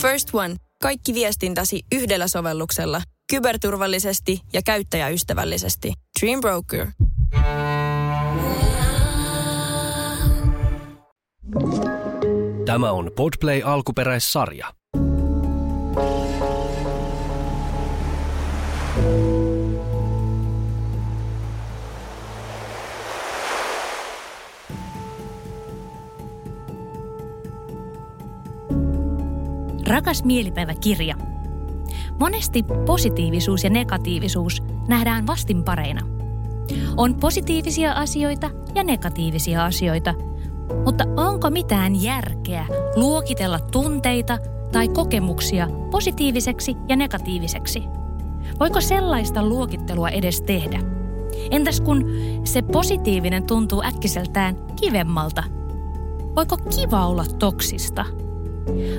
First 0.00 0.28
One. 0.32 0.56
Kaikki 0.82 1.14
viestintäsi 1.14 1.82
yhdellä 1.92 2.28
sovelluksella. 2.28 3.02
Kyberturvallisesti 3.30 4.40
ja 4.52 4.62
käyttäjäystävällisesti. 4.62 5.92
Dream 6.20 6.40
Broker. 6.40 6.86
Tämä 12.66 12.90
on 12.90 13.10
Podplay 13.16 13.62
alkuperäissarja. 13.64 14.79
Rakas 29.90 30.24
mielipäiväkirja. 30.24 31.14
Monesti 32.20 32.62
positiivisuus 32.86 33.64
ja 33.64 33.70
negatiivisuus 33.70 34.62
nähdään 34.88 35.26
vastinpareina. 35.26 36.00
On 36.96 37.14
positiivisia 37.14 37.92
asioita 37.92 38.50
ja 38.74 38.84
negatiivisia 38.84 39.64
asioita, 39.64 40.14
mutta 40.84 41.04
onko 41.16 41.50
mitään 41.50 42.02
järkeä 42.02 42.66
luokitella 42.96 43.58
tunteita 43.58 44.38
tai 44.72 44.88
kokemuksia 44.88 45.68
positiiviseksi 45.90 46.76
ja 46.88 46.96
negatiiviseksi? 46.96 47.82
Voiko 48.60 48.80
sellaista 48.80 49.46
luokittelua 49.46 50.08
edes 50.08 50.40
tehdä? 50.40 50.80
Entäs 51.50 51.80
kun 51.80 52.10
se 52.44 52.62
positiivinen 52.62 53.46
tuntuu 53.46 53.82
äkkiseltään 53.82 54.56
kivemmalta? 54.80 55.42
Voiko 56.36 56.56
kiva 56.56 57.06
olla 57.06 57.24
toksista? 57.38 58.04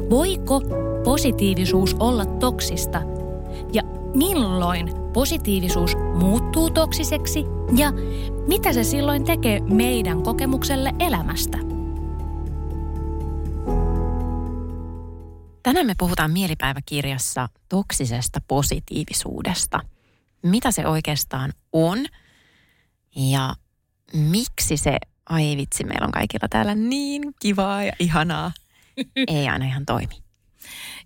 Voiko 0.09 0.61
positiivisuus 1.03 1.95
olla 1.99 2.25
toksista? 2.25 3.01
Ja 3.73 3.83
milloin 4.15 4.89
positiivisuus 5.13 5.95
muuttuu 6.15 6.69
toksiseksi? 6.69 7.45
Ja 7.77 7.91
mitä 8.47 8.73
se 8.73 8.83
silloin 8.83 9.23
tekee 9.23 9.59
meidän 9.59 10.23
kokemukselle 10.23 10.91
elämästä? 10.99 11.57
Tänään 15.63 15.85
me 15.85 15.93
puhutaan 15.97 16.31
mielipäiväkirjassa 16.31 17.49
toksisesta 17.69 18.39
positiivisuudesta. 18.47 19.79
Mitä 20.43 20.71
se 20.71 20.87
oikeastaan 20.87 21.53
on 21.73 22.05
ja 23.15 23.55
miksi 24.13 24.77
se, 24.77 24.97
ai 25.29 25.57
vitsi, 25.57 25.83
meillä 25.83 26.05
on 26.05 26.11
kaikilla 26.11 26.47
täällä 26.49 26.75
niin 26.75 27.21
kivaa 27.39 27.83
ja 27.83 27.91
ihanaa 27.99 28.51
ei 29.27 29.47
aina 29.47 29.65
ihan 29.65 29.85
toimi. 29.85 30.15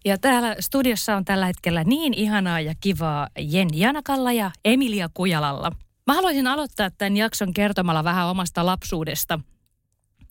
Ja 0.06 0.18
täällä 0.18 0.56
studiossa 0.60 1.16
on 1.16 1.26
tällä 1.26 1.46
hetkellä 1.46 1.84
niin 1.84 2.14
ihanaa 2.14 2.60
ja 2.60 2.76
kivaa 2.80 3.28
Jenni 3.40 3.80
Janakalla 3.80 4.32
ja 4.32 4.52
Emilia 4.66 5.10
Kujalalla. 5.14 5.72
Mä 6.08 6.14
haluaisin 6.14 6.48
aloittaa 6.48 6.92
tämän 6.92 7.18
jakson 7.18 7.54
kertomalla 7.54 8.04
vähän 8.04 8.28
omasta 8.28 8.66
lapsuudesta. 8.66 9.40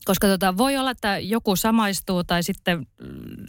Koska 0.05 0.27
tota, 0.27 0.56
voi 0.56 0.77
olla, 0.77 0.91
että 0.91 1.19
joku 1.19 1.56
samaistuu 1.56 2.24
tai 2.24 2.42
sitten, 2.42 2.86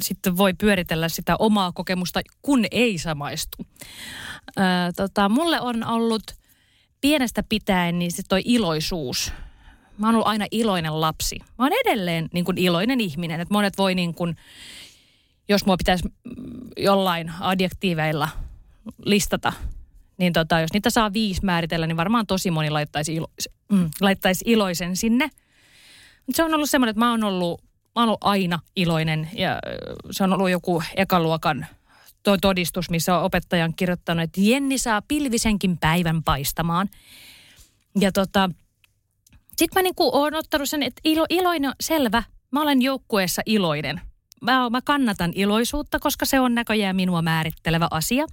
sitten 0.02 0.38
voi 0.38 0.54
pyöritellä 0.54 1.10
sitä 1.10 1.36
omaa 1.40 1.72
kokemusta, 1.72 2.22
kun 2.42 2.66
ei 2.72 2.98
samaistu. 2.98 3.58
Ää, 4.58 4.92
tota, 4.92 5.30
mulle 5.30 5.62
on 5.62 5.84
ollut 5.84 6.24
pienestä 7.02 7.44
pitäen 7.50 8.00
niin 8.00 8.12
se 8.12 8.24
toi 8.30 8.42
iloisuus– 8.46 9.32
mä 9.98 10.08
oon 10.08 10.16
ollut 10.16 10.28
aina 10.28 10.46
iloinen 10.52 11.02
lapsi. 11.02 11.40
Mä 11.40 11.66
oon 11.66 11.72
edelleen 11.86 12.30
niin 12.34 12.46
kuin 12.46 12.58
iloinen 12.58 13.02
ihminen. 13.02 13.42
Että 13.42 13.54
monet 13.54 13.78
voi 13.78 13.96
niin 13.96 14.14
kuin, 14.14 14.36
jos 15.50 15.66
mua 15.66 15.78
pitäisi 15.78 16.14
jollain 16.78 17.32
adjektiiveilla 17.40 18.30
listata, 19.06 19.54
niin 20.18 20.34
tota, 20.34 20.60
jos 20.60 20.74
niitä 20.74 20.90
saa 20.90 21.14
viisi 21.14 21.46
määritellä, 21.46 21.88
niin 21.88 21.98
varmaan 21.98 22.28
tosi 22.28 22.52
moni 22.52 22.70
laittaisi, 22.70 23.16
ilo, 23.16 23.28
mm, 23.72 23.90
laittaisi 24.02 24.46
iloisen 24.48 24.96
sinne. 24.96 25.30
Mutta 26.26 26.38
se 26.38 26.44
on 26.44 26.54
ollut 26.54 26.70
semmoinen, 26.70 26.92
että 26.92 27.00
mä 27.00 27.12
oon 27.12 27.24
ollut, 27.24 27.62
mä 27.62 28.02
oon 28.02 28.10
ollut 28.10 28.24
aina 28.24 28.60
iloinen 28.76 29.30
ja 29.34 29.60
se 30.12 30.24
on 30.24 30.34
ollut 30.34 30.50
joku 30.50 30.84
ekaluokan 30.96 31.66
todistus, 32.42 32.90
missä 32.90 33.18
on 33.18 33.24
opettajan 33.24 33.74
kirjoittanut, 33.74 34.24
että 34.24 34.42
Jenni 34.42 34.78
saa 34.78 35.02
pilvisenkin 35.02 35.78
päivän 35.78 36.24
paistamaan. 36.24 36.90
Ja 38.00 38.12
tota, 38.12 38.50
sitten 39.58 39.80
mä 39.80 39.82
niinku 39.82 40.10
oon 40.14 40.36
ottanut 40.36 40.70
sen, 40.70 40.84
että 40.84 41.02
ilo, 41.04 41.26
iloinen, 41.30 41.72
selvä, 41.82 42.24
mä 42.52 42.62
olen 42.62 42.82
joukkueessa 42.82 43.42
iloinen. 43.46 44.02
Mä, 44.42 44.70
mä 44.70 44.82
kannatan 44.82 45.32
iloisuutta, 45.36 46.00
koska 46.00 46.26
se 46.26 46.40
on 46.40 46.56
näköjään 46.56 46.96
minua 46.96 47.22
määrittelevä 47.22 47.88
asia. 47.92 48.26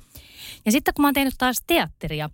Ja 0.66 0.72
sitten 0.72 0.94
kun 0.94 1.02
mä 1.02 1.06
oon 1.06 1.14
tehnyt 1.14 1.34
taas 1.38 1.56
teatteria, 1.66 2.30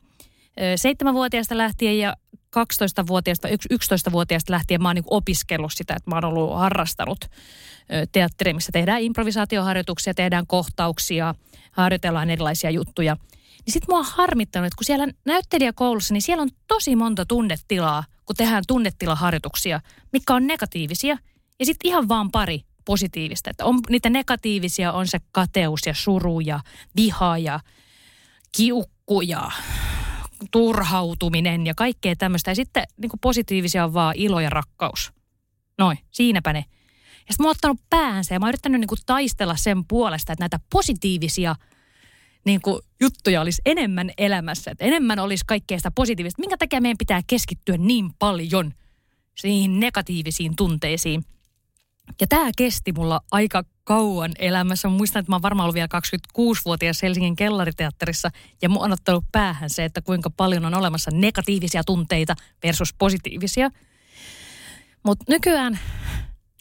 seitsemänvuotiaasta 0.76 1.58
lähtien 1.58 1.98
ja 1.98 2.16
12-vuotiaasta, 2.34 3.48
11-vuotiaasta 3.48 4.52
lähtien 4.52 4.82
mä 4.82 4.88
oon 4.88 4.94
niin 4.94 5.04
opiskellut 5.10 5.72
sitä, 5.74 5.94
että 5.96 6.10
mä 6.10 6.16
oon 6.16 6.24
ollut 6.24 6.58
harrastanut 6.58 7.18
teatteria, 8.12 8.54
missä 8.54 8.72
tehdään 8.72 9.02
improvisaatioharjoituksia, 9.02 10.14
tehdään 10.14 10.46
kohtauksia, 10.46 11.34
harjoitellaan 11.72 12.30
erilaisia 12.30 12.70
juttuja. 12.70 13.16
Niin 13.66 13.72
sit 13.72 13.88
mua 13.88 13.98
on 13.98 14.06
harmittanut, 14.08 14.66
että 14.66 14.76
kun 14.76 14.84
siellä 14.84 15.08
näyttelijäkoulussa, 15.24 16.14
niin 16.14 16.22
siellä 16.22 16.42
on 16.42 16.50
tosi 16.68 16.96
monta 16.96 17.26
tunnetilaa, 17.26 18.04
kun 18.28 18.36
tehdään 18.36 18.64
tunnetilaharjoituksia, 18.66 19.80
mikä 20.12 20.34
on 20.34 20.46
negatiivisia. 20.46 21.16
Ja 21.60 21.66
sitten 21.66 21.88
ihan 21.88 22.08
vaan 22.08 22.30
pari 22.30 22.60
positiivista. 22.84 23.50
Että 23.50 23.64
on, 23.64 23.80
niitä 23.88 24.10
negatiivisia 24.10 24.92
on 24.92 25.06
se 25.06 25.18
kateus 25.32 25.80
ja 25.86 25.94
suru 25.94 26.40
ja 26.40 26.60
viha 26.96 27.38
ja 27.38 27.60
kiukku 28.56 29.20
ja 29.20 29.50
turhautuminen 30.50 31.66
ja 31.66 31.74
kaikkea 31.76 32.16
tämmöistä. 32.16 32.50
Ja 32.50 32.54
sitten 32.54 32.84
niin 32.96 33.10
positiivisia 33.20 33.84
on 33.84 33.94
vaan 33.94 34.14
ilo 34.16 34.40
ja 34.40 34.50
rakkaus. 34.50 35.12
Noin, 35.78 35.98
siinäpä 36.10 36.52
ne. 36.52 36.64
Ja 37.28 37.34
sitten 37.34 37.44
mä 37.44 37.48
oon 37.48 37.50
ottanut 37.50 37.80
päänsä 37.90 38.34
ja 38.34 38.40
mä 38.40 38.46
oon 38.46 38.50
yrittänyt 38.50 38.80
niin 38.80 38.98
taistella 39.06 39.56
sen 39.56 39.84
puolesta, 39.84 40.32
että 40.32 40.42
näitä 40.42 40.60
positiivisia– 40.70 41.56
niin 42.48 42.60
kuin 42.60 42.82
juttuja 43.00 43.40
olisi 43.40 43.62
enemmän 43.66 44.10
elämässä, 44.18 44.70
että 44.70 44.84
enemmän 44.84 45.18
olisi 45.18 45.44
kaikkea 45.46 45.78
sitä 45.78 45.90
positiivista. 45.90 46.40
Minkä 46.40 46.56
takia 46.56 46.80
meidän 46.80 46.98
pitää 46.98 47.20
keskittyä 47.26 47.76
niin 47.76 48.10
paljon 48.18 48.74
niihin 49.42 49.80
negatiivisiin 49.80 50.56
tunteisiin? 50.56 51.24
Ja 52.20 52.26
tämä 52.26 52.50
kesti 52.56 52.92
mulla 52.92 53.20
aika 53.30 53.64
kauan 53.84 54.32
elämässä. 54.38 54.88
Mä 54.88 54.96
muistan, 54.96 55.20
että 55.20 55.32
mä 55.32 55.36
oon 55.36 55.42
varmaan 55.42 55.64
ollut 55.64 55.74
vielä 55.74 55.88
26-vuotias 56.38 57.02
Helsingin 57.02 57.36
kellariteatterissa 57.36 58.30
ja 58.62 58.68
mun 58.68 58.84
on 58.84 58.92
ottanut 58.92 59.24
päähän 59.32 59.70
se, 59.70 59.84
että 59.84 60.02
kuinka 60.02 60.30
paljon 60.30 60.64
on 60.64 60.74
olemassa 60.74 61.10
negatiivisia 61.14 61.84
tunteita 61.84 62.34
versus 62.62 62.94
positiivisia. 62.98 63.70
Mutta 65.02 65.24
nykyään, 65.28 65.78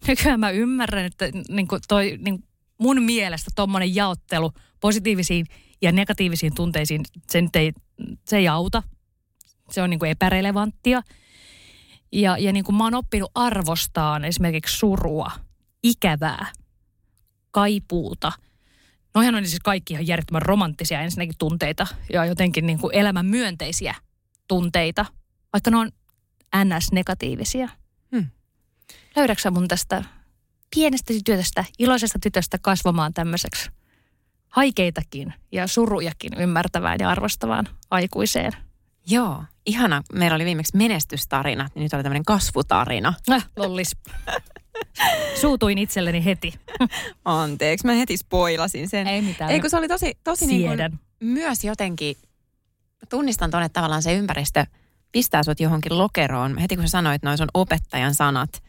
nykyään 0.08 0.40
mä 0.40 0.50
ymmärrän, 0.50 1.06
että 1.06 1.26
niin 1.50 1.68
toi, 1.88 2.18
niin 2.22 2.44
mun 2.78 3.04
mielestä 3.04 3.52
tuommoinen 3.56 3.96
jaottelu 3.96 4.52
positiivisiin 4.80 5.46
ja 5.82 5.92
negatiivisiin 5.92 6.56
tunteisiin, 6.56 7.06
se, 7.30 7.44
ei, 7.54 7.74
se 8.26 8.38
ei 8.38 8.48
auta. 8.48 8.84
Se 9.72 9.82
on 9.82 9.90
niin 9.90 10.00
kuin 10.00 10.12
epärelevanttia. 10.12 11.02
Ja, 12.12 12.38
ja 12.38 12.54
niin 12.54 12.66
kuin 12.66 12.76
mä 12.76 12.84
oon 12.84 12.96
oppinut 12.96 13.32
arvostaan 13.36 14.26
esimerkiksi 14.26 14.78
surua, 14.78 15.32
ikävää, 15.84 16.52
kaipuuta. 17.52 18.32
Noihän 19.16 19.36
on 19.36 19.48
siis 19.48 19.60
kaikki 19.64 19.94
ihan 19.94 20.08
järjettömän 20.08 20.42
romanttisia 20.42 21.02
ensinnäkin 21.02 21.36
tunteita 21.38 21.88
ja 22.14 22.26
jotenkin 22.26 22.66
niin 22.66 22.80
kuin 22.80 22.96
elämän 22.96 23.26
myönteisiä 23.26 23.96
tunteita, 24.48 25.06
vaikka 25.54 25.72
ne 25.72 25.78
on 25.78 25.92
ns-negatiivisia. 26.66 27.70
Hmm. 28.16 28.26
Löydäksä 29.16 29.52
mun 29.52 29.68
tästä 29.68 30.04
pienestä 30.76 31.14
tytöstä, 31.14 31.66
iloisesta 31.80 32.20
tytöstä 32.22 32.58
kasvamaan 32.62 33.14
tämmöiseksi 33.14 33.70
haikeitakin 34.58 35.34
ja 35.52 35.68
surujakin 35.68 36.34
ymmärtävään 36.38 36.98
ja 37.00 37.10
arvostavaan 37.10 37.68
aikuiseen. 37.92 38.52
Joo, 39.08 39.44
ihana. 39.66 40.04
Meillä 40.14 40.36
oli 40.36 40.46
viimeksi 40.46 40.78
menestystarina, 40.78 41.70
niin 41.76 41.84
nyt 41.84 41.94
oli 41.94 42.04
tämmöinen 42.04 42.26
kasvutarina. 42.26 43.14
Äh, 43.32 43.50
lollis. 43.58 43.96
Suutuin 45.42 45.78
itselleni 45.78 46.26
heti. 46.26 46.54
Anteeksi, 47.26 47.88
mä 47.88 47.94
heti 47.94 48.18
spoilasin 48.18 48.90
sen. 48.90 49.08
Ei 49.08 49.22
mitään. 49.22 49.52
Ei 49.52 49.60
kun 49.60 49.70
se 49.70 49.78
oli 49.78 49.88
tosi, 49.88 50.18
tosi 50.24 50.48
niin 50.48 50.70
kuin 50.70 51.00
myös 51.20 51.64
jotenkin, 51.64 52.16
tunnistan 53.10 53.52
tuonne 53.52 53.70
tavallaan 53.70 54.04
se 54.04 54.14
ympäristö 54.14 54.66
pistää 55.12 55.44
sut 55.44 55.60
johonkin 55.60 55.98
lokeroon. 55.98 56.58
Heti 56.58 56.76
kun 56.76 56.88
sä 56.88 56.92
sanoit, 56.92 57.16
että 57.16 57.28
noin 57.28 57.42
on 57.42 57.48
opettajan 57.54 58.16
sanat, 58.16 58.64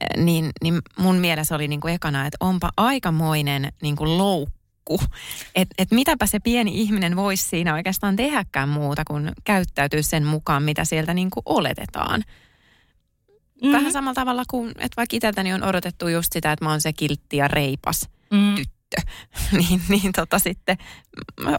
eh, 0.00 0.24
niin, 0.24 0.50
niin 0.62 0.78
mun 0.98 1.16
mielessä 1.16 1.54
oli 1.54 1.68
niin 1.68 1.80
kuin 1.80 1.94
ekana, 1.94 2.26
että 2.26 2.36
onpa 2.40 2.70
aikamoinen 2.76 3.72
niin 3.82 3.96
kuin 3.96 4.18
loukku 4.18 4.55
loukku. 4.88 5.06
Että 5.54 5.74
et 5.78 5.90
mitäpä 5.90 6.26
se 6.26 6.40
pieni 6.40 6.80
ihminen 6.80 7.16
voisi 7.16 7.48
siinä 7.48 7.74
oikeastaan 7.74 8.16
tehdäkään 8.16 8.68
muuta 8.68 9.02
kuin 9.06 9.32
käyttäytyä 9.44 10.02
sen 10.02 10.24
mukaan, 10.24 10.62
mitä 10.62 10.84
sieltä 10.84 11.14
niin 11.14 11.30
kuin 11.30 11.42
oletetaan. 11.46 12.20
Mm-hmm. 12.20 13.72
Vähän 13.72 13.92
samalla 13.92 14.14
tavalla 14.14 14.42
kuin, 14.50 14.70
että 14.70 14.96
vaikka 14.96 15.16
itseltäni 15.16 15.52
on 15.52 15.62
odotettu 15.62 16.08
just 16.08 16.32
sitä, 16.32 16.52
että 16.52 16.64
mä 16.64 16.70
oon 16.70 16.80
se 16.80 16.92
kiltti 16.92 17.36
ja 17.36 17.48
reipas 17.48 18.08
mm. 18.30 18.54
tyttö 18.54 18.96
niin, 19.58 19.82
niin 19.88 20.12
tota 20.12 20.38
sitten, 20.38 20.76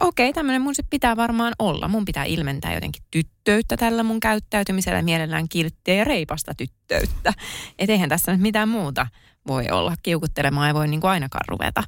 okay, 0.00 0.32
tämmöinen 0.32 0.62
mun 0.62 0.74
sitten 0.74 0.90
pitää 0.90 1.16
varmaan 1.16 1.52
olla. 1.58 1.88
Mun 1.88 2.04
pitää 2.04 2.24
ilmentää 2.24 2.74
jotenkin 2.74 3.02
tyttöyttä 3.10 3.76
tällä 3.76 4.02
mun 4.02 4.20
käyttäytymisellä, 4.20 5.02
mielellään 5.02 5.48
kilttiä 5.48 5.94
ja 5.94 6.04
reipasta 6.04 6.54
tyttöyttä. 6.54 7.32
Et 7.78 7.90
eihän 7.90 8.08
tässä 8.08 8.32
nyt 8.32 8.40
mitään 8.40 8.68
muuta 8.68 9.06
voi 9.46 9.70
olla. 9.70 9.94
Kiukuttelemaan 10.02 10.68
ei 10.68 10.74
voi 10.74 10.88
niin 10.88 11.00
kuin 11.00 11.10
ainakaan 11.10 11.48
ruveta. 11.48 11.82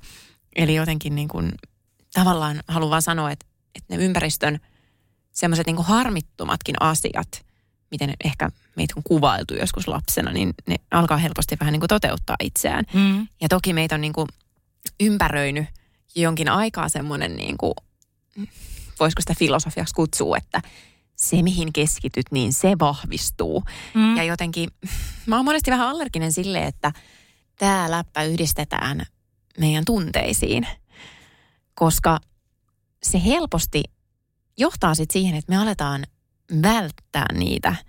Eli 0.57 0.75
jotenkin 0.75 1.15
niin 1.15 1.29
kuin, 1.29 1.53
tavallaan 2.15 2.61
haluan 2.69 2.91
vaan 2.91 3.03
sanoa, 3.03 3.31
että, 3.31 3.47
että 3.75 3.97
ne 3.97 4.05
ympäristön 4.05 4.59
semmoiset 5.33 5.67
niin 5.67 5.83
harmittomatkin 5.83 6.75
asiat, 6.81 7.47
miten 7.91 8.15
ehkä 8.25 8.51
meitä 8.77 8.95
on 8.97 9.03
kuvailtu 9.03 9.55
joskus 9.55 9.89
lapsena, 9.89 10.33
niin 10.33 10.55
ne 10.67 10.77
alkaa 10.91 11.19
helposti 11.19 11.57
vähän 11.61 11.73
niin 11.73 11.81
kuin 11.81 11.89
toteuttaa 11.89 12.37
itseään. 12.41 12.85
Mm. 12.95 13.29
Ja 13.41 13.49
toki 13.49 13.73
meitä 13.73 13.95
on 13.95 14.01
niin 14.01 14.13
kuin 14.13 14.29
ympäröinyt 15.01 15.67
jonkin 16.15 16.49
aikaa 16.49 16.89
semmoinen, 16.89 17.37
niin 17.37 17.59
kuin, 17.59 17.75
voisiko 19.01 19.23
sitä 19.23 19.35
filosofiaksi 19.39 19.95
kutsua, 19.95 20.37
että 20.37 20.63
se 21.17 21.43
mihin 21.43 21.73
keskityt, 21.73 22.27
niin 22.31 22.53
se 22.53 22.73
vahvistuu. 22.81 23.65
Mm. 23.95 24.17
Ja 24.17 24.25
jotenkin, 24.25 24.71
mä 25.27 25.37
oon 25.37 25.45
monesti 25.45 25.71
vähän 25.71 25.89
allerginen 25.89 26.33
sille, 26.33 26.67
että 26.67 26.93
tämä 27.59 27.91
läppä 27.91 28.23
yhdistetään 28.23 29.07
meidän 29.61 29.85
tunteisiin, 29.85 30.67
koska 31.75 32.21
se 33.03 33.25
helposti 33.25 33.83
johtaa 34.59 34.95
sitten 34.95 35.13
siihen, 35.13 35.35
että 35.35 35.53
me 35.53 35.59
aletaan 35.59 36.05
välttää 36.63 37.27
niitä– 37.33 37.77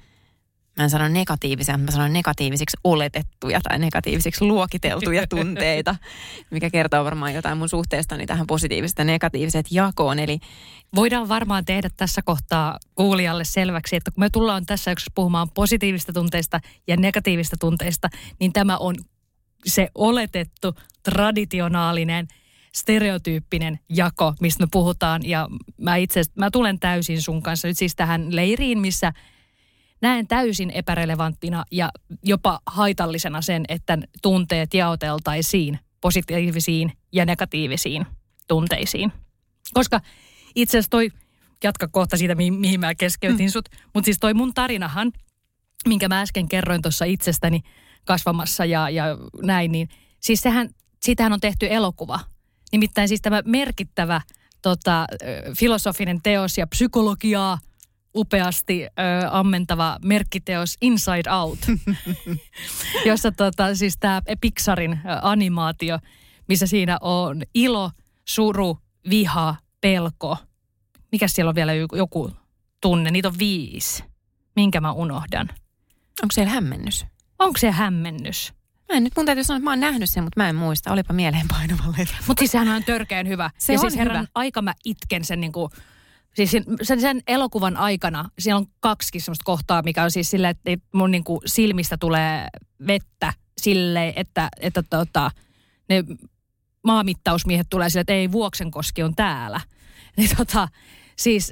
mä 0.78 0.84
en 0.84 0.90
sano 0.90 1.08
negatiivisia, 1.08 1.78
mutta 1.78 1.92
mä 1.92 1.96
sanon 1.96 2.14
negatiivisiksi 2.14 2.78
oletettuja 2.84 3.62
tai 3.62 3.80
negatiivisiksi 3.80 4.46
luokiteltuja 4.46 5.28
tunteita, 5.38 5.96
mikä 6.52 6.70
kertoo 6.70 7.06
varmaan 7.06 7.34
jotain 7.34 7.58
mun 7.58 7.70
suhteestani 7.70 8.26
tähän 8.26 8.48
positiiviset 8.48 8.98
ja 8.98 9.04
negatiiviset 9.04 9.66
jakoon. 9.72 10.20
Eli 10.20 10.40
Voidaan 10.96 11.30
varmaan 11.30 11.66
tehdä 11.66 11.90
tässä 11.98 12.22
kohtaa 12.22 12.78
kuulijalle 12.96 13.44
selväksi, 13.44 13.96
että 13.96 14.12
kun 14.12 14.22
me 14.22 14.30
tullaan 14.30 14.66
tässä 14.66 14.92
yksi 14.92 15.12
puhumaan 15.16 15.50
positiivista 15.50 16.14
tunteista 16.14 16.60
ja 16.88 16.98
negatiivista 16.98 17.56
tunteista, 17.60 18.10
niin 18.40 18.54
tämä 18.54 18.78
on 18.78 18.96
se 19.66 19.88
oletettu, 19.96 20.76
traditionaalinen, 21.04 22.28
stereotyyppinen 22.76 23.80
jako, 23.90 24.34
mistä 24.42 24.64
me 24.64 24.68
puhutaan. 24.72 25.22
Ja 25.26 25.48
mä 25.78 25.96
itse 25.96 26.22
mä 26.36 26.52
tulen 26.52 26.80
täysin 26.80 27.22
sun 27.22 27.44
kanssa 27.44 27.68
nyt 27.68 27.78
siis 27.78 27.96
tähän 27.96 28.36
leiriin, 28.36 28.80
missä– 28.80 29.14
näen 30.02 30.28
täysin 30.28 30.72
epärelevanttina 30.74 31.64
ja 31.72 31.90
jopa 32.24 32.60
haitallisena 32.66 33.42
sen, 33.42 33.64
että 33.70 33.98
tunteet 34.22 34.74
jaoteltaisiin 34.74 35.80
positiivisiin 36.02 36.92
ja 37.12 37.26
negatiivisiin 37.26 38.06
tunteisiin. 38.48 39.12
Koska 39.74 40.02
itse 40.56 40.78
asiassa 40.78 40.90
toi, 40.90 41.10
jatka 41.64 41.88
kohta 41.88 42.18
siitä, 42.18 42.36
mihin, 42.36 42.54
mihin 42.54 42.80
mä 42.80 42.96
keskeytin 42.96 43.46
mm. 43.46 43.50
sut, 43.50 43.70
mutta 43.94 44.06
siis 44.06 44.18
toi 44.20 44.34
mun 44.34 44.54
tarinahan, 44.54 45.12
minkä 45.88 46.08
mä 46.08 46.22
äsken 46.22 46.48
kerroin 46.48 46.82
tuossa 46.82 47.06
itsestäni 47.06 47.62
kasvamassa 48.06 48.66
ja, 48.66 48.90
ja 48.90 49.06
näin, 49.44 49.72
niin 49.72 49.90
siis 50.20 50.42
sehän, 50.42 50.70
siitähän 51.02 51.34
on 51.34 51.40
tehty 51.40 51.68
elokuva. 51.70 52.20
Nimittäin 52.72 53.08
siis 53.08 53.22
tämä 53.22 53.42
merkittävä 53.46 54.22
tota, 54.62 55.08
filosofinen 55.60 56.22
teos 56.22 56.58
ja 56.58 56.68
psykologiaa– 56.68 57.60
upeasti 58.16 58.84
ö, 58.84 58.88
ammentava 59.32 59.98
merkkiteos 60.04 60.78
Inside 60.82 61.32
Out, 61.32 61.60
jossa 63.06 63.32
tota, 63.32 63.76
siis 63.76 63.98
tämä 64.00 64.22
Pixarin 64.42 65.00
animaatio, 65.22 66.00
missä 66.48 66.68
siinä 66.68 66.98
on 67.02 67.42
ilo, 67.54 67.92
suru, 68.26 68.78
viha, 69.10 69.56
pelko. 69.82 70.38
Mikä 71.12 71.28
siellä 71.28 71.50
on 71.50 71.56
vielä 71.56 71.74
joku 71.74 72.32
tunne? 72.82 73.12
Niitä 73.12 73.28
on 73.28 73.40
viisi. 73.40 74.04
Minkä 74.56 74.82
mä 74.82 74.92
unohdan? 74.92 75.50
Onko 76.22 76.32
siellä 76.34 76.52
hämmennys? 76.52 77.06
Onko 77.40 77.60
se 77.60 77.72
hämmennys? 77.72 78.54
Mä 78.92 78.98
en 78.98 79.04
nyt, 79.04 79.14
mun 79.16 79.26
täytyy 79.26 79.44
sanoa, 79.44 79.58
että 79.58 79.64
mä 79.64 79.72
oon 79.72 79.80
nähnyt 79.80 80.10
sen, 80.10 80.24
mutta 80.24 80.40
mä 80.40 80.50
en 80.50 80.56
muista. 80.56 80.94
Olipa 80.94 81.14
mieleenpainuva 81.14 81.84
Mutta 82.28 82.42
siis 82.42 82.52
sehän 82.52 82.68
on 82.68 82.84
törkeän 82.84 83.28
hyvä. 83.28 83.50
Se 83.58 83.74
ja 83.74 83.80
on 83.80 83.82
siis 83.82 83.98
herran 83.98 84.18
hyvä. 84.18 84.28
aika 84.36 84.62
mä 84.62 84.74
itken 84.86 85.26
sen 85.26 85.42
niin 85.42 85.52
kuin 85.52 85.72
Siis 86.34 86.52
sen, 86.82 87.02
sen 87.02 87.22
elokuvan 87.28 87.78
aikana, 87.78 88.30
siellä 88.40 88.58
on 88.58 88.66
kaksi 88.80 89.20
semmoista 89.20 89.44
kohtaa, 89.46 89.82
mikä 89.82 90.04
on 90.04 90.12
siis 90.12 90.30
silleen, 90.30 90.56
että 90.66 90.88
mun 90.94 91.12
niin 91.12 91.24
kuin 91.24 91.40
silmistä 91.46 91.98
tulee 91.98 92.48
vettä 92.88 93.34
silleen, 93.58 94.14
että, 94.16 94.50
että 94.60 94.84
tota, 94.84 95.32
ne 95.90 96.04
maamittausmiehet 96.84 97.68
tulee 97.70 97.90
silleen, 97.90 98.02
että 98.02 98.14
ei 98.14 98.32
Vuoksenkoski 98.32 99.04
on 99.04 99.16
täällä. 99.16 99.62
Niin 100.18 100.30
tota, 100.38 100.68
siis 101.16 101.52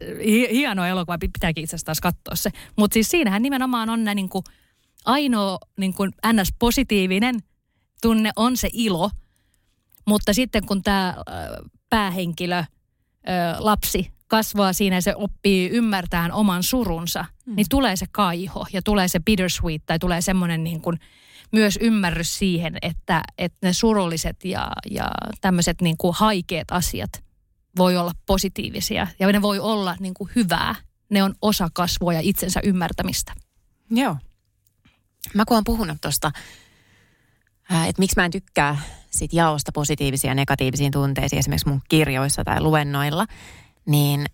hieno 0.51 0.85
elokuva, 0.85 1.17
pitääkin 1.17 1.63
itse 1.63 1.75
asiassa 1.75 1.85
taas 1.85 2.01
katsoa 2.01 2.35
se. 2.35 2.49
Mutta 2.75 2.93
siis 2.93 3.09
siinähän 3.09 3.41
nimenomaan 3.41 3.89
on 3.89 4.03
niin 4.15 4.29
kuin 4.29 4.43
ainoa 5.05 5.57
niin 5.77 5.93
kuin 5.93 6.11
ns-positiivinen 6.33 7.39
tunne 8.01 8.31
on 8.35 8.57
se 8.57 8.69
ilo, 8.73 9.09
mutta 10.07 10.33
sitten 10.33 10.65
kun 10.65 10.83
tämä 10.83 11.15
päähenkilö, 11.89 12.63
lapsi 13.57 14.11
kasvaa 14.27 14.73
siinä 14.73 14.95
ja 14.95 15.01
se 15.01 15.15
oppii 15.15 15.69
ymmärtämään 15.69 16.31
oman 16.31 16.63
surunsa, 16.63 17.25
mm. 17.45 17.55
niin 17.55 17.65
tulee 17.69 17.95
se 17.95 18.05
kaiho 18.11 18.65
ja 18.73 18.81
tulee 18.81 19.07
se 19.07 19.19
bittersweet 19.19 19.83
tai 19.85 19.99
tulee 19.99 20.21
semmoinen 20.21 20.63
niin 20.63 20.81
kuin 20.81 20.99
myös 21.51 21.79
ymmärrys 21.81 22.37
siihen, 22.37 22.77
että, 22.81 23.21
että 23.37 23.67
ne 23.67 23.73
surulliset 23.73 24.45
ja, 24.45 24.71
ja 24.91 25.11
tämmöiset 25.41 25.81
niin 25.81 25.97
kuin 25.97 26.15
haikeat 26.15 26.71
asiat 26.71 27.09
voi 27.77 27.97
olla 27.97 28.11
positiivisia 28.25 29.07
ja 29.19 29.31
ne 29.31 29.41
voi 29.41 29.59
olla 29.59 29.95
niin 29.99 30.13
kuin 30.13 30.29
hyvää. 30.35 30.75
Ne 31.09 31.23
on 31.23 31.35
osa 31.41 31.67
kasvua 31.73 32.13
ja 32.13 32.19
itsensä 32.23 32.59
ymmärtämistä. 32.63 33.33
Joo. 33.91 34.17
Mä 35.33 35.45
kun 35.45 35.57
oon 35.57 35.63
puhunut 35.63 35.97
tuosta, 36.01 36.31
että 37.69 37.99
miksi 37.99 38.13
mä 38.17 38.25
en 38.25 38.31
tykkää 38.31 38.77
sit 39.11 39.33
jaosta 39.33 39.71
positiivisia 39.71 40.31
ja 40.31 40.35
negatiivisiin 40.35 40.91
tunteisiin 40.91 41.39
esimerkiksi 41.39 41.69
mun 41.69 41.81
kirjoissa 41.89 42.43
tai 42.43 42.61
luennoilla, 42.61 43.25
niin 43.85 44.25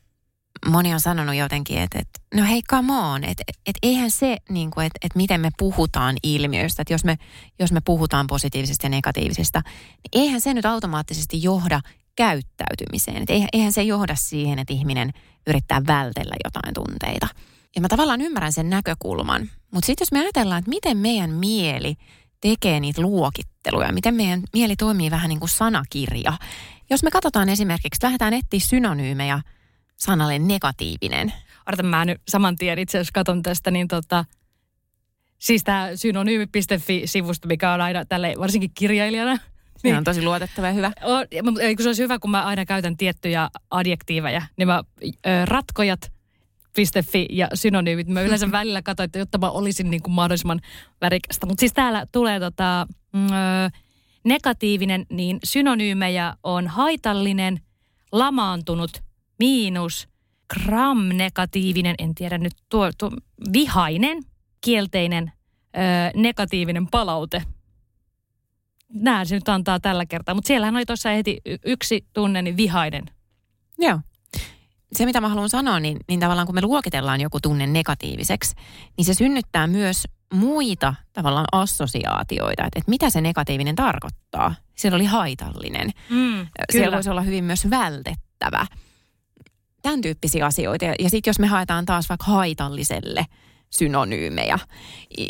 moni 0.66 0.94
on 0.94 1.00
sanonut 1.00 1.36
jotenkin, 1.36 1.78
että, 1.78 2.00
että 2.00 2.20
no 2.36 2.48
hei 2.48 2.62
come 2.64 2.94
on, 2.94 3.24
että, 3.24 3.44
että 3.50 3.80
eihän 3.84 4.12
se, 4.12 4.38
niin 4.50 4.72
kuin, 4.72 4.86
että, 4.86 4.98
että 5.02 5.18
miten 5.18 5.42
me 5.42 5.50
puhutaan 5.58 6.16
ilmiöistä, 6.24 6.82
että 6.82 6.94
jos 6.94 7.04
me, 7.04 7.18
jos 7.60 7.72
me 7.72 7.82
puhutaan 7.86 8.28
positiivisesta 8.28 8.86
ja 8.86 8.90
negatiivisesta, 8.90 9.62
niin 9.66 10.24
eihän 10.24 10.42
se 10.42 10.54
nyt 10.54 10.66
automaattisesti 10.66 11.44
johda 11.44 11.82
käyttäytymiseen. 12.16 13.18
Että 13.18 13.34
eihän 13.54 13.74
se 13.74 13.84
johda 13.84 14.16
siihen, 14.16 14.60
että 14.60 14.74
ihminen 14.74 15.14
yrittää 15.48 15.82
vältellä 15.88 16.36
jotain 16.44 16.74
tunteita. 16.74 17.28
Ja 17.76 17.82
mä 17.82 17.88
tavallaan 17.88 18.22
ymmärrän 18.22 18.54
sen 18.54 18.70
näkökulman, 18.70 19.50
mutta 19.72 19.86
sitten 19.86 20.06
jos 20.06 20.12
me 20.12 20.20
ajatellaan, 20.20 20.60
että 20.60 20.70
miten 20.70 20.98
meidän 20.98 21.30
mieli 21.30 21.96
tekee 22.42 22.80
niitä 22.80 23.02
luokitteluja, 23.02 23.92
miten 23.92 24.16
meidän 24.16 24.44
mieli 24.54 24.76
toimii 24.76 25.12
vähän 25.12 25.30
niin 25.30 25.40
kuin 25.40 25.50
sanakirja, 25.50 26.34
jos 26.90 27.04
me 27.04 27.12
katsotaan 27.12 27.50
esimerkiksi, 27.50 28.04
lähdetään 28.04 28.34
etsiä 28.34 28.60
synonyymejä 28.60 29.42
sanalle 29.98 30.40
negatiivinen. 30.40 31.34
Arta, 31.66 31.84
mä 31.84 32.06
nyt 32.06 32.22
saman 32.28 32.56
tien 32.56 32.80
itse 32.80 32.98
asiassa 32.98 33.12
katson 33.14 33.44
tästä, 33.44 33.72
niin 33.72 33.88
tota, 33.88 34.26
siis 35.40 35.64
tämä 35.64 35.90
synonyymi.fi-sivusto, 35.96 37.48
mikä 37.48 37.72
on 37.72 37.82
aina 37.82 38.06
tälle 38.06 38.34
varsinkin 38.40 38.72
kirjailijana. 38.74 39.36
Se 39.36 39.42
niin, 39.84 39.96
on 39.96 40.04
tosi 40.04 40.22
luotettava 40.22 40.68
ja 40.68 40.74
hyvä. 40.74 40.92
On, 41.04 41.26
kun 41.76 41.84
se 41.84 41.90
olisi 41.90 42.04
hyvä, 42.04 42.20
kun 42.20 42.32
mä 42.32 42.44
aina 42.44 42.66
käytän 42.66 42.98
tiettyjä 42.98 43.50
adjektiiveja, 43.72 44.42
niin 44.58 44.68
mä 44.68 44.84
ö, 45.04 45.46
ratkojat, 45.46 46.12
.fi 46.76 47.28
ja 47.30 47.48
synonyymit. 47.54 48.08
Mä 48.08 48.22
yleensä 48.22 48.52
välillä 48.60 48.82
katsoin, 48.82 49.06
että 49.06 49.20
jotta 49.20 49.38
mä 49.38 49.50
olisin 49.50 49.90
niin 49.90 50.04
kuin 50.04 50.14
mahdollisimman 50.14 50.62
värikästä. 51.02 51.46
Mutta 51.46 51.60
siis 51.60 51.74
täällä 51.74 52.06
tulee 52.12 52.40
tota, 52.40 52.88
mm, 53.14 53.28
ö, 53.28 53.70
negatiivinen, 54.24 55.06
niin 55.10 55.40
synonyymejä 55.44 56.34
on 56.44 56.68
haitallinen, 56.68 57.60
lamaantunut, 58.12 59.04
miinus, 59.40 60.08
gram-negatiivinen, 60.54 61.96
en 62.00 62.16
tiedä 62.16 62.38
nyt 62.38 62.54
tuo, 62.70 62.92
tuo 62.98 63.12
vihainen, 63.54 64.24
kielteinen, 64.62 65.32
ö, 65.78 65.80
negatiivinen 66.16 66.88
palaute. 66.88 67.44
Nämä 68.94 69.26
se 69.26 69.36
nyt 69.36 69.50
antaa 69.50 69.80
tällä 69.80 70.06
kertaa, 70.06 70.36
mutta 70.36 70.48
siellähän 70.48 70.76
oli 70.76 70.86
tuossa 70.86 71.10
heti 71.10 71.42
yksi 71.66 72.06
tunne, 72.14 72.42
niin 72.42 72.58
vihainen. 72.58 73.06
Joo. 73.78 74.00
Se, 74.94 75.06
mitä 75.06 75.22
mä 75.22 75.30
haluan 75.30 75.50
sanoa, 75.50 75.80
niin, 75.80 75.98
niin 76.08 76.20
tavallaan 76.20 76.46
kun 76.46 76.56
me 76.56 76.62
luokitellaan 76.62 77.22
joku 77.22 77.40
tunne 77.40 77.68
negatiiviseksi, 77.68 78.56
niin 78.98 79.06
se 79.06 79.14
synnyttää 79.14 79.68
myös 79.68 80.04
muita 80.34 80.94
tavallaan 81.14 81.46
assosiaatioita, 81.52 82.66
että, 82.66 82.80
että 82.80 82.90
mitä 82.90 83.10
se 83.10 83.22
negatiivinen 83.22 83.76
tarkoittaa. 83.76 84.56
Siellä 84.76 84.96
oli 84.96 85.06
haitallinen. 85.06 85.92
Mm, 86.10 86.48
Siellä 86.72 86.96
voisi 86.96 87.10
olla 87.10 87.22
hyvin 87.22 87.44
myös 87.44 87.70
vältettävä. 87.70 88.68
Tämän 89.82 90.02
tyyppisiä 90.02 90.46
asioita. 90.46 90.86
Ja, 90.86 90.96
ja 91.00 91.10
sitten 91.10 91.30
jos 91.30 91.40
me 91.40 91.48
haetaan 91.48 91.86
taas 91.86 92.10
vaikka 92.10 92.26
haitalliselle 92.26 93.26
synonyymejä. 93.70 94.60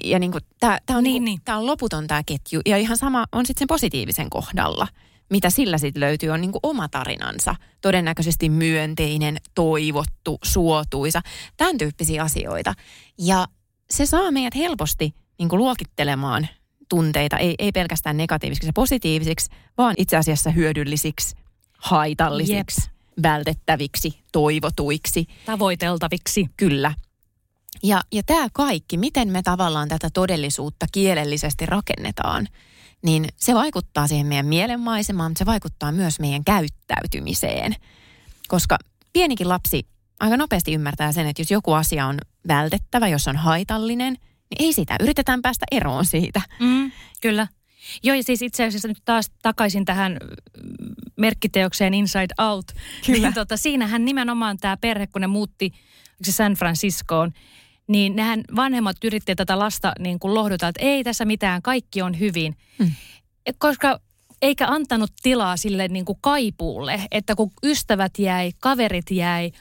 Ja 0.03 0.19
niin 0.19 0.31
tämä 0.59 0.79
on, 0.89 1.03
niin, 1.03 1.13
niin, 1.13 1.25
niin. 1.25 1.39
Tää 1.45 1.57
on 1.57 1.65
loputon 1.65 2.07
tämä 2.07 2.21
ketju. 2.25 2.61
Ja 2.65 2.77
ihan 2.77 2.97
sama 2.97 3.25
on 3.31 3.45
sitten 3.45 3.59
sen 3.59 3.67
positiivisen 3.67 4.29
kohdalla. 4.29 4.87
Mitä 5.29 5.49
sillä 5.49 5.77
sitten 5.77 5.99
löytyy 5.99 6.29
on 6.29 6.41
niin 6.41 6.51
oma 6.63 6.87
tarinansa. 6.89 7.55
Todennäköisesti 7.81 8.49
myönteinen, 8.49 9.37
toivottu, 9.55 10.37
suotuisa. 10.43 11.21
Tämän 11.57 11.77
tyyppisiä 11.77 12.23
asioita. 12.23 12.73
Ja 13.17 13.47
se 13.89 14.05
saa 14.05 14.31
meidät 14.31 14.55
helposti 14.55 15.13
niin 15.39 15.49
luokittelemaan 15.51 16.47
tunteita, 16.89 17.37
ei, 17.37 17.55
ei 17.59 17.71
pelkästään 17.71 18.17
negatiivisiksi 18.17 18.67
ja 18.67 18.73
positiivisiksi, 18.73 19.49
vaan 19.77 19.95
itse 19.97 20.17
asiassa 20.17 20.49
hyödyllisiksi, 20.49 21.35
haitallisiksi, 21.77 22.81
Jep. 22.81 23.23
vältettäviksi, 23.23 24.19
toivotuiksi. 24.31 25.25
Tavoiteltaviksi. 25.45 26.45
Kyllä. 26.57 26.93
Ja, 27.83 28.01
ja 28.11 28.23
tämä 28.23 28.47
kaikki, 28.53 28.97
miten 28.97 29.29
me 29.29 29.41
tavallaan 29.41 29.87
tätä 29.87 30.09
todellisuutta 30.13 30.85
kielellisesti 30.91 31.65
rakennetaan, 31.65 32.47
niin 33.05 33.27
se 33.37 33.53
vaikuttaa 33.53 34.07
siihen 34.07 34.27
meidän 34.27 34.45
mielenmaisemaan, 34.45 35.31
mutta 35.31 35.39
se 35.39 35.45
vaikuttaa 35.45 35.91
myös 35.91 36.19
meidän 36.19 36.43
käyttäytymiseen. 36.43 37.75
Koska 38.47 38.77
pienikin 39.13 39.49
lapsi 39.49 39.87
aika 40.19 40.37
nopeasti 40.37 40.73
ymmärtää 40.73 41.11
sen, 41.11 41.27
että 41.27 41.41
jos 41.41 41.51
joku 41.51 41.73
asia 41.73 42.05
on 42.05 42.17
vältettävä, 42.47 43.07
jos 43.07 43.27
on 43.27 43.35
haitallinen, 43.35 44.13
niin 44.49 44.65
ei 44.65 44.73
sitä. 44.73 44.95
Yritetään 45.01 45.41
päästä 45.41 45.65
eroon 45.71 46.05
siitä. 46.05 46.41
Mm, 46.59 46.91
kyllä. 47.21 47.47
Joo, 48.03 48.15
ja 48.15 48.23
siis 48.23 48.41
itse 48.41 48.65
asiassa 48.65 48.87
nyt 48.87 49.01
taas 49.05 49.31
takaisin 49.41 49.85
tähän 49.85 50.17
merkkiteokseen 51.17 51.93
Inside 51.93 52.33
Out. 52.39 52.65
Kyllä. 53.05 53.19
Niin 53.19 53.33
tota, 53.33 53.57
siinähän 53.57 54.05
nimenomaan 54.05 54.57
tämä 54.57 54.77
perhe, 54.77 55.07
kun 55.07 55.21
ne 55.21 55.27
muutti 55.27 55.71
San 56.23 56.53
Franciscoon, 56.53 57.31
niin 57.87 58.15
nehän 58.15 58.41
vanhemmat 58.55 58.97
yritti 59.03 59.35
tätä 59.35 59.59
lasta 59.59 59.93
niin 59.99 60.19
kuin 60.19 60.33
lohduttaa, 60.33 60.69
että 60.69 60.85
ei 60.85 61.03
tässä 61.03 61.25
mitään, 61.25 61.61
kaikki 61.61 62.01
on 62.01 62.19
hyvin. 62.19 62.57
Hmm. 62.79 62.91
Koska 63.57 63.99
eikä 64.41 64.67
antanut 64.67 65.11
tilaa 65.21 65.57
sille 65.57 65.87
niin 65.87 66.05
kuin 66.05 66.17
kaipuulle, 66.21 67.01
että 67.11 67.35
kun 67.35 67.51
ystävät 67.63 68.19
jäi, 68.19 68.51
kaverit 68.59 69.11
jäi, 69.11 69.51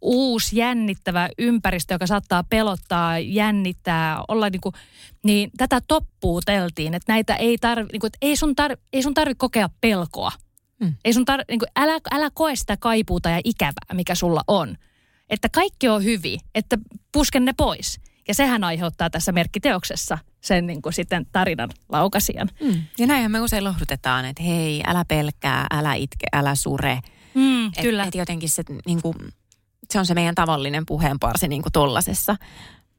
uusi 0.00 0.56
jännittävä 0.56 1.28
ympäristö, 1.38 1.94
joka 1.94 2.06
saattaa 2.06 2.44
pelottaa, 2.44 3.18
jännittää, 3.18 4.22
olla 4.28 4.50
niin 4.50 4.60
kuin, 4.60 4.74
niin 5.22 5.50
tätä 5.56 5.80
toppuuteltiin, 5.88 6.94
että 6.94 7.12
näitä 7.12 7.36
ei 7.36 7.58
tarvi, 7.58 7.88
niin 7.92 8.00
kuin, 8.00 8.08
että 8.08 8.18
ei 8.22 8.36
sun, 8.36 8.54
tarvi, 8.54 8.76
ei 8.92 9.02
sun 9.02 9.14
tarvi 9.14 9.34
kokea 9.34 9.70
pelkoa. 9.80 10.32
Hmm. 10.84 10.94
Ei 11.04 11.12
sun 11.12 11.24
tarvi, 11.24 11.44
niin 11.48 11.58
kuin, 11.58 11.68
älä, 11.76 12.00
älä 12.10 12.30
koe 12.34 12.56
sitä 12.56 12.76
kaipuuta 12.76 13.30
ja 13.30 13.40
ikävää, 13.44 13.94
mikä 13.94 14.14
sulla 14.14 14.42
on 14.48 14.76
että 15.30 15.48
kaikki 15.48 15.88
on 15.88 16.04
hyvin, 16.04 16.40
että 16.54 16.78
pusken 17.12 17.44
ne 17.44 17.52
pois. 17.56 18.00
Ja 18.28 18.34
sehän 18.34 18.64
aiheuttaa 18.64 19.10
tässä 19.10 19.32
merkkiteoksessa 19.32 20.18
sen 20.40 20.66
niin 20.66 20.82
kuin 20.82 20.92
sitten 20.92 21.26
tarinan 21.32 21.70
laukasian. 21.88 22.48
Mm. 22.60 22.82
Ja 22.98 23.06
näinhän 23.06 23.30
me 23.30 23.40
usein 23.40 23.64
lohdutetaan, 23.64 24.24
että 24.24 24.42
hei, 24.42 24.82
älä 24.86 25.04
pelkää, 25.04 25.66
älä 25.70 25.94
itke, 25.94 26.26
älä 26.32 26.54
sure. 26.54 27.00
Mm, 27.34 27.66
et, 27.66 27.82
kyllä. 27.82 28.04
Et 28.04 28.14
jotenkin 28.14 28.50
se, 28.50 28.62
niin 28.86 29.02
kuin, 29.02 29.16
se 29.90 29.98
on 29.98 30.06
se 30.06 30.14
meidän 30.14 30.34
tavallinen 30.34 30.86
puheenparsi 30.86 31.48
niin 31.48 31.62
kuin 31.62 31.72
tollasessa. 31.72 32.36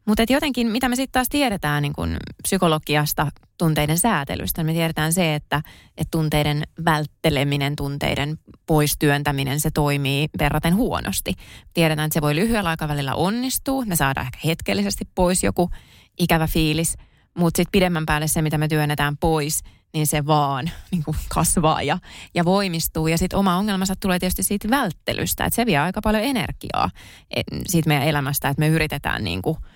Mutta 0.07 0.23
jotenkin, 0.29 0.67
mitä 0.67 0.89
me 0.89 0.95
sitten 0.95 1.11
taas 1.11 1.29
tiedetään 1.29 1.81
niin 1.81 1.93
kun 1.93 2.17
psykologiasta, 2.43 3.27
tunteiden 3.57 3.99
säätelystä, 3.99 4.63
me 4.63 4.73
tiedetään 4.73 5.13
se, 5.13 5.35
että, 5.35 5.61
että 5.97 6.11
tunteiden 6.11 6.63
vältteleminen, 6.85 7.75
tunteiden 7.75 8.39
poistyöntäminen, 8.65 9.59
se 9.59 9.71
toimii 9.71 10.27
verraten 10.39 10.75
huonosti. 10.75 11.33
Tiedetään, 11.73 12.05
että 12.05 12.13
se 12.13 12.21
voi 12.21 12.35
lyhyellä 12.35 12.69
aikavälillä 12.69 13.15
onnistua, 13.15 13.85
me 13.85 13.95
saadaan 13.95 14.27
ehkä 14.27 14.39
hetkellisesti 14.45 15.05
pois 15.15 15.43
joku 15.43 15.69
ikävä 16.19 16.47
fiilis, 16.47 16.97
mutta 17.37 17.57
sitten 17.57 17.71
pidemmän 17.71 18.05
päälle 18.05 18.27
se, 18.27 18.41
mitä 18.41 18.57
me 18.57 18.67
työnnetään 18.67 19.17
pois, 19.17 19.63
niin 19.93 20.07
se 20.07 20.25
vaan 20.25 20.71
niin 20.91 21.03
kuin 21.03 21.17
kasvaa 21.27 21.81
ja, 21.81 21.97
ja 22.35 22.45
voimistuu. 22.45 23.07
Ja 23.07 23.17
sitten 23.17 23.39
oma 23.39 23.57
ongelmansa 23.57 23.93
tulee 23.99 24.19
tietysti 24.19 24.43
siitä 24.43 24.69
välttelystä, 24.69 25.45
että 25.45 25.55
se 25.55 25.65
vie 25.65 25.77
aika 25.77 26.01
paljon 26.03 26.23
energiaa 26.23 26.89
siitä 27.67 27.87
meidän 27.87 28.07
elämästä, 28.07 28.49
että 28.49 28.59
me 28.59 28.67
yritetään 28.67 29.23
niin 29.23 29.41
kuin– 29.41 29.57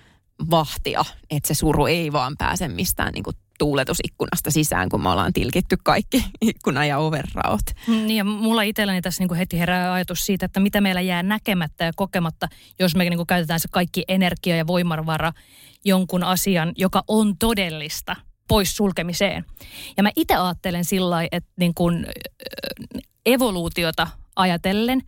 vahtia, 0.50 1.04
että 1.30 1.48
se 1.48 1.54
suru 1.54 1.86
ei 1.86 2.12
vaan 2.12 2.36
pääse 2.38 2.68
mistään 2.68 3.12
niin 3.12 3.24
kuin 3.24 3.36
tuuletusikkunasta 3.58 4.50
sisään, 4.50 4.88
kun 4.88 5.02
me 5.02 5.08
ollaan 5.08 5.32
tilkitty 5.32 5.76
kaikki 5.84 6.24
ikkuna 6.40 6.84
ja 6.84 6.98
overraot. 6.98 7.60
Niin 7.86 8.16
ja 8.16 8.24
mulla 8.24 8.62
itselläni 8.62 9.02
tässä 9.02 9.22
niin 9.22 9.28
kuin 9.28 9.38
heti 9.38 9.58
herää 9.58 9.92
ajatus 9.92 10.26
siitä, 10.26 10.46
että 10.46 10.60
mitä 10.60 10.80
meillä 10.80 11.00
jää 11.00 11.22
näkemättä 11.22 11.84
ja 11.84 11.92
kokematta, 11.96 12.48
jos 12.78 12.96
me 12.96 13.04
niin 13.04 13.16
kuin 13.16 13.26
käytetään 13.26 13.60
se 13.60 13.68
kaikki 13.70 14.04
energia 14.08 14.56
ja 14.56 14.66
voimavara 14.66 15.32
jonkun 15.84 16.24
asian, 16.24 16.72
joka 16.76 17.02
on 17.08 17.38
todellista, 17.38 18.16
pois 18.48 18.76
sulkemiseen. 18.76 19.44
Ja 19.96 20.02
mä 20.02 20.10
itse 20.16 20.34
ajattelen 20.34 20.84
sillä 20.84 21.28
että 21.32 21.50
niin 21.56 21.74
kuin 21.74 22.06
evoluutiota 23.26 24.08
ajatellen, 24.36 25.02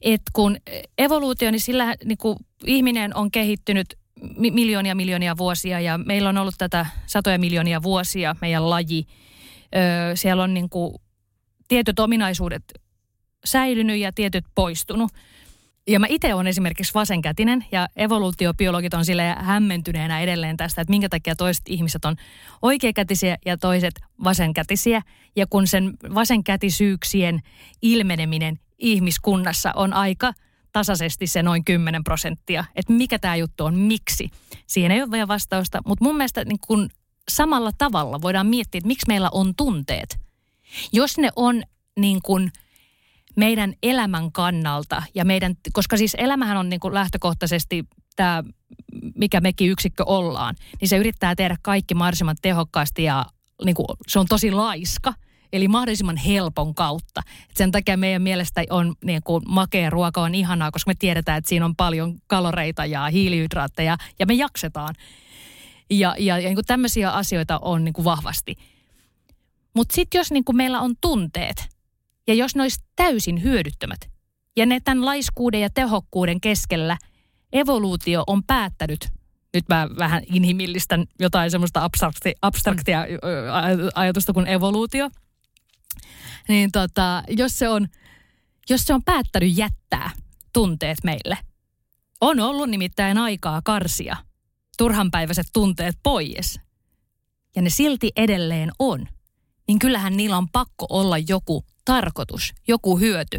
että 0.00 0.30
kun 0.32 0.56
evoluutio, 0.98 1.50
niin 1.50 1.60
sillä 1.60 1.94
niin 2.04 2.18
kuin 2.18 2.36
ihminen 2.66 3.16
on 3.16 3.30
kehittynyt 3.30 3.97
miljoonia 4.36 4.94
miljoonia 4.94 5.36
vuosia 5.36 5.80
ja 5.80 5.98
meillä 5.98 6.28
on 6.28 6.38
ollut 6.38 6.54
tätä 6.58 6.86
satoja 7.06 7.38
miljoonia 7.38 7.82
vuosia 7.82 8.36
meidän 8.40 8.70
laji. 8.70 9.06
Öö, 9.76 10.16
siellä 10.16 10.42
on 10.42 10.54
niin 10.54 10.68
kuin 10.68 10.94
tietyt 11.68 11.98
ominaisuudet 11.98 12.62
säilynyt 13.44 13.98
ja 13.98 14.12
tietyt 14.12 14.44
poistunut. 14.54 15.10
Ja 15.88 16.00
mä 16.00 16.06
itse 16.08 16.34
olen 16.34 16.46
esimerkiksi 16.46 16.94
vasenkätinen 16.94 17.64
ja 17.72 17.88
evoluutiobiologit 17.96 18.94
on 18.94 19.04
sille 19.04 19.34
hämmentyneenä 19.38 20.20
edelleen 20.20 20.56
tästä, 20.56 20.80
että 20.80 20.90
minkä 20.90 21.08
takia 21.08 21.36
toiset 21.36 21.62
ihmiset 21.68 22.04
on 22.04 22.16
oikeakätisiä 22.62 23.36
ja 23.46 23.58
toiset 23.58 23.94
vasenkätisiä. 24.24 25.02
Ja 25.36 25.46
kun 25.46 25.66
sen 25.66 25.92
vasenkätisyyksien 26.14 27.40
ilmeneminen 27.82 28.58
ihmiskunnassa 28.78 29.72
on 29.76 29.92
aika– 29.92 30.32
tasaisesti 30.72 31.26
se 31.26 31.42
noin 31.42 31.64
10 31.64 32.04
prosenttia. 32.04 32.64
Että 32.74 32.92
mikä 32.92 33.18
tämä 33.18 33.36
juttu 33.36 33.64
on, 33.64 33.74
miksi. 33.74 34.30
Siihen 34.66 34.90
ei 34.90 35.02
ole 35.02 35.10
vielä 35.10 35.28
vastausta, 35.28 35.80
mutta 35.86 36.04
mun 36.04 36.16
mielestä 36.16 36.44
niin 36.44 36.58
kun 36.66 36.88
samalla 37.30 37.70
tavalla 37.78 38.22
voidaan 38.22 38.46
miettiä, 38.46 38.78
että 38.78 38.88
miksi 38.88 39.06
meillä 39.08 39.28
on 39.32 39.54
tunteet. 39.54 40.18
Jos 40.92 41.18
ne 41.18 41.30
on 41.36 41.62
niin 42.00 42.18
kun 42.22 42.50
meidän 43.36 43.74
elämän 43.82 44.32
kannalta 44.32 45.02
ja 45.14 45.24
meidän, 45.24 45.54
koska 45.72 45.96
siis 45.96 46.16
elämähän 46.18 46.56
on 46.56 46.68
niin 46.68 46.80
kuin 46.80 46.94
lähtökohtaisesti 46.94 47.84
tämä, 48.16 48.44
mikä 49.14 49.40
mekin 49.40 49.70
yksikkö 49.70 50.04
ollaan, 50.06 50.54
niin 50.80 50.88
se 50.88 50.96
yrittää 50.96 51.34
tehdä 51.34 51.56
kaikki 51.62 51.94
mahdollisimman 51.94 52.36
tehokkaasti 52.42 53.02
ja 53.02 53.24
niin 53.64 53.74
kuin, 53.74 53.86
se 54.08 54.18
on 54.18 54.26
tosi 54.28 54.50
laiska– 54.50 55.14
Eli 55.52 55.68
mahdollisimman 55.68 56.16
helpon 56.16 56.74
kautta. 56.74 57.22
Et 57.50 57.56
sen 57.56 57.70
takia 57.70 57.96
meidän 57.96 58.22
mielestä 58.22 58.64
on 58.70 58.94
niin 59.04 59.22
kuin 59.22 59.42
makea 59.46 59.90
ruoka 59.90 60.22
on 60.22 60.34
ihanaa, 60.34 60.70
koska 60.70 60.90
me 60.90 60.94
tiedetään, 60.98 61.38
että 61.38 61.48
siinä 61.48 61.64
on 61.64 61.76
paljon 61.76 62.18
kaloreita 62.26 62.86
ja 62.86 63.06
hiilihydraatteja 63.06 63.96
ja 64.18 64.26
me 64.26 64.34
jaksetaan. 64.34 64.94
Ja, 65.90 66.14
ja, 66.18 66.38
ja 66.38 66.48
niin 66.48 66.54
kuin 66.54 66.66
tämmöisiä 66.66 67.10
asioita 67.10 67.58
on 67.58 67.84
niin 67.84 67.92
kuin 67.92 68.04
vahvasti. 68.04 68.54
Mutta 69.74 69.94
sitten 69.94 70.18
jos 70.18 70.30
niin 70.30 70.44
kuin 70.44 70.56
meillä 70.56 70.80
on 70.80 70.94
tunteet 71.00 71.68
ja 72.26 72.34
jos 72.34 72.56
ne 72.56 72.62
olisi 72.62 72.80
täysin 72.96 73.42
hyödyttömät 73.42 74.10
ja 74.56 74.66
ne 74.66 74.80
tämän 74.80 75.04
laiskuuden 75.04 75.60
ja 75.60 75.70
tehokkuuden 75.70 76.40
keskellä 76.40 76.98
evoluutio 77.52 78.24
on 78.26 78.44
päättänyt 78.44 79.08
nyt 79.54 79.64
mä 79.68 79.88
vähän 79.98 80.22
inhimillistän 80.26 81.04
jotain 81.20 81.50
semmoista 81.50 81.84
abstraktia, 81.84 82.32
abstraktia 82.42 83.06
ajatusta 83.94 84.32
kuin 84.32 84.46
evoluutio– 84.46 85.10
niin 86.48 86.72
tota, 86.72 87.22
jos 87.28 87.58
se 87.58 87.68
on, 87.68 87.88
jos 88.70 88.82
se 88.82 88.94
on 88.94 89.04
päättänyt 89.04 89.56
jättää 89.56 90.10
tunteet 90.52 90.98
meille, 91.04 91.38
on 92.20 92.40
ollut 92.40 92.70
nimittäin 92.70 93.18
aikaa 93.18 93.60
karsia 93.64 94.16
turhanpäiväiset 94.78 95.46
tunteet 95.52 95.96
pois, 96.02 96.60
ja 97.56 97.62
ne 97.62 97.70
silti 97.70 98.12
edelleen 98.16 98.70
on, 98.78 99.08
niin 99.68 99.78
kyllähän 99.78 100.16
niillä 100.16 100.36
on 100.36 100.48
pakko 100.48 100.86
olla 100.90 101.18
joku 101.18 101.64
tarkoitus, 101.84 102.54
joku 102.68 102.98
hyöty. 102.98 103.38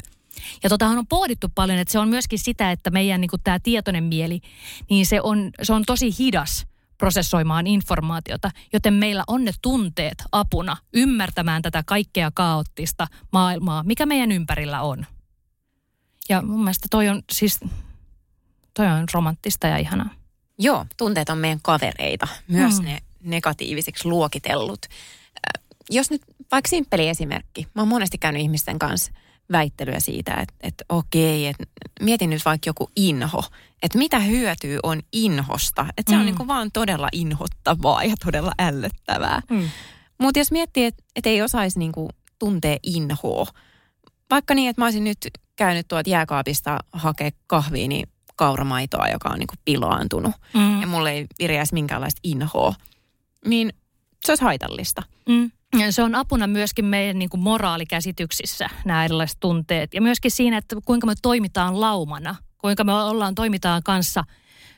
Ja 0.63 0.69
totahan 0.69 0.97
on 0.97 1.07
pohdittu 1.07 1.47
paljon, 1.55 1.79
että 1.79 1.91
se 1.91 1.99
on 1.99 2.09
myöskin 2.09 2.39
sitä, 2.39 2.71
että 2.71 2.89
meidän 2.89 3.21
niin 3.21 3.31
tämä 3.43 3.59
tietoinen 3.59 4.03
mieli, 4.03 4.41
niin 4.89 5.05
se 5.05 5.21
on, 5.21 5.51
se 5.63 5.73
on 5.73 5.83
tosi 5.85 6.15
hidas 6.19 6.65
prosessoimaan 6.99 7.67
informaatiota, 7.67 8.51
joten 8.73 8.93
meillä 8.93 9.23
on 9.27 9.45
ne 9.45 9.51
tunteet 9.61 10.23
apuna 10.31 10.77
ymmärtämään 10.93 11.61
tätä 11.61 11.83
kaikkea 11.85 12.31
kaoottista 12.33 13.07
maailmaa, 13.31 13.83
mikä 13.83 14.05
meidän 14.05 14.31
ympärillä 14.31 14.81
on. 14.81 15.05
Ja 16.29 16.41
mun 16.41 16.59
mielestä 16.59 16.87
toi 16.91 17.09
on 17.09 17.21
siis, 17.31 17.59
toi 18.73 18.87
on 18.87 19.05
romanttista 19.13 19.67
ja 19.67 19.77
ihanaa. 19.77 20.09
Joo, 20.57 20.85
tunteet 20.97 21.29
on 21.29 21.37
meidän 21.37 21.59
kavereita, 21.61 22.27
myös 22.47 22.79
mm. 22.79 22.85
ne 22.85 22.99
negatiivisiksi 23.23 24.07
luokitellut. 24.07 24.85
Jos 25.89 26.11
nyt 26.11 26.21
vaikka 26.51 26.69
simppeli 26.69 27.09
esimerkki, 27.09 27.67
mä 27.75 27.81
oon 27.81 27.87
monesti 27.87 28.17
käynyt 28.17 28.41
ihmisten 28.41 28.79
kanssa 28.79 29.11
väittelyä 29.51 29.99
siitä, 29.99 30.33
että, 30.33 30.53
että 30.61 30.85
okei, 30.89 31.47
että 31.47 31.63
mietin 32.01 32.29
nyt 32.29 32.45
vaikka 32.45 32.69
joku 32.69 32.89
inho, 32.95 33.43
että 33.83 33.97
mitä 33.97 34.19
hyötyä 34.19 34.79
on 34.83 35.01
inhosta. 35.13 35.85
Että 35.97 36.11
se 36.11 36.15
mm. 36.15 36.19
on 36.19 36.25
niin 36.25 36.37
kuin 36.37 36.47
vaan 36.47 36.71
todella 36.71 37.09
inhottavaa 37.11 38.03
ja 38.03 38.15
todella 38.25 38.51
ällöttävää. 38.59 39.41
Mm. 39.49 39.69
Mutta 40.17 40.39
jos 40.39 40.51
miettii, 40.51 40.85
että, 40.85 41.03
että 41.15 41.29
ei 41.29 41.41
osaisi 41.41 41.79
niin 41.79 41.91
kuin 41.91 42.09
tuntea 42.39 42.77
inhoa, 42.83 43.45
vaikka 44.29 44.55
niin, 44.55 44.69
että 44.69 44.81
mä 44.81 44.85
olisin 44.85 45.03
nyt 45.03 45.17
käynyt 45.55 45.87
tuolta 45.87 46.09
jääkaapista 46.09 46.79
hakea 46.93 47.29
kahvia, 47.47 47.87
niin 47.87 48.09
kauramaitoa, 48.35 49.07
joka 49.07 49.29
on 49.29 49.39
niin 49.39 49.47
kuin 49.47 49.59
pilaantunut. 49.65 50.31
Mm. 50.53 50.81
Ja 50.81 50.87
mulle 50.87 51.11
ei 51.11 51.27
viriäisi 51.39 51.73
minkäänlaista 51.73 52.19
inhoa. 52.23 52.73
Niin 53.45 53.73
se 54.25 54.31
olisi 54.31 54.43
haitallista. 54.43 55.03
Mm. 55.29 55.51
Se 55.89 56.03
on 56.03 56.15
apuna 56.15 56.47
myöskin 56.47 56.85
meidän 56.85 57.19
niin 57.19 57.29
kuin 57.29 57.41
moraalikäsityksissä, 57.41 58.69
nämä 58.85 59.05
erilaiset 59.05 59.37
tunteet. 59.39 59.93
Ja 59.93 60.01
myöskin 60.01 60.31
siinä, 60.31 60.57
että 60.57 60.75
kuinka 60.85 61.07
me 61.07 61.13
toimitaan 61.21 61.81
laumana, 61.81 62.35
kuinka 62.57 62.83
me 62.83 62.93
ollaan, 62.93 63.35
toimitaan 63.35 63.83
kanssa 63.83 64.23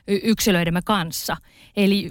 yksilöidemme 0.06 0.80
kanssa. 0.84 1.36
Eli 1.76 2.10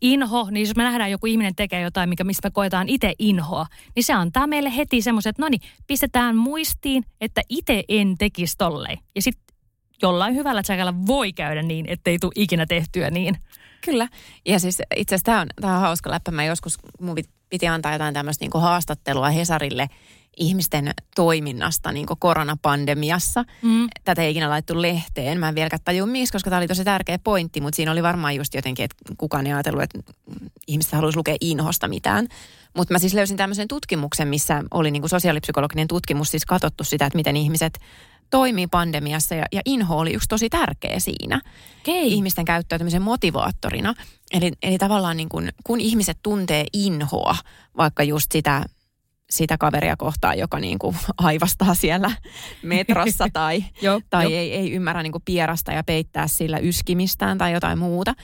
inho, 0.00 0.48
niin 0.50 0.66
jos 0.68 0.76
me 0.76 0.82
nähdään 0.82 1.10
joku 1.10 1.26
ihminen 1.26 1.54
tekee 1.54 1.80
jotain, 1.80 2.08
mikä, 2.08 2.24
mistä 2.24 2.48
me 2.48 2.52
koetaan 2.52 2.88
itse 2.88 3.14
inhoa, 3.18 3.66
niin 3.96 4.04
se 4.04 4.12
antaa 4.12 4.46
meille 4.46 4.76
heti 4.76 5.02
semmoiset, 5.02 5.30
että 5.30 5.42
no 5.42 5.48
niin, 5.48 5.60
pistetään 5.86 6.36
muistiin, 6.36 7.04
että 7.20 7.42
itse 7.48 7.84
en 7.88 8.18
tekisi 8.18 8.54
tolleen. 8.58 8.98
Ja 9.14 9.22
sitten 9.22 9.56
jollain 10.02 10.34
hyvällä 10.34 10.62
tsäkällä 10.62 10.94
voi 11.06 11.32
käydä 11.32 11.62
niin, 11.62 11.86
ettei 11.88 12.18
tule 12.18 12.32
ikinä 12.34 12.66
tehtyä 12.66 13.10
niin. 13.10 13.36
Kyllä. 13.84 14.08
Ja 14.46 14.58
siis 14.58 14.82
itse 14.96 15.14
asiassa 15.14 15.24
tämä 15.24 15.40
on, 15.40 15.46
tämä 15.60 15.74
on 15.74 15.80
hauska 15.80 16.10
läppä. 16.10 16.30
Mä 16.30 16.44
joskus, 16.44 16.78
mun 17.00 17.16
piti 17.48 17.68
antaa 17.68 17.92
jotain 17.92 18.14
tämmöistä 18.14 18.44
niin 18.44 18.62
haastattelua 18.62 19.30
Hesarille 19.30 19.88
ihmisten 20.36 20.90
toiminnasta 21.14 21.92
niin 21.92 22.06
koronapandemiassa. 22.18 23.44
Mm. 23.62 23.88
Tätä 24.04 24.22
ei 24.22 24.30
ikinä 24.30 24.50
laittu 24.50 24.82
lehteen. 24.82 25.40
Mä 25.40 25.48
en 25.48 25.54
vieläkään 25.54 25.80
tajua 25.84 26.06
miksi, 26.06 26.32
koska 26.32 26.50
tämä 26.50 26.58
oli 26.58 26.68
tosi 26.68 26.84
tärkeä 26.84 27.18
pointti, 27.18 27.60
mutta 27.60 27.76
siinä 27.76 27.92
oli 27.92 28.02
varmaan 28.02 28.36
just 28.36 28.54
jotenkin, 28.54 28.84
että 28.84 28.96
kukaan 29.18 29.46
ei 29.46 29.52
ajatellut, 29.52 29.82
että 29.82 29.98
ihmiset 30.66 30.92
haluaisi 30.92 31.16
lukea 31.16 31.36
inhosta 31.40 31.88
mitään. 31.88 32.28
Mutta 32.76 32.94
mä 32.94 32.98
siis 32.98 33.14
löysin 33.14 33.36
tämmöisen 33.36 33.68
tutkimuksen, 33.68 34.28
missä 34.28 34.62
oli 34.70 34.90
niin 34.90 35.08
sosiaalipsykologinen 35.08 35.88
tutkimus, 35.88 36.30
siis 36.30 36.46
katsottu 36.46 36.84
sitä, 36.84 37.06
että 37.06 37.16
miten 37.16 37.36
ihmiset 37.36 37.78
toimii 38.30 38.66
pandemiassa 38.66 39.34
ja, 39.34 39.44
ja 39.52 39.60
inho 39.64 39.98
oli 39.98 40.12
yksi 40.12 40.28
tosi 40.28 40.50
tärkeä 40.50 40.98
siinä 40.98 41.40
okay. 41.80 42.02
ihmisten 42.02 42.44
käyttäytymisen 42.44 43.02
motivaattorina. 43.02 43.94
Eli, 44.32 44.52
eli 44.62 44.78
tavallaan 44.78 45.16
niin 45.16 45.28
kun, 45.28 45.48
kun 45.64 45.80
ihmiset 45.80 46.18
tuntee 46.22 46.64
inhoa, 46.72 47.36
vaikka 47.76 48.02
just 48.02 48.32
sitä 48.32 48.64
sitä 49.30 49.58
kaveria 49.58 49.96
kohtaan, 49.96 50.38
joka 50.38 50.60
niin 50.60 50.78
kuin 50.78 50.96
aivastaa 51.18 51.74
siellä 51.74 52.10
metrossa 52.62 53.26
tai, 53.32 53.64
jo, 53.82 54.00
tai 54.10 54.24
jo. 54.24 54.30
Ei, 54.30 54.54
ei 54.54 54.72
ymmärrä 54.72 55.02
niin 55.02 55.12
kuin 55.12 55.22
pierasta 55.24 55.72
ja 55.72 55.84
peittää 55.84 56.28
sillä 56.28 56.58
yskimistään 56.58 57.38
tai 57.38 57.52
jotain 57.52 57.78
muuta, 57.78 58.14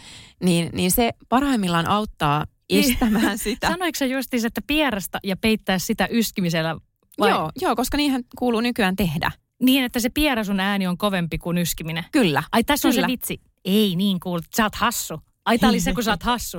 niin, 0.43 0.71
niin 0.73 0.91
se 0.91 1.11
parhaimmillaan 1.29 1.87
auttaa 1.87 2.47
niin. 2.73 2.93
estämään 2.93 3.39
sitä. 3.49 3.69
Sanoiko 3.69 3.99
se 3.99 4.07
justiinsa, 4.07 4.47
että 4.47 4.63
pierasta 4.67 5.19
ja 5.25 5.37
peittää 5.37 5.79
sitä 5.79 6.09
yskimisellä? 6.11 6.77
Vai? 7.19 7.31
Joo, 7.31 7.51
joo, 7.61 7.77
koska 7.77 7.97
niinhän 7.97 8.23
kuuluu 8.39 8.61
nykyään 8.61 8.97
tehdä. 8.97 9.31
Niin, 9.61 9.85
että 9.85 10.01
se 10.01 10.09
pierasun 10.09 10.61
ääni 10.61 10.87
on 10.87 10.99
kovempi 10.99 11.39
kuin 11.39 11.59
yskiminen. 11.59 12.05
Kyllä. 12.13 12.43
Ai 12.53 12.65
tässä 12.65 12.89
Kyllä. 12.89 13.01
on 13.01 13.09
se 13.09 13.13
vitsi. 13.13 13.41
Ei 13.65 13.97
niin 13.97 14.21
kuul, 14.21 14.41
sä 14.57 14.63
oot 14.63 14.75
hassu. 14.75 15.21
Ai 15.45 15.59
tää 15.59 15.69
oli 15.69 15.81
se, 15.81 15.93
kun 15.93 16.05
sä 16.05 16.11
oot 16.11 16.23
hassu. 16.23 16.59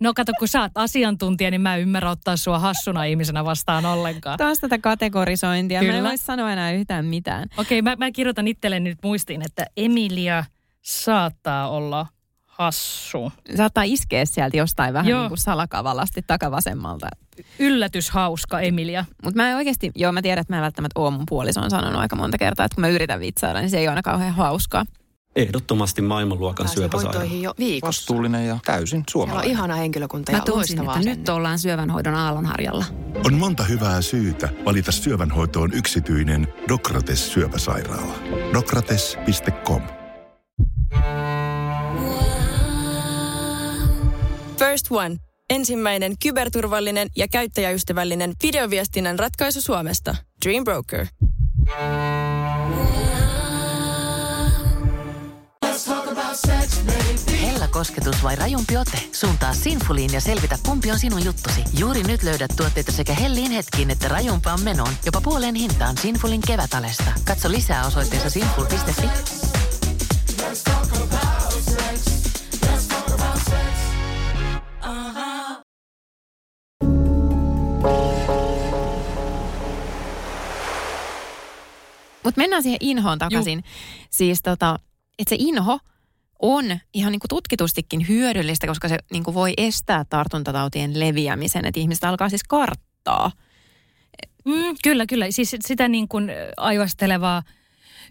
No 0.00 0.14
kato, 0.14 0.32
kun 0.38 0.48
sä 0.48 0.60
oot 0.60 0.72
asiantuntija, 0.74 1.50
niin 1.50 1.60
mä 1.60 1.76
ymmärrän 1.76 2.12
ottaa 2.12 2.36
sua 2.36 2.58
hassuna 2.58 3.04
ihmisenä 3.04 3.44
vastaan 3.44 3.86
ollenkaan. 3.86 4.38
Taas 4.38 4.58
tätä 4.58 4.78
kategorisointia. 4.78 5.80
Kyllä. 5.80 5.92
Mä 5.92 5.98
en 5.98 6.04
voi 6.04 6.16
sanoa 6.18 6.52
enää 6.52 6.72
yhtään 6.72 7.04
mitään. 7.04 7.48
Okei, 7.56 7.80
okay, 7.80 7.92
mä, 7.92 7.96
mä 8.04 8.10
kirjoitan 8.10 8.48
itselleni 8.48 8.90
nyt 8.90 8.98
muistiin, 9.02 9.42
että 9.42 9.66
Emilia 9.76 10.44
saattaa 10.82 11.68
olla 11.68 12.06
hassu. 12.60 13.32
Saattaa 13.56 13.84
iskeä 13.84 14.24
sieltä 14.24 14.56
jostain 14.56 14.94
vähän 14.94 15.08
joo. 15.08 15.20
niin 15.20 15.28
kuin 15.28 15.38
salakavalasti 15.38 16.22
takavasemmalta. 16.26 17.08
Yllätys 17.58 18.10
hauska, 18.10 18.60
Emilia. 18.60 19.04
Mutta 19.24 19.36
mä 19.36 19.50
en 19.50 19.56
oikeasti, 19.56 19.92
joo 19.94 20.12
mä 20.12 20.22
tiedän, 20.22 20.40
että 20.40 20.52
mä 20.52 20.56
en 20.56 20.62
välttämättä 20.62 21.00
ole 21.00 21.10
mun 21.10 21.26
puolison 21.28 21.70
sanonut 21.70 22.00
aika 22.00 22.16
monta 22.16 22.38
kertaa, 22.38 22.66
että 22.66 22.74
kun 22.74 22.82
mä 22.82 22.88
yritän 22.88 23.20
vitsailla, 23.20 23.60
niin 23.60 23.70
se 23.70 23.78
ei 23.78 23.84
ole 23.84 23.88
aina 23.88 24.02
kauhean 24.02 24.34
hauskaa. 24.34 24.84
Ehdottomasti 25.36 26.02
maailmanluokan 26.02 26.68
syöpäsairaala. 26.68 27.24
jo 27.24 27.54
viikossa. 27.58 27.86
Vastuullinen 28.00 28.46
ja 28.46 28.58
täysin 28.64 29.04
suomalainen. 29.10 29.44
Siellä 29.44 29.62
on 29.62 29.68
ihana 29.68 29.80
henkilökunta 29.80 30.32
ja 30.32 30.38
Mä 30.38 30.44
tunsin, 30.44 30.78
että 30.78 31.00
nyt 31.04 31.28
ollaan 31.28 31.58
syövänhoidon 31.58 32.14
aallonharjalla. 32.14 32.84
On 33.26 33.34
monta 33.34 33.64
hyvää 33.64 34.02
syytä 34.02 34.48
valita 34.64 34.92
syövänhoitoon 34.92 35.72
yksityinen 35.72 36.48
Dokrates 36.68 37.32
syöpäsairaala. 37.32 38.14
Dokrates.com 38.54 39.82
First 44.60 44.86
One. 44.90 45.16
Ensimmäinen 45.50 46.14
kyberturvallinen 46.22 47.08
ja 47.16 47.28
käyttäjäystävällinen 47.28 48.32
videoviestinnän 48.42 49.18
ratkaisu 49.18 49.60
Suomesta. 49.60 50.16
Dream 50.44 50.64
Broker. 50.64 51.06
Hella 57.42 57.68
kosketus 57.68 58.22
vai 58.22 58.36
rajumpi 58.36 58.76
ote? 58.76 58.98
Suuntaa 59.12 59.54
Sinfuliin 59.54 60.12
ja 60.12 60.20
selvitä, 60.20 60.58
kumpi 60.66 60.90
on 60.90 60.98
sinun 60.98 61.24
juttusi. 61.24 61.60
Juuri 61.78 62.02
nyt 62.02 62.22
löydät 62.22 62.50
tuotteita 62.56 62.92
sekä 62.92 63.14
hellin 63.14 63.50
hetkiin 63.50 63.90
että 63.90 64.08
rajumpaan 64.08 64.60
menoon. 64.60 64.92
Jopa 65.06 65.20
puoleen 65.20 65.54
hintaan 65.54 65.98
Sinfulin 65.98 66.40
kevätalesta. 66.46 67.12
Katso 67.24 67.50
lisää 67.50 67.86
osoitteessa 67.86 68.30
sinful.fi. 68.30 69.39
Mutta 82.30 82.40
mennään 82.40 82.62
siihen 82.62 82.78
inhoon 82.80 83.18
takaisin. 83.18 83.58
Juh. 83.58 83.64
Siis 84.10 84.42
tota, 84.42 84.78
että 85.18 85.28
se 85.30 85.36
inho 85.38 85.78
on 86.42 86.64
ihan 86.94 87.12
niin 87.12 87.20
kuin 87.20 87.28
tutkitustikin 87.28 88.08
hyödyllistä, 88.08 88.66
koska 88.66 88.88
se 88.88 88.98
niin 89.12 89.24
kuin 89.24 89.34
voi 89.34 89.52
estää 89.56 90.04
tartuntatautien 90.04 91.00
leviämisen, 91.00 91.64
että 91.64 91.80
ihmiset 91.80 92.04
alkaa 92.04 92.28
siis 92.28 92.44
karttaa. 92.48 93.32
Mm, 94.44 94.76
kyllä, 94.82 95.06
kyllä. 95.06 95.26
Siis 95.30 95.56
sitä 95.60 95.88
niin 95.88 96.08
kuin 96.08 96.30
aivastelevaa 96.56 97.42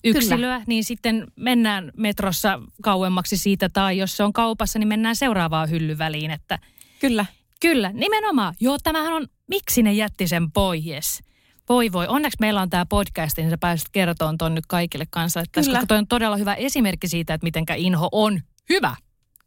yksilöä, 0.03 0.37
kyllä. 0.37 0.61
niin 0.67 0.83
sitten 0.83 1.27
mennään 1.35 1.91
metrossa 1.97 2.61
kauemmaksi 2.81 3.37
siitä, 3.37 3.69
tai 3.69 3.97
jos 3.97 4.17
se 4.17 4.23
on 4.23 4.33
kaupassa, 4.33 4.79
niin 4.79 4.87
mennään 4.87 5.15
seuraavaan 5.15 5.69
hyllyväliin. 5.69 6.31
Että 6.31 6.59
kyllä. 6.99 7.25
Kyllä, 7.61 7.91
nimenomaan. 7.93 8.53
Joo, 8.59 8.77
tämähän 8.83 9.13
on, 9.13 9.27
miksi 9.47 9.83
ne 9.83 9.93
jätti 9.93 10.27
sen 10.27 10.51
pois? 10.51 11.23
Voi 11.69 11.91
voi. 11.91 12.07
Onneksi 12.07 12.37
meillä 12.39 12.61
on 12.61 12.69
tämä 12.69 12.85
podcast, 12.85 13.37
niin 13.37 13.49
sä 13.49 13.57
pääset 13.57 13.87
kertomaan 13.91 14.37
tuon 14.37 14.55
nyt 14.55 14.65
kaikille 14.65 15.05
kanssa. 15.09 15.39
Että 15.39 15.61
Kyllä. 15.61 15.77
Koska 15.77 15.87
toi 15.87 15.97
on 15.97 16.07
todella 16.07 16.37
hyvä 16.37 16.53
esimerkki 16.53 17.07
siitä, 17.07 17.33
että 17.33 17.45
mitenkä 17.45 17.75
inho 17.75 18.09
on 18.11 18.41
hyvä. 18.69 18.95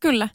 Kyllä. 0.01 0.29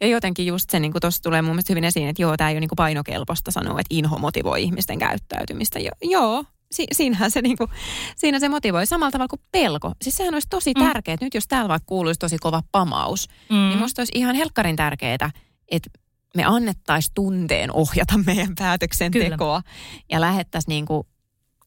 Ja 0.00 0.06
jotenkin 0.06 0.46
just 0.46 0.70
se, 0.70 0.80
niin 0.80 0.92
kuin 0.92 1.00
tuossa 1.00 1.22
tulee 1.22 1.42
mun 1.42 1.50
mielestä 1.50 1.72
hyvin 1.72 1.84
esiin, 1.84 2.08
että 2.08 2.22
joo, 2.22 2.36
tämä 2.36 2.50
ei 2.50 2.54
ole 2.54 2.60
niin 2.60 2.68
kuin 2.68 2.76
painokelpoista 2.76 3.50
sanoa, 3.50 3.80
että 3.80 3.94
inho 3.94 4.18
motivoi 4.18 4.62
ihmisten 4.62 4.98
käyttäytymistä. 4.98 5.78
Jo, 5.78 5.90
joo, 6.02 6.44
si, 6.70 6.86
siinähän 6.92 7.30
se, 7.30 7.42
niin 7.42 7.56
kuin, 7.56 7.70
siinä 8.16 8.40
se 8.40 8.48
motivoi 8.48 8.86
samalla 8.86 9.10
tavalla 9.10 9.28
kuin 9.28 9.42
pelko. 9.52 9.92
Siis 10.02 10.16
sehän 10.16 10.34
olisi 10.34 10.48
tosi 10.50 10.72
mm. 10.76 10.84
tärkeää, 10.84 11.14
että 11.14 11.26
nyt 11.26 11.34
jos 11.34 11.48
täällä 11.48 11.68
vaikka 11.68 11.86
kuuluisi 11.86 12.18
tosi 12.20 12.38
kova 12.38 12.62
pamaus, 12.72 13.28
mm. 13.50 13.56
niin 13.56 13.78
musta 13.78 14.00
olisi 14.00 14.12
ihan 14.14 14.34
helkkarin 14.34 14.76
tärkeää, 14.76 15.30
että 15.70 15.90
me 16.36 16.44
annettaisiin 16.44 17.14
tunteen 17.14 17.72
ohjata 17.72 18.18
meidän 18.26 18.54
päätöksentekoa 18.58 19.62
Kyllä. 19.62 19.74
ja 20.10 20.20
lähettäisiin 20.20 20.72
niin 20.72 20.86
kuin 20.86 21.06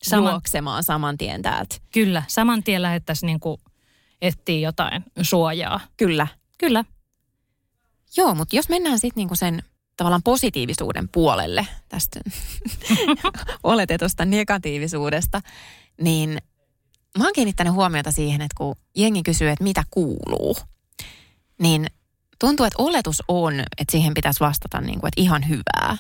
Saman, 0.03 0.31
juoksemaan 0.31 0.83
saman 0.83 1.17
tien 1.17 1.41
täältä. 1.41 1.75
Kyllä, 1.93 2.23
saman 2.27 2.63
tien 2.63 2.81
lähettäisiin 2.81 3.27
niin 3.27 3.39
kuin 3.39 3.61
etsiä 4.21 4.59
jotain 4.59 5.03
suojaa. 5.21 5.79
Kyllä. 5.97 6.27
Kyllä. 6.57 6.85
Joo, 8.17 8.35
mutta 8.35 8.55
jos 8.55 8.69
mennään 8.69 8.99
sitten 8.99 9.21
niinku 9.21 9.35
sen 9.35 9.63
tavallaan 9.97 10.23
positiivisuuden 10.23 11.09
puolelle 11.09 11.67
tästä 11.89 12.19
oletetusta 13.63 14.25
negatiivisuudesta, 14.25 15.41
niin 16.01 16.37
mä 17.17 17.23
oon 17.23 17.33
kiinnittänyt 17.33 17.73
huomiota 17.73 18.11
siihen, 18.11 18.41
että 18.41 18.55
kun 18.57 18.75
jengi 18.95 19.23
kysyy, 19.23 19.49
että 19.49 19.63
mitä 19.63 19.83
kuuluu, 19.91 20.57
niin 21.61 21.87
tuntuu, 22.39 22.65
että 22.65 22.83
oletus 22.83 23.23
on, 23.27 23.59
että 23.59 23.91
siihen 23.91 24.13
pitäisi 24.13 24.39
vastata 24.39 24.81
niin 24.81 24.99
kuin, 24.99 25.07
että 25.07 25.21
ihan 25.21 25.49
hyvää. 25.49 25.97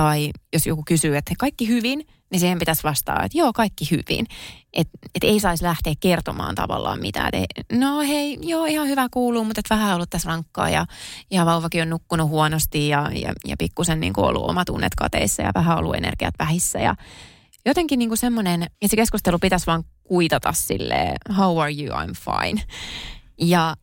Tai 0.00 0.30
jos 0.52 0.66
joku 0.66 0.82
kysyy, 0.86 1.16
että 1.16 1.34
kaikki 1.38 1.68
hyvin, 1.68 2.06
niin 2.30 2.40
siihen 2.40 2.58
pitäisi 2.58 2.82
vastaa, 2.82 3.24
että 3.24 3.38
joo, 3.38 3.52
kaikki 3.52 3.90
hyvin. 3.90 4.26
Että 4.72 4.98
et 5.14 5.24
ei 5.24 5.40
saisi 5.40 5.64
lähteä 5.64 5.94
kertomaan 6.00 6.54
tavallaan 6.54 7.00
mitään. 7.00 7.28
Et, 7.32 7.78
no 7.78 8.00
hei, 8.00 8.38
joo, 8.42 8.64
ihan 8.64 8.88
hyvä 8.88 9.08
kuuluu, 9.10 9.44
mutta 9.44 9.60
et 9.60 9.70
vähän 9.70 9.94
ollut 9.94 10.10
tässä 10.10 10.28
rankkaa 10.28 10.70
ja, 10.70 10.86
ja 11.30 11.46
vauvakin 11.46 11.82
on 11.82 11.90
nukkunut 11.90 12.28
huonosti 12.28 12.88
ja, 12.88 13.10
ja, 13.14 13.32
ja 13.46 13.56
pikkusen 13.58 14.00
niin 14.00 14.12
ollut 14.16 14.50
omat 14.50 14.66
tunnet 14.66 14.94
kateissa 14.94 15.42
ja 15.42 15.50
vähän 15.54 15.78
ollut 15.78 15.96
energiat 15.96 16.34
vähissä. 16.38 16.78
Ja, 16.78 16.94
jotenkin 17.66 17.98
niin 17.98 18.16
semmoinen, 18.16 18.62
että 18.62 18.88
se 18.88 18.96
keskustelu 18.96 19.38
pitäisi 19.38 19.66
vaan 19.66 19.84
kuitata 20.02 20.52
sille 20.52 21.14
how 21.36 21.58
are 21.58 21.72
you, 21.72 21.96
I'm 21.96 22.14
fine. 22.14 22.62
Ja 23.38 23.76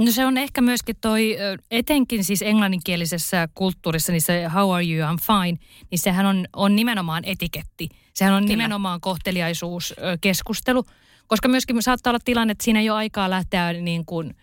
No 0.00 0.12
se 0.12 0.26
on 0.26 0.38
ehkä 0.38 0.60
myöskin 0.60 0.96
toi, 1.00 1.36
etenkin 1.70 2.24
siis 2.24 2.42
englanninkielisessä 2.42 3.48
kulttuurissa, 3.54 4.12
niin 4.12 4.22
se 4.22 4.48
how 4.54 4.74
are 4.74 4.84
you, 4.84 5.14
I'm 5.14 5.18
fine, 5.26 5.58
niin 5.90 5.98
sehän 5.98 6.26
on, 6.26 6.46
on 6.52 6.76
nimenomaan 6.76 7.24
etiketti. 7.24 7.88
Sehän 8.14 8.34
on 8.34 8.42
Kyllä. 8.42 8.52
nimenomaan 8.52 9.00
kohteliaisuuskeskustelu, 9.00 10.84
koska 11.26 11.48
myöskin 11.48 11.82
saattaa 11.82 12.10
olla 12.10 12.20
tilanne, 12.24 12.52
että 12.52 12.64
siinä 12.64 12.80
ei 12.80 12.90
ole 12.90 12.98
aikaa 12.98 13.30
lähteä 13.30 13.72
niin 13.72 14.06
kuin 14.06 14.36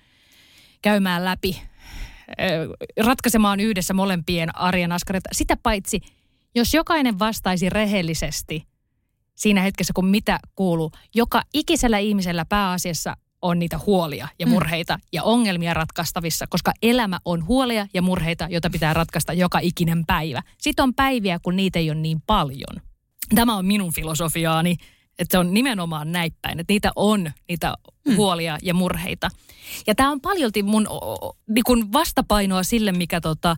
käymään 0.82 1.26
läpi, 1.26 1.62
ratkaisemaan 3.04 3.60
yhdessä 3.60 3.94
molempien 3.94 4.56
arjen 4.56 4.92
askareita. 4.92 5.30
Sitä 5.32 5.58
paitsi, 5.64 6.00
jos 6.56 6.74
jokainen 6.74 7.20
vastaisi 7.20 7.70
rehellisesti 7.70 8.68
siinä 9.36 9.62
hetkessä, 9.62 9.94
kun 9.94 10.08
mitä 10.08 10.40
kuuluu, 10.56 10.92
joka 11.16 11.42
ikisellä 11.54 11.98
ihmisellä 11.98 12.46
pääasiassa 12.46 13.18
on 13.42 13.60
niitä 13.60 13.80
huolia 13.86 14.28
ja 14.40 14.46
mm. 14.46 14.52
murheita 14.52 14.98
mm. 14.98 15.02
ja 15.14 15.24
ongelmia 15.24 15.74
ratkaistavissa, 15.74 16.48
koska 16.50 16.74
elämä 16.82 17.20
on 17.26 17.48
huolia 17.48 17.88
ja 17.94 18.02
murheita, 18.02 18.48
joita 18.50 18.70
pitää 18.70 18.94
ratkaista 18.94 19.34
joka 19.34 19.60
ikinen 19.60 20.06
päivä. 20.06 20.42
Sitten 20.58 20.84
on 20.84 20.94
päiviä, 20.94 21.40
kun 21.44 21.56
niitä 21.56 21.80
ei 21.80 21.90
ole 21.90 22.00
niin 22.00 22.22
paljon. 22.28 22.82
Tämä 23.36 23.56
on 23.56 23.66
minun 23.66 23.94
filosofiaani, 23.94 24.76
että 25.20 25.32
se 25.32 25.38
on 25.38 25.54
nimenomaan 25.54 26.12
näittäin, 26.12 26.60
että 26.60 26.74
niitä 26.74 26.92
on, 26.96 27.32
niitä 27.50 27.74
mm. 28.08 28.16
huolia 28.16 28.58
ja 28.64 28.74
murheita. 28.74 29.30
Ja 29.88 29.96
tämä 29.96 30.12
on 30.12 30.22
paljolti 30.22 30.64
mun 30.64 30.88
niin 31.48 31.94
vastapainoa 31.94 32.64
sille, 32.64 32.92
mikä 32.92 33.22
tota, 33.22 33.56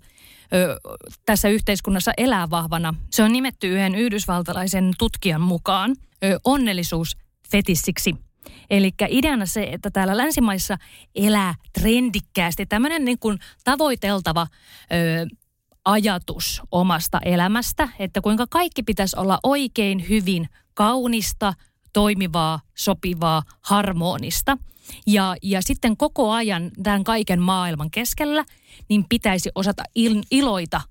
ö, 0.54 0.80
tässä 1.26 1.50
yhteiskunnassa 1.50 2.12
elää 2.18 2.50
vahvana. 2.50 2.94
Se 3.12 3.24
on 3.24 3.32
nimetty 3.32 3.68
yhden 3.68 3.96
yhdysvaltalaisen 3.96 4.94
tutkijan 4.98 5.42
mukaan 5.42 5.96
ö, 6.24 6.40
onnellisuus 6.44 7.18
fetissiksi– 7.52 8.16
Eli 8.70 8.92
ideana 9.10 9.46
se, 9.46 9.64
että 9.64 9.92
täällä 9.92 10.18
länsimaissa 10.18 10.78
elää 11.16 11.56
trendikkäästi 11.74 12.66
tämmöinen 12.66 13.06
niin 13.06 13.20
kuin 13.20 13.40
tavoiteltava 13.64 14.48
ö, 14.92 15.36
ajatus 15.86 16.62
omasta 16.72 17.20
elämästä, 17.26 17.90
että 18.00 18.22
kuinka 18.22 18.46
kaikki 18.50 18.84
pitäisi 18.84 19.20
olla 19.20 19.40
oikein 19.44 20.10
hyvin 20.10 20.50
kaunista, 20.74 21.54
toimivaa, 21.94 22.60
sopivaa, 22.78 23.44
harmonista. 23.62 24.58
Ja, 25.08 25.36
ja 25.44 25.62
sitten 25.62 25.98
koko 25.98 26.32
ajan 26.32 26.72
tämän 26.84 27.04
kaiken 27.04 27.42
maailman 27.42 27.92
keskellä, 27.92 28.46
niin 28.90 29.06
pitäisi 29.10 29.50
osata 29.56 29.84
il, 29.96 30.24
iloita 30.32 30.82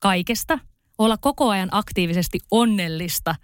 kaikesta– 0.00 0.58
olla 0.98 1.16
koko 1.16 1.48
ajan 1.48 1.68
aktiivisesti 1.72 2.38
onnellista 2.50 3.34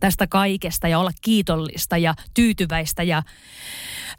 tästä 0.00 0.26
kaikesta 0.26 0.88
ja 0.88 0.98
olla 0.98 1.10
kiitollista 1.22 1.98
ja 1.98 2.14
tyytyväistä 2.34 3.02
ja 3.02 3.22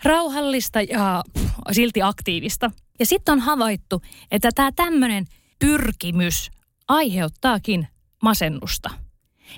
rauhallista 0.04 0.82
ja 0.82 1.24
silti 1.72 2.02
aktiivista. 2.02 2.72
Ja 3.00 3.06
sitten 3.06 3.32
on 3.32 3.40
havaittu, 3.40 4.02
että 4.32 4.50
tämä 4.56 4.72
tämmöinen 4.72 5.26
pyrkimys 5.60 6.52
aiheuttaakin 6.88 7.88
masennusta. 8.24 8.90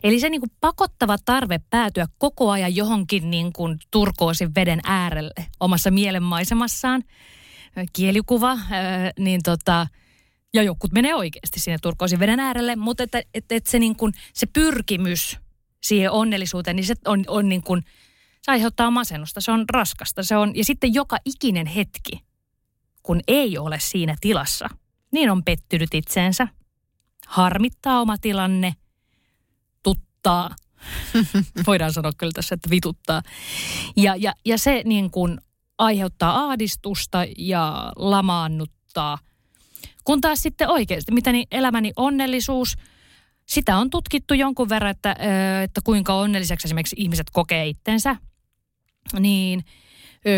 Eli 0.04 0.20
se 0.20 0.30
niin 0.30 0.42
pakottava 0.62 1.18
tarve 1.26 1.60
päätyä 1.70 2.08
koko 2.18 2.52
ajan 2.52 2.76
johonkin 2.76 3.30
niin 3.30 3.54
kuin 3.54 3.78
turkoosin 3.92 4.56
veden 4.56 4.80
äärelle 4.84 5.46
omassa 5.60 5.92
mielenmaisemassaan, 5.92 7.04
kielikuva, 7.94 8.58
niin 9.20 9.42
tota, 9.44 9.88
ja 10.54 10.64
jokut 10.64 10.92
menee 10.92 11.16
oikeasti 11.16 11.60
sinne 11.60 11.78
turkoosin 11.82 12.20
veden 12.20 12.40
äärelle, 12.40 12.76
mutta 12.76 13.04
että, 13.04 13.22
että, 13.34 13.56
että 13.56 13.72
se, 13.72 13.80
niin 13.80 13.96
kuin, 13.96 14.14
se 14.34 14.46
pyrkimys 14.46 15.38
siihen 15.84 16.12
onnellisuuteen, 16.12 16.76
niin 16.76 16.86
se 16.86 16.96
on, 17.06 17.24
on 17.28 17.50
niin 17.50 17.64
kuin, 17.64 17.84
se 18.42 18.52
aiheuttaa 18.52 18.92
masennusta, 18.92 19.42
se 19.42 19.52
on 19.52 19.66
raskasta. 19.74 20.24
Se 20.24 20.38
on, 20.38 20.56
ja 20.56 20.66
sitten 20.66 20.94
joka 20.94 21.18
ikinen 21.26 21.66
hetki, 21.66 22.24
kun 23.04 23.22
ei 23.28 23.58
ole 23.58 23.78
siinä 23.82 24.16
tilassa, 24.22 24.70
niin 25.12 25.30
on 25.30 25.44
pettynyt 25.44 25.94
itseensä, 25.94 26.48
harmittaa 27.28 28.02
oma 28.02 28.18
tilanne, 28.18 28.74
tuttaa, 29.84 30.56
voidaan 31.68 31.94
sanoa 31.94 32.12
kyllä 32.18 32.32
tässä, 32.36 32.56
että 32.56 32.70
vituttaa. 32.70 33.22
Ja, 33.98 34.16
ja, 34.16 34.34
ja 34.46 34.58
se 34.58 34.82
niin 34.86 35.12
kuin 35.12 35.42
aiheuttaa 35.78 36.44
ahdistusta 36.44 37.26
ja 37.38 37.92
lamaannuttaa– 37.96 39.18
kun 40.08 40.22
taas 40.22 40.40
sitten 40.42 40.70
oikeasti, 40.70 41.12
mitä 41.12 41.32
niin 41.32 41.48
elämäni 41.52 41.92
onnellisuus, 41.96 42.76
sitä 43.46 43.78
on 43.78 43.90
tutkittu 43.90 44.34
jonkun 44.34 44.70
verran, 44.70 44.92
että, 44.92 45.16
että 45.64 45.82
kuinka 45.84 46.14
onnelliseksi 46.14 46.68
esimerkiksi 46.68 46.96
ihmiset 47.00 47.28
kokee 47.34 47.68
itsensä. 47.68 48.16
Niin 49.20 49.64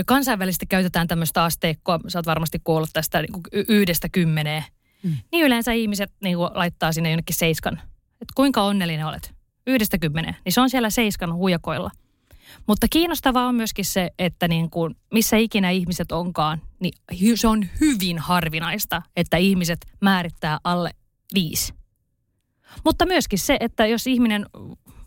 kansainvälisesti 0.05 0.65
käytetään 0.65 1.07
tämmöistä 1.07 1.43
asteikkoa, 1.43 1.99
sä 2.07 2.19
oot 2.19 2.25
varmasti 2.25 2.61
kuullut 2.63 2.89
tästä 2.93 3.21
niin 3.21 3.65
yhdestä 3.67 4.09
kymmeneen. 4.09 4.63
Mm. 5.03 5.17
Niin 5.31 5.45
yleensä 5.45 5.71
ihmiset 5.71 6.11
niin 6.23 6.37
kuin 6.37 6.49
laittaa 6.53 6.91
sinne 6.91 7.09
jonnekin 7.09 7.35
seiskan. 7.35 7.73
Että 8.11 8.33
kuinka 8.35 8.61
onnellinen 8.63 9.05
olet? 9.05 9.33
Yhdestä 9.67 9.97
kymmeneen. 9.97 10.35
Niin 10.45 10.53
se 10.53 10.61
on 10.61 10.69
siellä 10.69 10.89
seiskan 10.89 11.33
huijakoilla. 11.33 11.91
Mutta 12.67 12.87
kiinnostavaa 12.89 13.47
on 13.47 13.55
myöskin 13.55 13.85
se, 13.85 14.11
että 14.19 14.47
niin 14.47 14.69
kuin 14.69 14.95
missä 15.13 15.37
ikinä 15.37 15.69
ihmiset 15.69 16.11
onkaan, 16.11 16.61
niin 16.79 16.93
se 17.37 17.47
on 17.47 17.67
hyvin 17.79 18.19
harvinaista, 18.19 19.01
että 19.15 19.37
ihmiset 19.37 19.85
määrittää 20.01 20.59
alle 20.63 20.91
viisi. 21.33 21.73
Mutta 22.83 23.05
myöskin 23.05 23.39
se, 23.39 23.57
että 23.59 23.85
jos 23.85 24.07
ihminen 24.07 24.45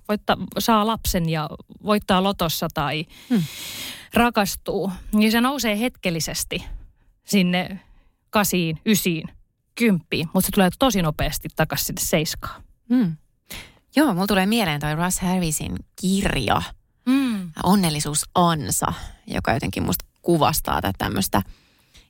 voittaa, 0.09 0.37
saa 0.59 0.87
lapsen 0.87 1.29
ja 1.29 1.51
voittaa 1.85 2.23
lotossa 2.23 2.69
tai 2.75 3.07
hmm. 3.31 3.43
rakastuu, 4.15 4.93
niin 5.13 5.33
se 5.33 5.41
nousee 5.41 5.81
hetkellisesti 5.81 6.65
sinne 7.25 7.81
kasiin, 8.31 8.81
ysiin, 8.87 9.29
kymppiin, 9.75 10.29
mutta 10.35 10.47
se 10.47 10.53
tulee 10.53 10.71
tosi 10.79 11.03
nopeasti 11.03 11.49
takaisin 11.57 11.87
sinne 11.87 12.01
seiskaan. 12.01 12.63
Hmm. 12.89 13.17
Joo, 13.97 14.15
mulla 14.15 14.27
tulee 14.27 14.47
mieleen 14.47 14.81
toi 14.81 14.95
Russ 14.95 15.21
Harrisin 15.21 15.77
kirja. 16.01 16.63
Onnellisuusansa, 17.62 18.93
joka 19.27 19.53
jotenkin 19.53 19.83
musta 19.83 20.05
kuvastaa 20.23 20.81
tätä 20.81 20.93
tämmöistä, 20.99 21.43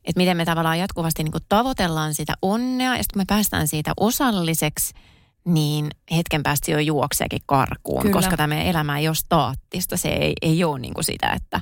että 0.04 0.20
miten 0.20 0.36
me 0.36 0.44
tavallaan 0.44 0.78
jatkuvasti 0.78 1.24
niin 1.24 1.32
tavoitellaan 1.48 2.14
sitä 2.14 2.34
onnea, 2.42 2.96
ja 2.96 3.02
sitten 3.02 3.14
kun 3.14 3.20
me 3.20 3.24
päästään 3.28 3.68
siitä 3.68 3.92
osalliseksi, 3.96 4.94
niin 5.44 5.90
hetken 6.16 6.42
päästä 6.42 6.70
jo 6.70 6.78
juokseekin 6.78 7.42
karkuun, 7.46 8.02
Kyllä. 8.02 8.12
koska 8.12 8.36
tämä 8.36 8.62
elämä 8.62 8.98
ei 8.98 9.08
ole 9.08 9.14
staattista. 9.14 9.96
Se 9.96 10.08
ei, 10.08 10.32
ei 10.42 10.64
ole 10.64 10.78
niin 10.78 10.94
kuin 10.94 11.04
sitä, 11.04 11.30
että, 11.30 11.60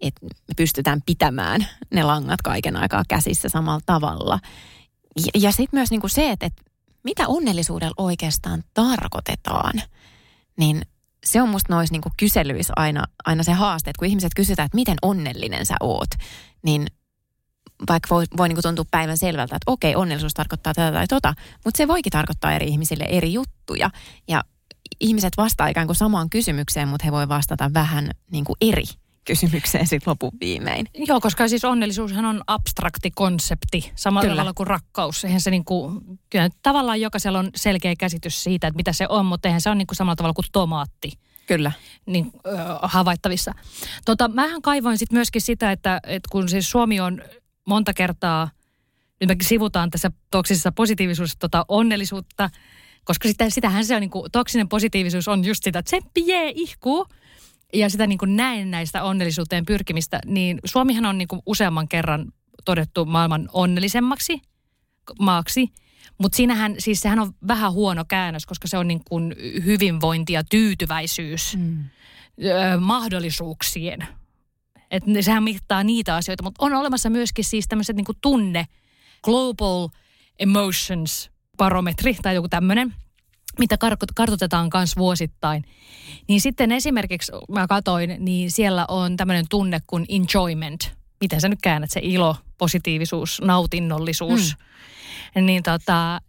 että 0.00 0.20
me 0.24 0.54
pystytään 0.56 1.02
pitämään 1.06 1.66
ne 1.90 2.02
langat 2.02 2.42
kaiken 2.42 2.76
aikaa 2.76 3.02
käsissä 3.08 3.48
samalla 3.48 3.80
tavalla. 3.86 4.38
Ja, 5.16 5.40
ja 5.40 5.50
sitten 5.50 5.78
myös 5.78 5.90
niin 5.90 6.00
kuin 6.00 6.10
se, 6.10 6.30
että, 6.30 6.46
että 6.46 6.62
mitä 7.02 7.28
onnellisuudella 7.28 7.94
oikeastaan 7.96 8.64
tarkoitetaan, 8.74 9.82
niin 10.56 10.82
se 11.26 11.42
on 11.42 11.48
musta 11.48 11.72
noissa 11.72 11.92
niinku 11.92 12.10
kyselyissä 12.16 12.72
aina, 12.76 13.04
aina 13.24 13.42
se 13.42 13.52
haaste, 13.52 13.90
että 13.90 13.98
kun 13.98 14.08
ihmiset 14.08 14.32
kysytään, 14.36 14.66
että 14.66 14.76
miten 14.76 14.96
onnellinen 15.02 15.66
sä 15.66 15.74
oot, 15.80 16.10
niin 16.62 16.86
vaikka 17.88 18.14
voi, 18.14 18.24
voi 18.36 18.48
niinku 18.48 18.62
tuntua 18.62 18.84
päivän 18.90 19.18
selvältä, 19.18 19.56
että 19.56 19.72
okei, 19.72 19.96
onnellisuus 19.96 20.34
tarkoittaa 20.34 20.74
tätä 20.74 20.92
tai 20.92 21.06
tota, 21.06 21.34
mutta 21.64 21.78
se 21.78 21.88
voikin 21.88 22.10
tarkoittaa 22.10 22.52
eri 22.52 22.66
ihmisille 22.66 23.04
eri 23.04 23.32
juttuja. 23.32 23.90
Ja 24.28 24.44
ihmiset 25.00 25.36
vastaa 25.36 25.68
ikään 25.68 25.86
kuin 25.86 25.96
samaan 25.96 26.30
kysymykseen, 26.30 26.88
mutta 26.88 27.04
he 27.04 27.12
voi 27.12 27.28
vastata 27.28 27.70
vähän 27.74 28.10
niin 28.30 28.44
kuin 28.44 28.56
eri 28.60 28.84
kysymykseen 29.26 29.86
sitten 29.86 30.10
lopun 30.10 30.32
viimein. 30.40 30.86
Joo, 30.94 31.20
koska 31.20 31.48
siis 31.48 31.64
onnellisuushan 31.64 32.24
on 32.24 32.42
abstrakti 32.46 33.10
konsepti, 33.10 33.92
samalla 33.94 34.24
kyllä. 34.24 34.34
tavalla 34.34 34.54
kuin 34.54 34.66
rakkaus. 34.66 35.24
Eihän 35.24 35.40
se 35.40 35.50
niinku, 35.50 35.92
kyllä 36.30 36.48
tavallaan 36.62 37.00
jokaisella 37.00 37.38
on 37.38 37.50
selkeä 37.54 37.94
käsitys 37.98 38.44
siitä, 38.44 38.66
että 38.66 38.76
mitä 38.76 38.92
se 38.92 39.06
on, 39.08 39.26
mutta 39.26 39.48
eihän 39.48 39.60
se 39.60 39.68
ole 39.68 39.76
niinku 39.76 39.94
samalla 39.94 40.16
tavalla 40.16 40.34
kuin 40.34 40.46
tomaatti. 40.52 41.12
Kyllä. 41.46 41.72
Niin, 42.06 42.32
äh, 42.46 42.66
havaittavissa. 42.82 43.52
Tota, 44.04 44.28
mähän 44.28 44.62
kaivoin 44.62 44.98
sitten 44.98 45.16
myöskin 45.16 45.42
sitä, 45.42 45.72
että, 45.72 46.00
että 46.06 46.28
kun 46.32 46.48
siis 46.48 46.70
Suomi 46.70 47.00
on 47.00 47.22
monta 47.66 47.94
kertaa, 47.94 48.50
nyt 49.20 49.28
me 49.28 49.36
sivutaan 49.42 49.90
tässä 49.90 50.10
toksisessa 50.30 50.72
positiivisuudessa 50.72 51.38
tota 51.38 51.64
onnellisuutta, 51.68 52.50
koska 53.04 53.28
sitä, 53.28 53.50
sitähän 53.50 53.84
se 53.84 53.94
on, 53.94 54.00
niin 54.00 54.10
kuin, 54.10 54.30
toksinen 54.32 54.68
positiivisuus 54.68 55.28
on 55.28 55.44
just 55.44 55.64
sitä, 55.64 55.78
että 55.78 55.88
tsemppi 55.88 56.26
jee, 56.26 56.52
ihkuu 56.54 57.06
ja 57.72 57.90
sitä 57.90 58.06
niin 58.06 58.18
kuin 58.18 58.36
näistä 58.64 59.02
onnellisuuteen 59.02 59.66
pyrkimistä, 59.66 60.20
niin 60.26 60.58
Suomihan 60.64 61.06
on 61.06 61.18
niin 61.18 61.28
kuin 61.28 61.42
useamman 61.46 61.88
kerran 61.88 62.32
todettu 62.64 63.04
maailman 63.04 63.48
onnellisemmaksi 63.52 64.42
maaksi. 65.20 65.68
Mutta 66.18 66.36
siinähän, 66.36 66.74
siis 66.78 67.00
sehän 67.00 67.18
on 67.18 67.32
vähän 67.48 67.72
huono 67.72 68.04
käännös, 68.08 68.46
koska 68.46 68.68
se 68.68 68.78
on 68.78 68.88
niin 68.88 69.02
kuin 69.08 69.34
hyvinvointi 69.64 70.32
ja 70.32 70.44
tyytyväisyys 70.44 71.56
mm. 71.56 71.84
ö, 72.44 72.80
mahdollisuuksien. 72.80 74.06
Että 74.90 75.22
sehän 75.22 75.42
mittaa 75.42 75.84
niitä 75.84 76.14
asioita, 76.14 76.42
mutta 76.42 76.64
on 76.64 76.74
olemassa 76.74 77.10
myöskin 77.10 77.44
siis 77.44 77.68
tämmöiset 77.68 77.96
niin 77.96 78.04
kuin 78.04 78.18
tunne, 78.20 78.66
global 79.22 79.88
emotions 80.38 81.30
barometri 81.56 82.16
tai 82.22 82.34
joku 82.34 82.48
tämmöinen– 82.48 82.94
mitä 83.58 83.76
kartoitetaan 84.14 84.70
myös 84.74 84.96
vuosittain, 84.96 85.64
Niin 86.28 86.40
sitten 86.40 86.72
esimerkiksi 86.72 87.32
mä 87.48 87.66
katoin, 87.66 88.16
niin 88.18 88.50
siellä 88.50 88.84
on 88.88 89.16
tämmöinen 89.16 89.44
tunne 89.50 89.80
kuin 89.86 90.06
enjoyment. 90.08 90.92
Miten 91.20 91.40
sä 91.40 91.48
nyt 91.48 91.58
käännät 91.62 91.90
se 91.90 92.00
ilo, 92.02 92.36
positiivisuus, 92.58 93.40
nautinnollisuus. 93.44 94.56
Mm. 95.34 95.46
Niin 95.46 95.62
tota, 95.62 96.20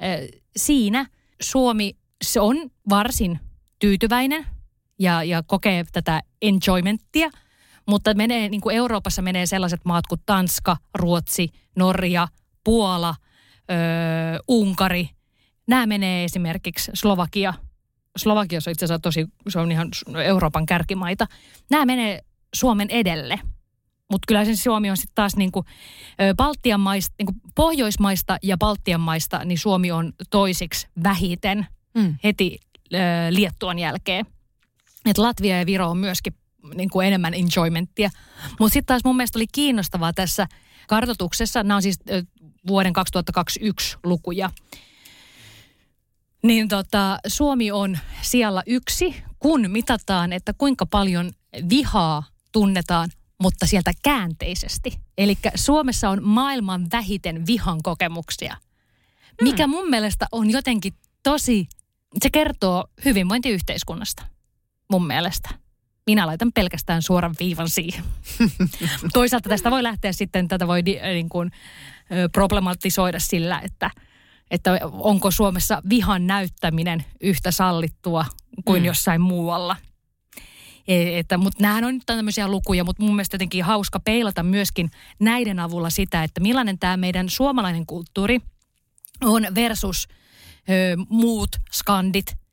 siinä 0.57 1.05
Suomi, 1.41 1.95
se 2.23 2.39
on 2.39 2.57
varsin 2.89 3.39
tyytyväinen 3.79 4.45
ja, 4.99 5.23
ja 5.23 5.43
kokee 5.43 5.85
tätä 5.91 6.21
enjoymenttia, 6.41 7.29
mutta 7.87 8.13
menee, 8.13 8.49
niin 8.49 8.61
kuin 8.61 8.75
Euroopassa 8.75 9.21
menee 9.21 9.45
sellaiset 9.45 9.81
maat 9.85 10.07
kuin 10.07 10.21
Tanska, 10.25 10.77
Ruotsi, 10.93 11.49
Norja, 11.75 12.27
Puola, 12.63 13.15
öö, 13.71 13.77
Unkari. 14.47 15.09
Nämä 15.67 15.85
menee 15.85 16.23
esimerkiksi 16.23 16.91
Slovakia. 16.93 17.53
Slovakiassa 18.17 18.71
itse 18.71 18.85
asiassa 18.85 18.99
tosi, 18.99 19.27
se 19.49 19.59
on 19.59 19.71
ihan 19.71 19.89
Euroopan 20.25 20.65
kärkimaita. 20.65 21.27
Nämä 21.69 21.85
menee 21.85 22.21
Suomen 22.55 22.89
edelle. 22.89 23.39
Mutta 24.11 24.25
kyllä 24.27 24.45
se 24.45 24.55
Suomi 24.55 24.89
on 24.89 24.97
sitten 24.97 25.15
taas 25.15 25.35
niin 25.35 25.51
kuin, 25.51 25.65
Baltian 26.37 26.79
maista, 26.79 27.15
niin 27.19 27.25
kuin 27.25 27.41
Pohjoismaista 27.55 28.37
ja 28.43 28.57
Baltian 28.57 29.01
maista, 29.01 29.45
niin 29.45 29.57
Suomi 29.57 29.91
on 29.91 30.13
toisiksi 30.29 30.87
vähiten 31.03 31.67
mm. 31.93 32.15
heti 32.23 32.59
ö, 32.93 32.97
Liettuan 33.29 33.79
jälkeen. 33.79 34.25
Et 35.05 35.17
Latvia 35.17 35.59
ja 35.59 35.65
Viro 35.65 35.89
on 35.89 35.97
myöskin 35.97 36.33
niin 36.75 36.89
kuin 36.89 37.07
enemmän 37.07 37.33
enjoymenttia. 37.33 38.09
Mutta 38.59 38.73
sitten 38.73 38.85
taas 38.85 39.01
mun 39.05 39.15
mielestä 39.15 39.39
oli 39.39 39.47
kiinnostavaa 39.51 40.13
tässä 40.13 40.47
kartotuksessa, 40.87 41.63
nämä 41.63 41.75
on 41.75 41.81
siis 41.81 41.99
vuoden 42.67 42.93
2021 42.93 43.97
lukuja, 44.03 44.49
niin 46.43 46.67
tota, 46.67 47.19
Suomi 47.27 47.71
on 47.71 47.97
siellä 48.21 48.63
yksi, 48.67 49.15
kun 49.39 49.71
mitataan, 49.71 50.33
että 50.33 50.53
kuinka 50.57 50.85
paljon 50.85 51.31
vihaa 51.69 52.23
tunnetaan, 52.51 53.09
mutta 53.41 53.67
sieltä 53.67 53.91
käänteisesti. 54.03 54.99
Eli 55.17 55.37
Suomessa 55.55 56.09
on 56.09 56.23
maailman 56.23 56.87
vähiten 56.91 57.47
vihan 57.47 57.83
kokemuksia, 57.83 58.57
mikä 59.41 59.63
hmm. 59.63 59.71
mun 59.71 59.89
mielestä 59.89 60.27
on 60.31 60.51
jotenkin 60.51 60.93
tosi, 61.23 61.67
se 62.21 62.29
kertoo 62.29 62.87
hyvinvointiyhteiskunnasta 63.05 64.23
mun 64.91 65.07
mielestä. 65.07 65.49
Minä 66.05 66.27
laitan 66.27 66.51
pelkästään 66.53 67.01
suoran 67.01 67.35
viivan 67.39 67.69
siihen. 67.69 68.03
Toisaalta 69.13 69.49
tästä 69.49 69.71
voi 69.71 69.83
lähteä 69.83 70.11
sitten, 70.11 70.47
tätä 70.47 70.67
voi 70.67 70.81
niin 70.81 71.29
kuin, 71.29 71.51
problematisoida 72.31 73.19
sillä, 73.19 73.61
että, 73.63 73.91
että 74.51 74.79
onko 74.91 75.31
Suomessa 75.31 75.81
vihan 75.89 76.27
näyttäminen 76.27 77.05
yhtä 77.21 77.51
sallittua 77.51 78.25
kuin 78.65 78.81
mm. 78.81 78.85
jossain 78.85 79.21
muualla. 79.21 79.75
E, 80.87 81.19
että, 81.19 81.37
mutta 81.37 81.61
nämähän 81.61 81.83
on 81.83 81.93
nyt 81.93 82.03
tämmöisiä 82.05 82.47
lukuja, 82.47 82.83
mutta 82.83 83.03
mun 83.03 83.15
mielestä 83.15 83.35
jotenkin 83.35 83.63
hauska 83.63 83.99
peilata 83.99 84.43
myöskin 84.43 84.91
näiden 85.19 85.59
avulla 85.59 85.89
sitä, 85.89 86.23
että 86.23 86.41
millainen 86.41 86.79
tämä 86.79 86.97
meidän 86.97 87.29
suomalainen 87.29 87.85
kulttuuri 87.85 88.41
on 89.23 89.47
versus 89.55 90.07
ö, 90.69 90.97
muut 91.09 91.49
skandit– 91.71 92.25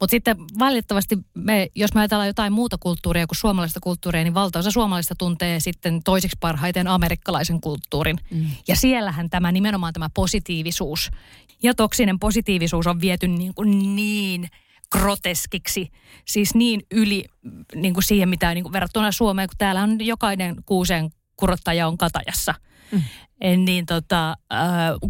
mutta 0.00 0.10
sitten 0.10 0.36
valitettavasti, 0.58 1.18
me, 1.34 1.68
jos 1.74 1.94
me 1.94 2.00
ajatellaan 2.00 2.26
jotain 2.26 2.52
muuta 2.52 2.78
kulttuuria 2.80 3.26
kuin 3.26 3.36
suomalaista 3.36 3.80
kulttuuria, 3.82 4.22
niin 4.22 4.34
valtaosa 4.34 4.70
suomalaista 4.70 5.14
tuntee 5.14 5.60
sitten 5.60 6.02
toiseksi 6.02 6.36
parhaiten 6.40 6.88
amerikkalaisen 6.88 7.60
kulttuurin. 7.60 8.18
Mm. 8.30 8.46
Ja 8.68 8.76
siellähän 8.76 9.30
tämä 9.30 9.52
nimenomaan 9.52 9.92
tämä 9.92 10.10
positiivisuus 10.14 11.10
ja 11.62 11.74
toksinen 11.74 12.18
positiivisuus 12.18 12.86
on 12.86 13.00
viety 13.00 13.28
niin, 13.28 13.54
kuin 13.54 13.96
niin 13.96 14.48
groteskiksi, 14.92 15.90
siis 16.24 16.54
niin 16.54 16.82
yli 16.90 17.24
niin 17.74 17.94
kuin 17.94 18.04
siihen, 18.04 18.28
mitä 18.28 18.54
niin 18.54 18.64
kuin 18.64 18.72
verrattuna 18.72 19.12
Suomeen, 19.12 19.48
kun 19.48 19.58
täällä 19.58 19.82
on 19.82 20.06
jokainen 20.06 20.56
kuusen 20.66 21.10
kurottaja 21.36 21.88
on 21.88 21.98
katajassa. 21.98 22.54
Mm. 22.92 23.02
Niin 23.64 23.86
tota, 23.86 24.30
äh, 24.30 24.58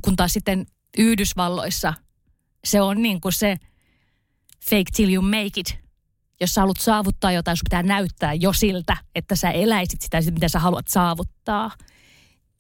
kun 0.03 0.17
taas 0.17 0.33
sitten 0.33 0.67
Yhdysvalloissa 0.99 1.95
se 2.65 2.81
on 2.81 3.03
niin 3.03 3.21
kuin 3.21 3.33
se– 3.33 3.57
fake 4.65 4.91
till 4.97 5.13
you 5.13 5.23
make 5.23 5.61
it. 5.61 5.79
Jos 6.41 6.55
sä 6.55 6.61
haluat 6.61 6.81
saavuttaa 6.81 7.33
jotain, 7.33 7.57
sun 7.57 7.65
pitää 7.65 7.83
näyttää 7.83 8.35
jo 8.35 8.53
siltä, 8.53 8.97
että 9.15 9.37
sä 9.37 9.51
eläisit 9.51 10.03
sitä, 10.03 10.19
mitä 10.31 10.49
sä 10.49 10.59
haluat 10.59 10.89
saavuttaa. 10.89 11.71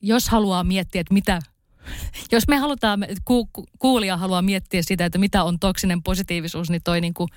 Jos 0.02 0.28
haluaa 0.28 0.64
miettiä, 0.64 1.00
että 1.00 1.14
mitä, 1.14 1.40
jos 2.32 2.48
me 2.48 2.56
halutaan, 2.56 3.06
ku, 3.24 3.48
kuulija 3.78 4.16
haluaa 4.16 4.42
miettiä 4.42 4.82
sitä, 4.82 5.04
että 5.04 5.18
mitä 5.18 5.44
on 5.44 5.58
toksinen 5.58 6.02
positiivisuus, 6.02 6.70
niin 6.70 6.82
toi 6.84 7.00
niin 7.00 7.14
kuin 7.14 7.28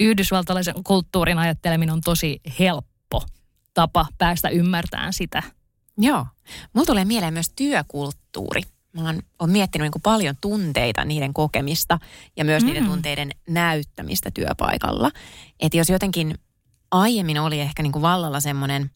yhdysvaltalaisen 0.00 0.74
kulttuurin 0.84 1.38
ajatteleminen 1.38 1.92
on 1.92 2.00
tosi 2.00 2.40
helppo 2.58 3.22
tapa 3.74 4.06
päästä 4.18 4.48
ymmärtämään 4.48 5.12
sitä. 5.12 5.42
Joo. 5.98 6.26
Mulla 6.72 6.86
tulee 6.86 7.04
mieleen 7.04 7.32
myös 7.32 7.52
työkulttuuri 7.56 8.62
mä 8.96 9.06
oon, 9.06 9.22
oon 9.38 9.50
miettinyt 9.50 9.84
niin 9.84 9.92
kuin 9.92 10.02
paljon 10.02 10.34
tunteita, 10.40 11.04
niiden 11.04 11.34
kokemista 11.34 11.98
ja 12.36 12.44
myös 12.44 12.62
mm. 12.62 12.66
niiden 12.66 12.84
tunteiden 12.84 13.30
näyttämistä 13.48 14.30
työpaikalla. 14.30 15.10
Että 15.60 15.78
jos 15.78 15.88
jotenkin 15.88 16.34
aiemmin 16.90 17.40
oli 17.40 17.60
ehkä 17.60 17.82
niin 17.82 17.92
kuin 17.92 18.02
vallalla 18.02 18.40
semmoinen 18.40 18.90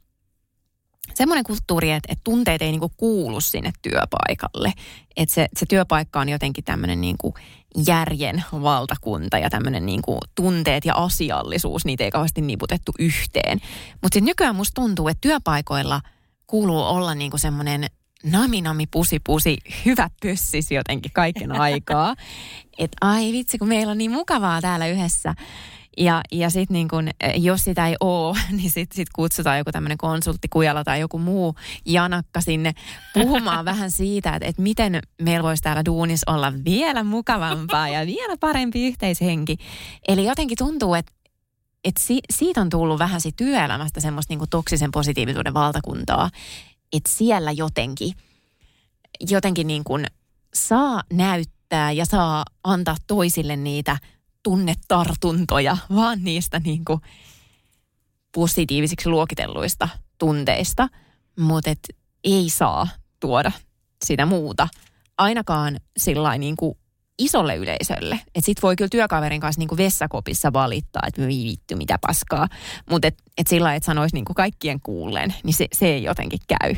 semmoinen 1.14 1.44
kulttuuri, 1.44 1.90
että, 1.90 2.12
että 2.12 2.24
tunteet 2.24 2.62
ei 2.62 2.70
niin 2.70 2.80
kuin 2.80 2.92
kuulu 2.96 3.40
sinne 3.40 3.72
työpaikalle. 3.82 4.72
Että 5.16 5.34
se, 5.34 5.48
se 5.56 5.66
työpaikka 5.66 6.20
on 6.20 6.28
jotenkin 6.28 6.64
tämmöinen 6.64 7.00
niin 7.00 7.16
kuin 7.18 7.34
järjen 7.86 8.44
valtakunta 8.52 9.38
ja 9.38 9.50
tämmöinen 9.50 9.86
niin 9.86 10.02
kuin 10.02 10.18
tunteet 10.34 10.84
ja 10.84 10.94
asiallisuus, 10.94 11.84
niitä 11.84 12.04
ei 12.04 12.10
kauheasti 12.10 12.40
niputettu 12.40 12.92
yhteen. 12.98 13.60
Mutta 14.02 14.14
sitten 14.14 14.24
nykyään 14.24 14.56
musta 14.56 14.82
tuntuu, 14.82 15.08
että 15.08 15.20
työpaikoilla 15.20 16.00
kuuluu 16.46 16.82
olla 16.82 17.14
niin 17.14 17.30
kuin 17.30 17.40
semmoinen 17.40 17.86
nami 18.24 18.60
nami 18.60 18.86
pusi 18.86 19.20
pusi, 19.26 19.56
hyvä 19.86 20.10
pössis 20.22 20.70
jotenkin 20.70 21.12
kaiken 21.12 21.52
aikaa. 21.52 22.14
Että 22.78 22.96
ai 23.00 23.32
vitsi, 23.32 23.58
kun 23.58 23.68
meillä 23.68 23.90
on 23.90 23.98
niin 23.98 24.10
mukavaa 24.10 24.60
täällä 24.60 24.86
yhdessä. 24.86 25.34
Ja, 25.98 26.20
ja 26.32 26.50
sitten 26.50 26.74
niin 26.74 26.88
kun, 26.88 27.08
jos 27.36 27.64
sitä 27.64 27.88
ei 27.88 27.96
ole, 28.00 28.38
niin 28.56 28.70
sitten 28.70 28.96
sit 28.96 29.08
kutsutaan 29.14 29.58
joku 29.58 29.72
tämmöinen 29.72 29.98
konsulttikujala 29.98 30.84
tai 30.84 31.00
joku 31.00 31.18
muu 31.18 31.54
janakka 31.86 32.40
sinne 32.40 32.72
puhumaan 33.14 33.64
vähän 33.70 33.90
siitä, 33.90 34.34
että, 34.34 34.48
että 34.48 34.62
miten 34.62 35.00
meillä 35.22 35.42
voisi 35.42 35.62
täällä 35.62 35.84
duunissa 35.84 36.32
olla 36.32 36.52
vielä 36.64 37.04
mukavampaa 37.04 37.88
ja 37.88 38.06
vielä 38.06 38.36
parempi 38.40 38.86
yhteishenki. 38.86 39.56
Eli 40.08 40.24
jotenkin 40.24 40.58
tuntuu, 40.58 40.94
että 40.94 41.12
että 41.84 42.02
si, 42.02 42.20
siitä 42.30 42.60
on 42.60 42.70
tullut 42.70 42.98
vähän 42.98 43.20
siitä 43.20 43.36
työelämästä 43.36 44.00
semmoista 44.00 44.34
niin 44.34 44.50
toksisen 44.50 44.90
positiivisuuden 44.90 45.54
valtakuntaa 45.54 46.30
että 46.92 47.10
siellä 47.10 47.52
jotenkin, 47.52 48.12
jotenkin 49.30 49.66
niin 49.66 49.84
kuin 49.84 50.06
saa 50.54 51.02
näyttää 51.12 51.92
ja 51.92 52.04
saa 52.04 52.44
antaa 52.64 52.96
toisille 53.06 53.56
niitä 53.56 53.96
tunnetartuntoja, 54.42 55.76
vaan 55.94 56.24
niistä 56.24 56.58
niin 56.58 56.84
kuin 56.84 57.00
positiivisiksi 58.34 59.08
luokitelluista 59.08 59.88
tunteista, 60.18 60.88
mutta 61.38 61.70
et 61.70 61.88
ei 62.24 62.50
saa 62.50 62.88
tuoda 63.20 63.52
sitä 64.04 64.26
muuta, 64.26 64.68
ainakaan 65.18 65.80
sillä 65.96 66.38
niin 66.38 66.56
kuin 66.56 66.78
isolle 67.20 67.56
yleisölle. 67.56 68.14
Että 68.14 68.40
sit 68.46 68.62
voi 68.62 68.76
kyllä 68.76 68.88
työkaverin 68.88 69.40
kanssa 69.40 69.58
niinku 69.58 69.76
vessakopissa 69.76 70.52
valittaa, 70.52 71.02
että 71.06 71.26
vittu 71.26 71.76
mitä 71.76 71.98
paskaa. 72.06 72.48
Mutta 72.90 73.08
et, 73.08 73.16
et 73.38 73.46
sillä 73.46 73.74
että 73.74 73.86
sanoisi 73.86 74.16
niinku 74.16 74.34
kaikkien 74.34 74.80
kuulleen, 74.82 75.34
niin 75.44 75.54
se, 75.54 75.66
se 75.72 75.86
ei 75.86 76.02
jotenkin 76.02 76.40
käy. 76.48 76.74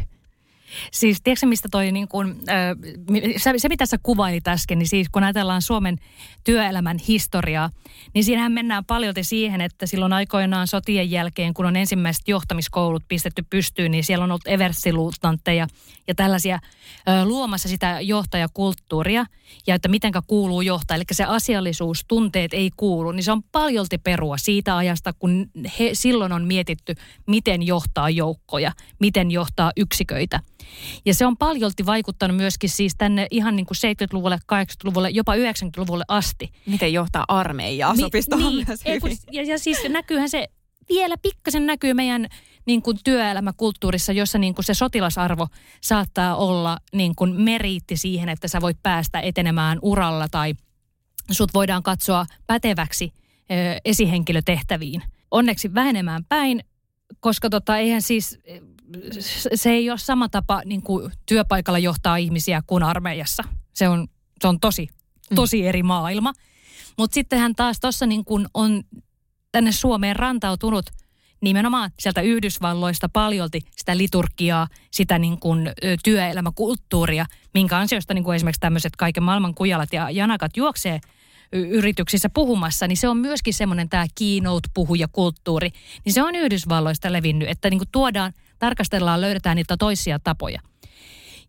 Siis 0.93 1.19
tiedätkö 1.23 1.47
mistä 1.47 1.69
toi 1.71 1.93
niin 1.93 2.09
kuin, 2.09 2.31
äh, 2.31 3.57
se, 3.57 3.69
mitä 3.69 3.87
sä 3.87 3.99
kuvailit 4.03 4.49
äsken, 4.49 4.79
niin 4.79 4.89
siis 4.89 5.09
kun 5.13 5.25
ajatellaan 5.25 5.63
Suomen 5.63 5.99
työelämän 6.45 6.99
historiaa, 7.09 7.71
niin 8.15 8.25
siinähän 8.25 8.53
mennään 8.53 8.85
paljon 8.85 9.15
siihen, 9.23 9.61
että 9.61 9.87
silloin 9.87 10.13
aikoinaan 10.13 10.67
sotien 10.67 11.11
jälkeen, 11.11 11.55
kun 11.55 11.67
on 11.67 11.77
ensimmäiset 11.77 12.29
johtamiskoulut 12.29 13.03
pistetty 13.09 13.45
pystyyn, 13.51 13.91
niin 13.91 14.05
siellä 14.05 14.25
on 14.25 14.31
ollut 14.31 14.47
everssiluutnantteja 14.47 15.67
ja 16.09 16.15
tällaisia 16.15 16.55
äh, 16.55 17.25
luomassa 17.25 17.69
sitä 17.69 18.01
johtajakulttuuria 18.01 19.27
ja 19.67 19.75
että 19.75 19.89
mitenkä 19.89 20.23
kuuluu 20.27 20.63
johtaa. 20.63 20.97
Eli 20.97 21.05
se 21.13 21.25
asiallisuus, 21.25 22.05
tunteet 22.09 22.55
ei 22.55 22.71
kuulu, 22.77 23.13
niin 23.13 23.25
se 23.25 23.33
on 23.33 23.43
paljolti 23.43 23.99
perua 23.99 24.37
siitä 24.37 24.77
ajasta, 24.77 25.13
kun 25.13 25.51
he 25.79 25.91
silloin 25.93 26.33
on 26.33 26.45
mietitty, 26.45 26.95
miten 27.27 27.63
johtaa 27.63 28.11
joukkoja, 28.11 28.73
miten 28.99 29.31
johtaa 29.31 29.73
yksiköitä. 29.77 30.41
Ja 31.05 31.15
se 31.15 31.27
on 31.27 31.37
paljolti 31.37 31.87
vaikuttanut 31.87 32.37
myöskin 32.37 32.71
siis 32.71 32.95
tänne 32.99 33.27
ihan 33.31 33.57
niin 33.57 33.67
kuin 33.67 33.77
70-luvulle, 33.77 34.39
80-luvulle, 34.53 35.11
jopa 35.11 35.35
90-luvulle 35.35 36.05
asti. 36.09 36.53
Miten 36.67 36.93
johtaa 36.93 37.25
armeijaa, 37.29 37.97
sopisi 37.97 38.31
niin, 38.37 38.67
myös 38.67 38.85
hyvin. 38.85 39.19
Ja, 39.33 39.43
ja 39.43 39.59
siis 39.59 39.79
näkyyhän 39.89 40.29
se, 40.29 40.49
vielä 40.89 41.17
pikkasen 41.19 41.67
näkyy 41.67 41.95
meidän 41.95 42.27
niin 42.67 42.83
kuin 42.83 42.99
työelämäkulttuurissa, 43.05 44.13
jossa 44.13 44.39
niin 44.39 44.55
kuin 44.55 44.65
se 44.65 44.75
sotilasarvo 44.75 45.49
saattaa 45.81 46.37
olla 46.37 46.79
niin 46.93 47.15
kuin 47.15 47.41
meriitti 47.41 47.97
siihen, 47.97 48.29
että 48.29 48.49
sä 48.49 48.61
voit 48.61 48.79
päästä 48.83 49.21
etenemään 49.21 49.79
uralla 49.83 50.29
tai 50.29 50.55
sut 51.31 51.55
voidaan 51.55 51.83
katsoa 51.83 52.27
päteväksi 52.47 53.13
esihenkilötehtäviin. 53.85 55.03
Onneksi 55.31 55.75
vähenemään 55.75 56.25
päin, 56.25 56.65
koska 57.21 57.51
tota, 57.51 57.79
eihän 57.79 58.03
siis, 58.03 58.39
se 59.55 59.71
ei 59.71 59.91
ole 59.91 59.99
sama 59.99 60.29
tapa 60.29 60.63
niin 60.65 60.83
kuin 60.83 61.13
työpaikalla 61.27 61.79
johtaa 61.79 62.17
ihmisiä 62.17 62.63
kuin 62.67 62.83
armeijassa. 62.83 63.45
Se 63.75 63.89
on, 63.89 64.09
se 64.41 64.49
on 64.49 64.61
tosi, 64.61 64.89
mm. 65.31 65.35
tosi 65.35 65.67
eri 65.67 65.83
maailma. 65.83 66.33
Mutta 66.99 67.15
sittenhän 67.15 67.55
taas 67.55 67.81
tuossa 67.81 68.07
niin 68.07 68.25
on 68.55 68.83
tänne 69.53 69.73
Suomeen 69.73 70.17
rantautunut 70.17 70.87
nimenomaan 71.41 71.91
sieltä 72.01 72.21
Yhdysvalloista 72.21 73.09
paljolti 73.09 73.61
sitä 73.77 73.97
liturgiaa, 73.97 74.69
sitä 74.91 75.19
niin 75.19 75.41
kuin 75.41 75.71
työelämäkulttuuria, 76.05 77.27
minkä 77.55 77.79
ansiosta 77.79 78.15
niin 78.15 78.25
kuin 78.25 78.37
esimerkiksi 78.37 78.61
tämmöiset 78.61 78.97
kaiken 78.97 79.23
maailman 79.23 79.55
kujalat 79.55 79.93
ja 79.93 80.11
janakat 80.11 80.57
juoksee 80.57 81.01
yrityksissä 81.53 82.29
puhumassa, 82.29 82.87
niin 82.87 82.97
se 82.97 83.09
on 83.09 83.17
myöskin 83.17 83.55
semmoinen 83.55 83.89
tämä 83.89 84.07
keynote-puhujakulttuuri, 84.15 85.71
niin 86.05 86.13
se 86.13 86.23
on 86.23 86.35
Yhdysvalloista 86.35 87.13
levinnyt, 87.13 87.49
että 87.49 87.71
niin 87.71 87.79
kuin 87.79 87.89
tuodaan, 87.93 88.33
tarkastellaan, 88.63 89.21
löydetään 89.21 89.57
niitä 89.57 89.77
toisia 89.77 90.19
tapoja. 90.19 90.61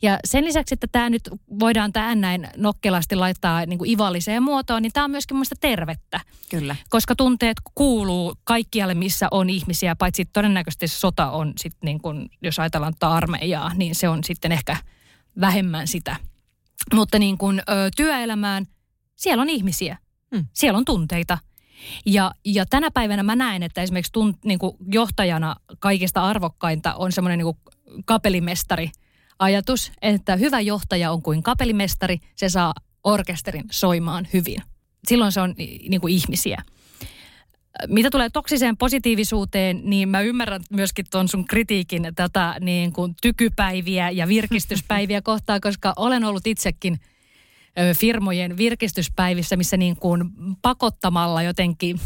Ja 0.02 0.19
sen 0.26 0.45
lisäksi, 0.45 0.73
että 0.73 0.88
tämä 0.91 1.10
nyt 1.10 1.30
voidaan 1.60 1.93
tähän 1.93 2.21
näin 2.21 2.47
nokkelasti 2.58 3.15
laittaa 3.15 3.65
niin 3.65 3.78
kuin 3.78 3.89
ivalliseen 3.89 4.43
muotoon, 4.43 4.82
niin 4.82 4.91
tämä 4.93 5.04
on 5.04 5.12
myöskin 5.12 5.38
minusta 5.38 5.56
tervettä. 5.60 6.19
Kyllä. 6.49 6.76
Koska 6.89 7.15
tunteet 7.15 7.58
kuuluu 7.76 8.36
kaikkialle, 8.43 8.93
missä 8.93 9.28
on 9.32 9.49
ihmisiä, 9.49 9.95
paitsi 9.95 10.26
todennäköisesti 10.26 10.88
sota 10.88 11.32
on 11.32 11.54
sitten 11.58 11.86
niin 11.86 12.02
kuin, 12.02 12.30
jos 12.41 12.60
ajatellaan 12.60 12.93
armeijaa, 13.02 13.73
niin 13.76 13.95
se 13.95 14.10
on 14.10 14.23
sitten 14.23 14.52
ehkä 14.52 14.78
vähemmän 15.41 15.88
sitä. 15.88 16.15
Mutta 16.93 17.19
niin 17.19 17.38
kuin, 17.38 17.60
ö, 17.60 17.89
työelämään, 17.95 18.65
siellä 19.15 19.41
on 19.41 19.49
ihmisiä, 19.49 19.97
hmm. 20.36 20.45
siellä 20.54 20.78
on 20.78 20.86
tunteita. 20.86 21.38
Ja, 22.05 22.31
ja 22.45 22.65
tänä 22.65 22.91
päivänä 22.91 23.23
mä 23.23 23.35
näen, 23.35 23.63
että 23.63 23.81
esimerkiksi 23.81 24.11
tunt, 24.11 24.45
niin 24.45 24.59
kuin 24.59 24.77
johtajana 24.91 25.55
kaikista 25.79 26.23
arvokkainta 26.23 26.93
on 26.93 27.11
semmoinen 27.11 27.39
niin 27.39 27.75
kapelimestari– 28.05 28.91
ajatus, 29.39 29.91
että 30.01 30.35
hyvä 30.35 30.59
johtaja 30.59 31.11
on 31.11 31.21
kuin 31.21 31.43
kapelimestari, 31.43 32.17
se 32.35 32.49
saa 32.49 32.73
orkesterin 33.03 33.65
soimaan 33.71 34.27
hyvin. 34.33 34.61
Silloin 35.07 35.31
se 35.31 35.41
on 35.41 35.53
niin 35.57 36.01
kuin 36.01 36.13
ihmisiä. 36.13 36.61
Mitä 37.87 38.09
tulee 38.09 38.29
toksiseen 38.29 38.77
positiivisuuteen, 38.77 39.81
niin 39.83 40.09
mä 40.09 40.21
ymmärrän 40.21 40.61
myöskin 40.69 41.05
tuon 41.11 41.27
sun 41.27 41.45
kritiikin 41.45 42.07
tätä 42.15 42.55
niin 42.59 42.93
kuin 42.93 43.15
tykypäiviä 43.21 44.09
ja 44.09 44.27
virkistyspäiviä 44.27 45.21
kohtaan, 45.21 45.61
koska 45.61 45.93
olen 45.95 46.23
ollut 46.23 46.47
itsekin 46.47 46.99
firmojen 47.95 48.57
virkistyspäivissä, 48.57 49.55
missä 49.55 49.77
niin 49.77 49.95
kuin 49.95 50.23
pakottamalla 50.62 51.43
jotenkin 51.43 51.99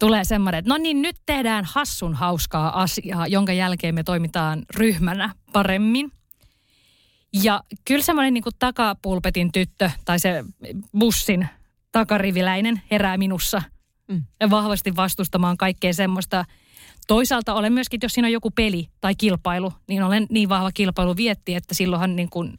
tulee 0.00 0.24
semmoinen, 0.24 0.58
että 0.58 0.68
no 0.68 0.76
niin, 0.76 1.02
nyt 1.02 1.16
tehdään 1.26 1.64
hassun 1.64 2.14
hauskaa 2.14 2.82
asiaa, 2.82 3.26
jonka 3.26 3.52
jälkeen 3.52 3.94
me 3.94 4.02
toimitaan 4.02 4.62
ryhmänä 4.74 5.34
paremmin. 5.52 6.12
Ja 7.42 7.62
kyllä 7.84 8.02
semmoinen 8.02 8.34
niin 8.34 8.44
takapulpetin 8.58 9.52
tyttö 9.52 9.90
tai 10.04 10.18
se 10.18 10.44
bussin 10.98 11.48
takariviläinen 11.92 12.80
herää 12.90 13.16
minussa 13.16 13.62
mm. 14.08 14.22
vahvasti 14.50 14.96
vastustamaan 14.96 15.56
kaikkea 15.56 15.92
semmoista. 15.92 16.44
Toisaalta 17.06 17.54
olen 17.54 17.72
myöskin, 17.72 18.00
jos 18.02 18.12
siinä 18.12 18.26
on 18.26 18.32
joku 18.32 18.50
peli 18.50 18.88
tai 19.00 19.14
kilpailu, 19.14 19.72
niin 19.88 20.02
olen 20.02 20.26
niin 20.30 20.48
vahva 20.48 20.72
kilpailu 20.72 21.16
vietti, 21.16 21.54
että 21.54 21.74
silloinhan 21.74 22.16
niin 22.16 22.30
kuin 22.30 22.58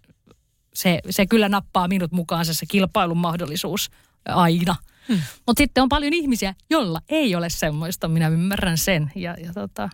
se, 0.78 1.00
se 1.10 1.26
kyllä 1.26 1.50
nappaa 1.50 1.88
minut 1.88 2.12
mukaansa 2.12 2.54
se 2.54 2.66
kilpailun 2.66 3.18
mahdollisuus 3.18 3.90
aina. 4.26 4.76
Hmm. 5.08 5.22
Mutta 5.48 5.62
sitten 5.62 5.82
on 5.82 5.90
paljon 5.90 6.13
ihmisiä, 6.13 6.56
jolla 6.70 7.02
ei 7.10 7.36
ole 7.36 7.50
semmoista, 7.50 8.08
minä 8.08 8.28
ymmärrän 8.28 8.78
sen. 8.78 9.12
Ja, 9.16 9.36
ja 9.44 9.54
tota, 9.54 9.90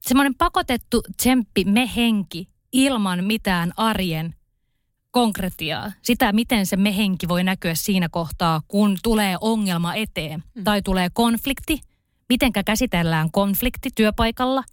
semmoinen 0.00 0.34
pakotettu 0.34 1.02
tsemppi, 1.16 1.64
me 1.64 1.90
henki, 1.96 2.48
ilman 2.72 3.24
mitään 3.24 3.72
arjen 3.76 4.34
konkretiaa. 5.10 5.92
Sitä, 6.02 6.32
miten 6.32 6.66
se 6.66 6.76
mehenki 6.76 7.28
voi 7.28 7.44
näkyä 7.44 7.74
siinä 7.74 8.08
kohtaa, 8.08 8.60
kun 8.68 8.96
tulee 9.02 9.36
ongelma 9.40 9.94
eteen 9.94 10.44
mm. 10.54 10.64
tai 10.64 10.82
tulee 10.82 11.08
konflikti. 11.12 11.80
Mitenkä 12.28 12.62
käsitellään 12.62 13.30
konflikti 13.30 13.88
työpaikalla? 13.94 14.64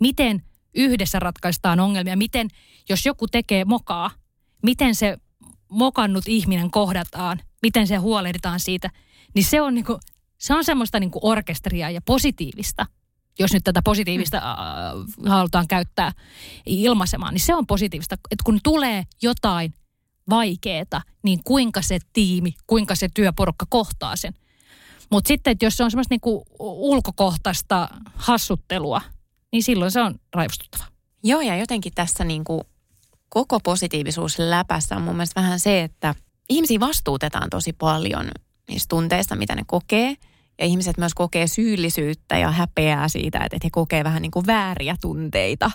Miten 0.00 0.42
yhdessä 0.74 1.18
ratkaistaan 1.18 1.80
ongelmia? 1.80 2.16
Miten, 2.16 2.48
jos 2.88 3.06
joku 3.06 3.28
tekee 3.28 3.64
mokaa, 3.64 4.10
miten 4.62 4.94
se 4.94 5.16
mokannut 5.70 6.24
ihminen 6.28 6.70
kohdataan? 6.70 7.40
Miten 7.62 7.86
se 7.86 7.96
huolehditaan 7.96 8.60
siitä? 8.60 8.90
Niin 9.34 9.44
se 9.44 9.60
on, 9.60 9.74
niinku, 9.74 9.98
se 10.38 10.54
on 10.54 10.64
semmoista 10.64 11.00
niinku 11.00 11.20
orkesteria 11.22 11.90
ja 11.90 12.00
positiivista 12.00 12.86
jos 13.38 13.52
nyt 13.52 13.64
tätä 13.64 13.82
positiivista 13.84 14.36
äh, 14.36 14.44
halutaan 15.26 15.68
käyttää 15.68 16.12
ilmaisemaan, 16.66 17.34
niin 17.34 17.40
se 17.40 17.54
on 17.54 17.66
positiivista. 17.66 18.14
Että 18.14 18.42
kun 18.44 18.60
tulee 18.62 19.04
jotain 19.22 19.74
vaikeeta, 20.30 21.02
niin 21.22 21.40
kuinka 21.44 21.82
se 21.82 21.98
tiimi, 22.12 22.54
kuinka 22.66 22.94
se 22.94 23.08
työporukka 23.14 23.66
kohtaa 23.68 24.16
sen. 24.16 24.34
Mutta 25.10 25.28
sitten, 25.28 25.50
että 25.50 25.64
jos 25.64 25.76
se 25.76 25.84
on 25.84 25.90
semmoista 25.90 26.12
niinku 26.12 26.44
ulkokohtaista 26.58 27.88
hassuttelua, 28.14 29.00
niin 29.52 29.62
silloin 29.62 29.90
se 29.90 30.00
on 30.00 30.14
raivostuttava. 30.34 30.84
Joo, 31.22 31.40
ja 31.40 31.56
jotenkin 31.56 31.92
tässä 31.94 32.24
niinku 32.24 32.62
koko 33.28 33.60
positiivisuus 33.60 34.38
läpässä 34.38 34.96
on 34.96 35.02
mun 35.02 35.16
mielestä 35.16 35.40
vähän 35.40 35.60
se, 35.60 35.82
että 35.82 36.14
ihmisiä 36.48 36.80
vastuutetaan 36.80 37.50
tosi 37.50 37.72
paljon 37.72 38.30
niistä 38.68 38.88
tunteista, 38.88 39.36
mitä 39.36 39.54
ne 39.54 39.62
kokee– 39.66 40.14
ja 40.58 40.66
ihmiset 40.66 40.98
myös 40.98 41.14
kokee 41.14 41.46
syyllisyyttä 41.46 42.38
ja 42.38 42.50
häpeää 42.50 43.08
siitä, 43.08 43.38
että 43.38 43.58
he 43.64 43.70
kokee 43.72 44.04
vähän 44.04 44.22
niin 44.22 44.30
kuin 44.30 44.46
vääriä 44.46 44.96
tunteita. 45.00 45.70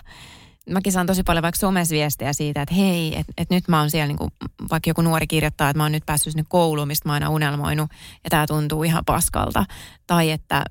Mäkin 0.70 0.92
saan 0.92 1.06
tosi 1.06 1.22
paljon 1.22 1.42
vaikka 1.42 1.58
somesviestejä 1.58 2.32
siitä, 2.32 2.62
että 2.62 2.74
hei, 2.74 3.18
että 3.18 3.32
et 3.38 3.50
nyt 3.50 3.68
mä 3.68 3.80
oon 3.80 3.90
siellä, 3.90 4.06
niin 4.06 4.18
kuin, 4.18 4.30
vaikka 4.70 4.90
joku 4.90 5.02
nuori 5.02 5.26
kirjoittaa, 5.26 5.70
että 5.70 5.78
mä 5.78 5.84
oon 5.84 5.92
nyt 5.92 6.06
päässyt 6.06 6.32
sinne 6.32 6.44
kouluun, 6.48 6.88
mistä 6.88 7.08
mä 7.08 7.12
oon 7.12 7.22
aina 7.22 7.34
unelmoinut, 7.34 7.90
ja 8.24 8.30
tämä 8.30 8.46
tuntuu 8.46 8.82
ihan 8.82 9.04
paskalta. 9.04 9.64
Tai 10.06 10.30
että 10.30 10.64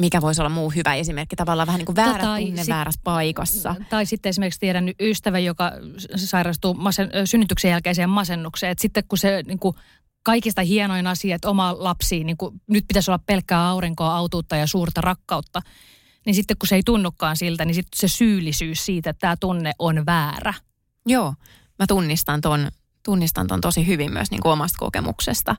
mikä 0.00 0.20
voisi 0.20 0.40
olla 0.40 0.48
muu 0.48 0.70
hyvä 0.70 0.94
esimerkki, 0.94 1.36
tavallaan 1.36 1.66
vähän 1.66 1.78
niin 1.78 1.86
kuin 1.86 1.96
väärä 1.96 2.24
tota, 2.24 2.38
tunne 2.38 2.62
sit, 2.62 2.68
väärässä 2.68 3.00
paikassa. 3.04 3.74
Tai 3.90 4.06
sitten 4.06 4.30
esimerkiksi 4.30 4.60
tiedän 4.60 4.90
ystävä, 5.00 5.38
joka 5.38 5.72
sairastuu 6.16 6.74
masen, 6.74 7.10
synnytyksen 7.24 7.70
jälkeiseen 7.70 8.10
masennukseen, 8.10 8.72
että 8.72 8.82
sitten 8.82 9.04
kun 9.08 9.18
se 9.18 9.42
niin 9.46 9.58
kuin 9.58 9.76
kaikista 10.22 10.62
hienoin 10.62 11.06
asia, 11.06 11.36
että 11.36 11.50
oma 11.50 11.74
lapsi, 11.78 12.24
niin 12.24 12.36
kuin, 12.36 12.60
nyt 12.66 12.84
pitäisi 12.88 13.10
olla 13.10 13.22
pelkkää 13.26 13.68
aurinkoa, 13.68 14.16
autuutta 14.16 14.56
ja 14.56 14.66
suurta 14.66 15.00
rakkautta, 15.00 15.62
niin 16.26 16.34
sitten 16.34 16.56
kun 16.58 16.68
se 16.68 16.74
ei 16.74 16.82
tunnukaan 16.82 17.36
siltä, 17.36 17.64
niin 17.64 17.74
sitten 17.74 18.00
se 18.00 18.08
syyllisyys 18.08 18.86
siitä, 18.86 19.10
että 19.10 19.20
tämä 19.20 19.36
tunne 19.36 19.72
on 19.78 20.06
väärä. 20.06 20.54
Joo, 21.06 21.34
mä 21.78 21.86
tunnistan 21.88 22.40
ton, 22.40 22.70
tunnistan 23.02 23.46
ton 23.46 23.60
tosi 23.60 23.86
hyvin 23.86 24.12
myös 24.12 24.30
niin 24.30 24.42
kuin 24.42 24.52
omasta 24.52 24.78
kokemuksesta. 24.78 25.56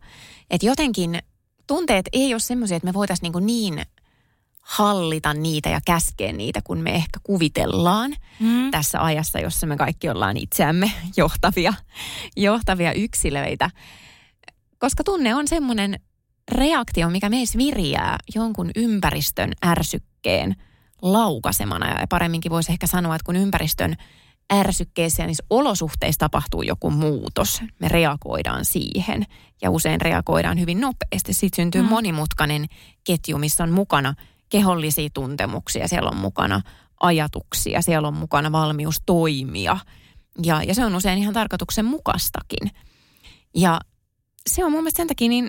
Että 0.50 0.66
jotenkin 0.66 1.20
tunteet 1.68 2.06
ei 2.14 2.34
ole 2.34 2.40
semmoisia, 2.40 2.78
että 2.78 2.88
me 2.88 2.94
voitaisiin 2.94 3.32
niin, 3.32 3.46
niin 3.46 3.86
hallita 4.68 5.34
niitä 5.34 5.70
ja 5.70 5.80
käskeä 5.86 6.34
niitä, 6.34 6.62
kun 6.64 6.78
me 6.78 6.96
ehkä 6.96 7.20
kuvitellaan 7.24 8.16
mm. 8.40 8.72
tässä 8.72 9.04
ajassa, 9.04 9.40
jossa 9.40 9.68
me 9.68 9.78
kaikki 9.78 10.10
ollaan 10.10 10.38
itseämme 10.38 10.92
johtavia, 11.18 11.74
johtavia 12.36 12.94
yksilöitä. 12.94 13.70
Koska 14.80 15.04
tunne 15.04 15.36
on 15.36 15.48
semmoinen 15.48 16.00
reaktio, 16.52 17.10
mikä 17.10 17.30
meissä 17.30 17.58
viriää 17.58 18.18
jonkun 18.36 18.72
ympäristön 18.76 19.54
ärsykkeen 19.66 20.56
laukasemana. 21.02 22.00
Ja 22.00 22.08
paremminkin 22.10 22.52
voisi 22.52 22.72
ehkä 22.72 22.88
sanoa, 22.88 23.16
että 23.16 23.26
kun 23.26 23.36
ympäristön 23.36 23.96
ärsykkeessä 24.54 25.24
ja 25.24 25.28
niissä 25.28 25.44
olosuhteissa 25.50 26.20
tapahtuu 26.20 26.62
joku 26.62 26.90
muutos, 26.90 27.62
me 27.80 27.88
reagoidaan 27.88 28.66
siihen. 28.66 29.26
Ja 29.62 29.72
usein 29.72 30.02
reagoidaan 30.02 30.60
hyvin 30.60 30.82
nopeasti. 30.82 31.34
Sitten 31.34 31.56
syntyy 31.56 31.82
mm. 31.82 31.88
monimutkainen 31.88 32.66
ketju, 33.04 33.38
missä 33.38 33.64
on 33.64 33.72
mukana 33.72 34.14
kehollisia 34.50 35.10
tuntemuksia, 35.14 35.88
siellä 35.88 36.10
on 36.10 36.18
mukana 36.18 36.62
ajatuksia, 37.00 37.82
siellä 37.82 38.08
on 38.08 38.14
mukana 38.14 38.52
valmius 38.52 39.02
toimia. 39.06 39.78
Ja, 40.44 40.64
ja 40.64 40.76
se 40.76 40.86
on 40.86 40.96
usein 40.96 41.20
ihan 41.20 41.34
tarkoituksen 41.34 41.86
mukastakin. 41.86 42.72
Ja 43.56 43.80
se 44.50 44.66
on 44.66 44.72
mun 44.72 44.82
mielestä 44.82 44.98
sen 44.98 45.08
takia 45.08 45.30
niin 45.30 45.48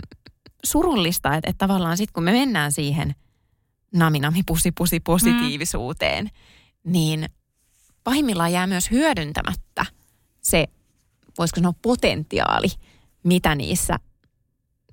surullista, 0.65 1.35
että, 1.35 1.51
että 1.51 1.67
tavallaan 1.67 1.97
sitten 1.97 2.13
kun 2.13 2.23
me 2.23 2.33
mennään 2.33 2.73
siihen 2.73 3.15
naminami 3.95 4.43
pusi 4.47 4.73
pusi 4.73 5.01
positiivisuuteen, 5.01 6.25
mm. 6.25 6.93
niin 6.93 7.29
pahimmillaan 8.05 8.53
jää 8.53 8.67
myös 8.67 8.91
hyödyntämättä 8.91 9.87
se, 10.41 10.67
voisiko 11.39 11.61
sanoa 11.61 11.73
potentiaali, 11.83 12.67
mitä 13.23 13.55
niissä 13.55 13.99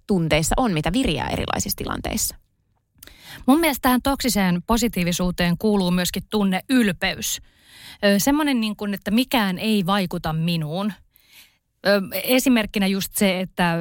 tunteissa 0.07 0.53
on, 0.57 0.73
mitä 0.73 0.93
viriää 0.93 1.27
erilaisissa 1.27 1.77
tilanteissa. 1.77 2.35
Mun 3.45 3.59
mielestä 3.59 3.81
tähän 3.81 4.01
toksiseen 4.01 4.63
positiivisuuteen 4.67 5.57
kuuluu 5.57 5.91
myöskin 5.91 6.23
tunne 6.29 6.61
ylpeys. 6.69 7.41
Semmoinen 8.17 8.61
niin 8.61 8.75
kuin, 8.75 8.93
että 8.93 9.11
mikään 9.11 9.57
ei 9.57 9.85
vaikuta 9.85 10.33
minuun– 10.33 10.93
esimerkkinä 12.23 12.87
just 12.87 13.15
se, 13.15 13.39
että 13.39 13.77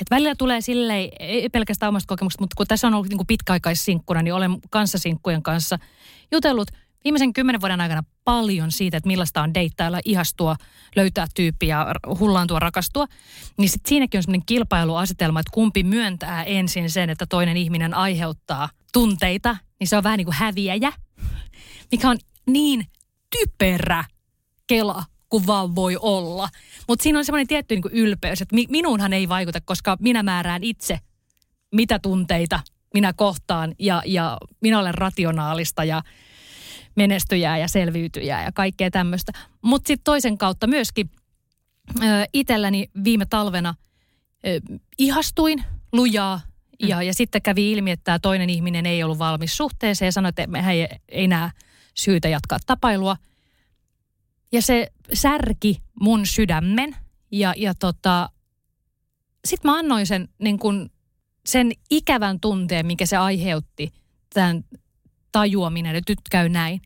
Et 0.00 0.10
välillä 0.10 0.34
tulee 0.38 0.60
silleen, 0.60 1.08
ei 1.18 1.48
pelkästään 1.48 1.88
omasta 1.88 2.08
kokemuksesta, 2.08 2.42
mutta 2.42 2.54
kun 2.56 2.66
tässä 2.66 2.86
on 2.86 2.94
ollut 2.94 3.08
niin 3.08 3.26
pitkäaikaissinkkurina, 3.26 4.22
niin 4.22 4.34
olen 4.34 4.58
kanssasinkkujen 4.70 5.42
kanssa 5.42 5.78
jutellut 6.32 6.68
viimeisen 7.04 7.32
kymmenen 7.32 7.60
vuoden 7.60 7.80
aikana 7.80 8.02
paljon 8.24 8.72
siitä, 8.72 8.96
että 8.96 9.06
millaista 9.06 9.42
on 9.42 9.54
deittailla, 9.54 10.00
ihastua, 10.04 10.56
löytää 10.96 11.26
tyyppiä, 11.34 11.86
hullaantua, 12.18 12.58
rakastua. 12.58 13.06
Niin 13.58 13.68
sit 13.68 13.86
siinäkin 13.86 14.18
on 14.18 14.22
semmoinen 14.22 14.46
kilpailuasetelma, 14.46 15.40
että 15.40 15.52
kumpi 15.54 15.82
myöntää 15.82 16.44
ensin 16.44 16.90
sen, 16.90 17.10
että 17.10 17.26
toinen 17.26 17.56
ihminen 17.56 17.94
aiheuttaa 17.94 18.68
tunteita, 18.92 19.56
niin 19.80 19.88
se 19.88 19.96
on 19.96 20.02
vähän 20.02 20.16
niin 20.18 20.26
kuin 20.26 20.36
häviäjä, 20.36 20.92
mikä 21.92 22.10
on 22.10 22.18
niin 22.46 22.86
typerä 23.38 24.04
kela 24.66 25.04
kuin 25.28 25.46
vaan 25.46 25.74
voi 25.74 25.96
olla. 26.00 26.48
Mutta 26.88 27.02
siinä 27.02 27.18
on 27.18 27.24
semmoinen 27.24 27.46
tietty 27.46 27.74
niin 27.74 27.82
kuin 27.82 27.94
ylpeys, 27.94 28.42
että 28.42 28.56
minuunhan 28.68 29.12
ei 29.12 29.28
vaikuta, 29.28 29.60
koska 29.60 29.96
minä 30.00 30.22
määrään 30.22 30.64
itse, 30.64 30.98
mitä 31.72 31.98
tunteita 31.98 32.60
minä 32.94 33.12
kohtaan 33.12 33.74
ja, 33.78 34.02
ja 34.06 34.38
minä 34.60 34.78
olen 34.78 34.94
rationaalista 34.94 35.84
ja 35.84 36.02
menestyjää 36.94 37.58
ja 37.58 37.68
selviytyjää 37.68 38.44
ja 38.44 38.52
kaikkea 38.52 38.90
tämmöistä. 38.90 39.32
Mutta 39.62 39.88
sitten 39.88 40.04
toisen 40.04 40.38
kautta 40.38 40.66
myöskin 40.66 41.10
itselläni 42.32 42.90
viime 43.04 43.26
talvena 43.26 43.74
ihastuin 44.98 45.64
lujaa 45.92 46.36
mm. 46.36 46.88
ja, 46.88 47.02
ja 47.02 47.14
sitten 47.14 47.42
kävi 47.42 47.72
ilmi, 47.72 47.90
että 47.90 48.04
tämä 48.04 48.18
toinen 48.18 48.50
ihminen 48.50 48.86
ei 48.86 49.02
ollut 49.02 49.18
valmis 49.18 49.56
suhteeseen 49.56 50.06
ja 50.06 50.12
sanoi, 50.12 50.28
että 50.28 50.46
mehän 50.46 50.74
ei, 50.74 50.88
ei 51.08 51.28
näe 51.28 51.50
syytä 51.94 52.28
jatkaa 52.28 52.58
tapailua. 52.66 53.16
Ja 54.52 54.62
se 54.62 54.92
särki 55.12 55.82
mun 56.00 56.26
sydämen 56.26 56.96
ja, 57.30 57.54
ja 57.56 57.74
tota, 57.74 58.28
sitten 59.44 59.70
mä 59.70 59.78
annoin 59.78 60.06
sen, 60.06 60.28
niin 60.38 60.58
kun, 60.58 60.90
sen 61.46 61.72
ikävän 61.90 62.40
tunteen, 62.40 62.86
mikä 62.86 63.06
se 63.06 63.16
aiheutti, 63.16 63.92
tämän 64.34 64.64
tajuaminen, 65.32 65.96
että 65.96 66.12
nyt 66.12 66.20
käy 66.30 66.48
näin, 66.48 66.80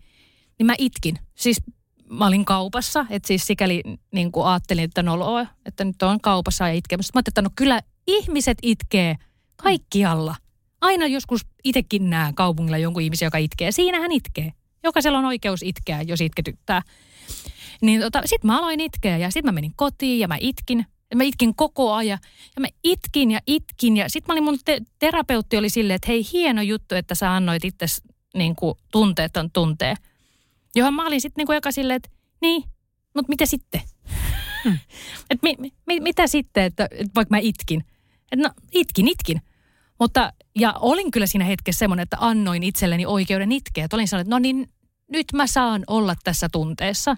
niin 0.59 0.67
mä 0.67 0.75
itkin. 0.79 1.19
Siis 1.35 1.63
mä 2.11 2.27
olin 2.27 2.45
kaupassa, 2.45 3.07
että 3.11 3.27
siis 3.27 3.47
sikäli 3.47 3.83
niin 4.13 4.33
kuin 4.33 4.47
ajattelin, 4.47 4.85
että 4.85 5.03
no, 5.03 5.47
että 5.67 5.85
nyt 5.85 6.03
on 6.03 6.21
kaupassa 6.21 6.69
ja 6.69 6.75
itkemässä. 6.75 7.11
Mä 7.15 7.19
ajattelin, 7.19 7.33
että 7.33 7.43
no 7.43 7.51
kyllä 7.57 7.81
ihmiset 8.07 8.59
itkee 8.63 9.17
kaikkialla. 9.57 10.37
Aina 10.81 11.07
joskus 11.07 11.41
itsekin 11.65 12.11
näen 12.11 12.35
kaupungilla 12.35 12.79
jonkun 12.79 13.03
ihmisen, 13.03 13.27
joka 13.27 13.39
itkee. 13.39 13.73
Siinähän 13.73 14.13
itkee. 14.13 14.53
Jokaisella 14.85 15.19
on 15.19 15.25
oikeus 15.25 15.63
itkeä, 15.63 16.03
jos 16.03 16.21
itketyttää. 16.21 16.83
Niin 17.83 18.01
tota, 18.01 18.23
sit 18.25 18.45
mä 18.45 18.59
aloin 18.59 18.81
itkeä 18.81 19.17
ja 19.17 19.31
sit 19.31 19.45
mä 19.45 19.53
menin 19.53 19.73
kotiin 19.77 20.19
ja 20.19 20.29
mä 20.29 20.37
itkin. 20.41 20.87
Mä 21.15 21.23
itkin 21.23 21.55
koko 21.55 21.93
ajan. 21.93 22.19
Ja 22.57 22.61
mä 22.61 22.67
itkin 22.85 23.31
ja 23.31 23.41
itkin. 23.47 23.97
Ja 23.97 24.11
sit 24.11 24.29
mä 24.29 24.33
olin 24.33 24.45
mun 24.45 24.59
te- 24.65 24.81
terapeutti 24.99 25.57
oli 25.57 25.71
silleen, 25.71 25.95
että 25.95 26.09
hei 26.09 26.27
hieno 26.33 26.63
juttu, 26.63 26.95
että 26.95 27.15
sä 27.15 27.35
annoit 27.35 27.65
itse 27.65 27.87
niin 28.39 28.57
kuin 28.57 28.75
tunteeton 28.93 29.51
tuntee. 29.51 29.95
Johon 30.75 30.95
mä 30.95 31.07
olin 31.07 31.21
sitten 31.21 31.43
niin 31.43 31.47
kuin 31.47 31.73
silleen, 31.73 31.97
että 31.97 32.09
niin, 32.41 32.65
mutta 33.15 33.29
mitä 33.29 33.47
sitten? 33.47 33.81
Hmm. 34.65 34.79
Et 35.31 35.43
mi, 35.43 35.57
mi, 35.87 36.01
mitä 36.01 36.27
sitten, 36.27 36.65
että, 36.65 36.85
että 36.91 37.13
vaikka 37.15 37.35
mä 37.35 37.39
itkin. 37.39 37.85
Et 38.33 38.39
no 38.39 38.51
itkin, 38.73 39.09
itkin. 39.09 39.43
Mutta, 40.01 40.33
ja 40.59 40.75
olin 40.81 41.11
kyllä 41.11 41.27
siinä 41.27 41.45
hetkessä 41.45 41.79
semmoinen, 41.79 42.03
että 42.03 42.17
annoin 42.21 42.63
itselleni 42.63 43.07
oikeuden 43.07 43.53
itkeä. 43.53 43.85
Että 43.85 43.97
olin 43.97 44.09
sanonut, 44.09 44.27
että 44.27 44.35
no 44.35 44.39
niin, 44.39 44.69
nyt 45.13 45.27
mä 45.33 45.47
saan 45.47 45.85
olla 45.87 46.15
tässä 46.25 46.49
tunteessa. 46.53 47.17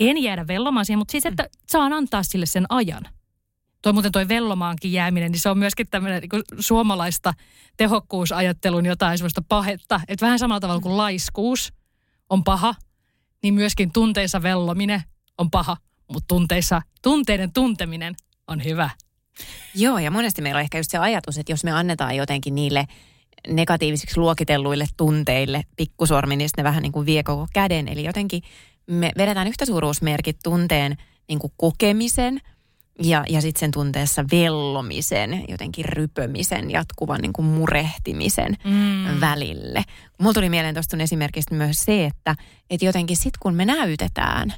En 0.00 0.22
jäädä 0.22 0.46
vellomaan 0.46 0.86
siihen, 0.86 0.98
mutta 0.98 1.12
siis, 1.12 1.26
että 1.26 1.48
saan 1.70 1.92
antaa 1.92 2.22
sille 2.22 2.46
sen 2.46 2.66
ajan. 2.68 3.02
Toi 3.82 3.92
muuten 3.92 4.12
toi 4.12 4.28
vellomaankin 4.28 4.92
jääminen, 4.92 5.32
niin 5.32 5.40
se 5.40 5.48
on 5.48 5.58
myöskin 5.58 5.86
tämmöinen 5.90 6.22
niin 6.22 6.42
suomalaista 6.58 7.34
tehokkuusajattelun 7.76 8.86
jotain 8.86 9.18
semmoista 9.18 9.42
pahetta. 9.48 10.00
Että 10.08 10.26
vähän 10.26 10.38
samalla 10.38 10.60
tavalla 10.60 10.80
kuin 10.80 10.96
laiskuus 10.96 11.72
on 12.30 12.44
paha, 12.44 12.74
niin 13.42 13.54
myöskin 13.54 13.92
tunteissa 13.92 14.42
vellominen 14.42 15.02
on 15.38 15.50
paha, 15.50 15.76
mutta 16.12 16.26
tunteissa, 16.28 16.82
tunteiden 17.02 17.52
tunteminen 17.52 18.14
on 18.48 18.64
hyvä. 18.64 18.90
Joo, 19.74 19.98
ja 19.98 20.10
monesti 20.10 20.42
meillä 20.42 20.58
on 20.58 20.62
ehkä 20.62 20.78
just 20.78 20.90
se 20.90 20.98
ajatus, 20.98 21.38
että 21.38 21.52
jos 21.52 21.64
me 21.64 21.72
annetaan 21.72 22.16
jotenkin 22.16 22.54
niille 22.54 22.84
negatiivisiksi 23.48 24.20
luokitelluille 24.20 24.86
tunteille 24.96 25.62
pikkusormi, 25.76 26.36
niin 26.36 26.50
ne 26.56 26.64
vähän 26.64 26.82
niin 26.82 26.92
kuin 26.92 27.06
vie 27.06 27.22
koko 27.22 27.46
käden. 27.52 27.88
Eli 27.88 28.04
jotenkin 28.04 28.42
me 28.86 29.12
vedetään 29.18 29.48
yhtä 29.48 29.66
suuruusmerkit 29.66 30.38
tunteen 30.42 30.96
niin 31.28 31.38
kuin 31.38 31.52
kokemisen– 31.56 32.40
ja, 33.02 33.24
ja 33.28 33.40
sitten 33.40 33.60
sen 33.60 33.70
tunteessa 33.70 34.24
vellomisen, 34.32 35.44
jotenkin 35.48 35.84
rypömisen, 35.84 36.70
jatkuvan 36.70 37.20
niin 37.20 37.32
kuin 37.32 37.46
murehtimisen 37.46 38.56
mm. 38.64 39.20
välille. 39.20 39.84
Mulla 40.20 40.34
tuli 40.34 40.48
mieleen 40.48 40.74
tuosta 40.74 40.96
esimerkistä 40.96 41.54
myös 41.54 41.84
se, 41.84 42.04
että, 42.04 42.36
että 42.70 42.86
jotenkin 42.86 43.16
sitten 43.16 43.38
kun 43.40 43.54
me 43.54 43.64
näytetään 43.64 44.54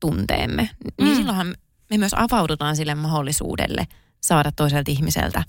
tunteemme, 0.00 0.62
niin 0.62 0.94
mm. 0.98 1.04
niin 1.04 1.16
silloinhan 1.16 1.54
me 1.90 1.98
myös 1.98 2.14
avaudutaan 2.14 2.76
sille 2.76 2.94
mahdollisuudelle 2.94 3.86
saada 4.20 4.52
toiselta 4.52 4.90
ihmiseltä 4.90 5.44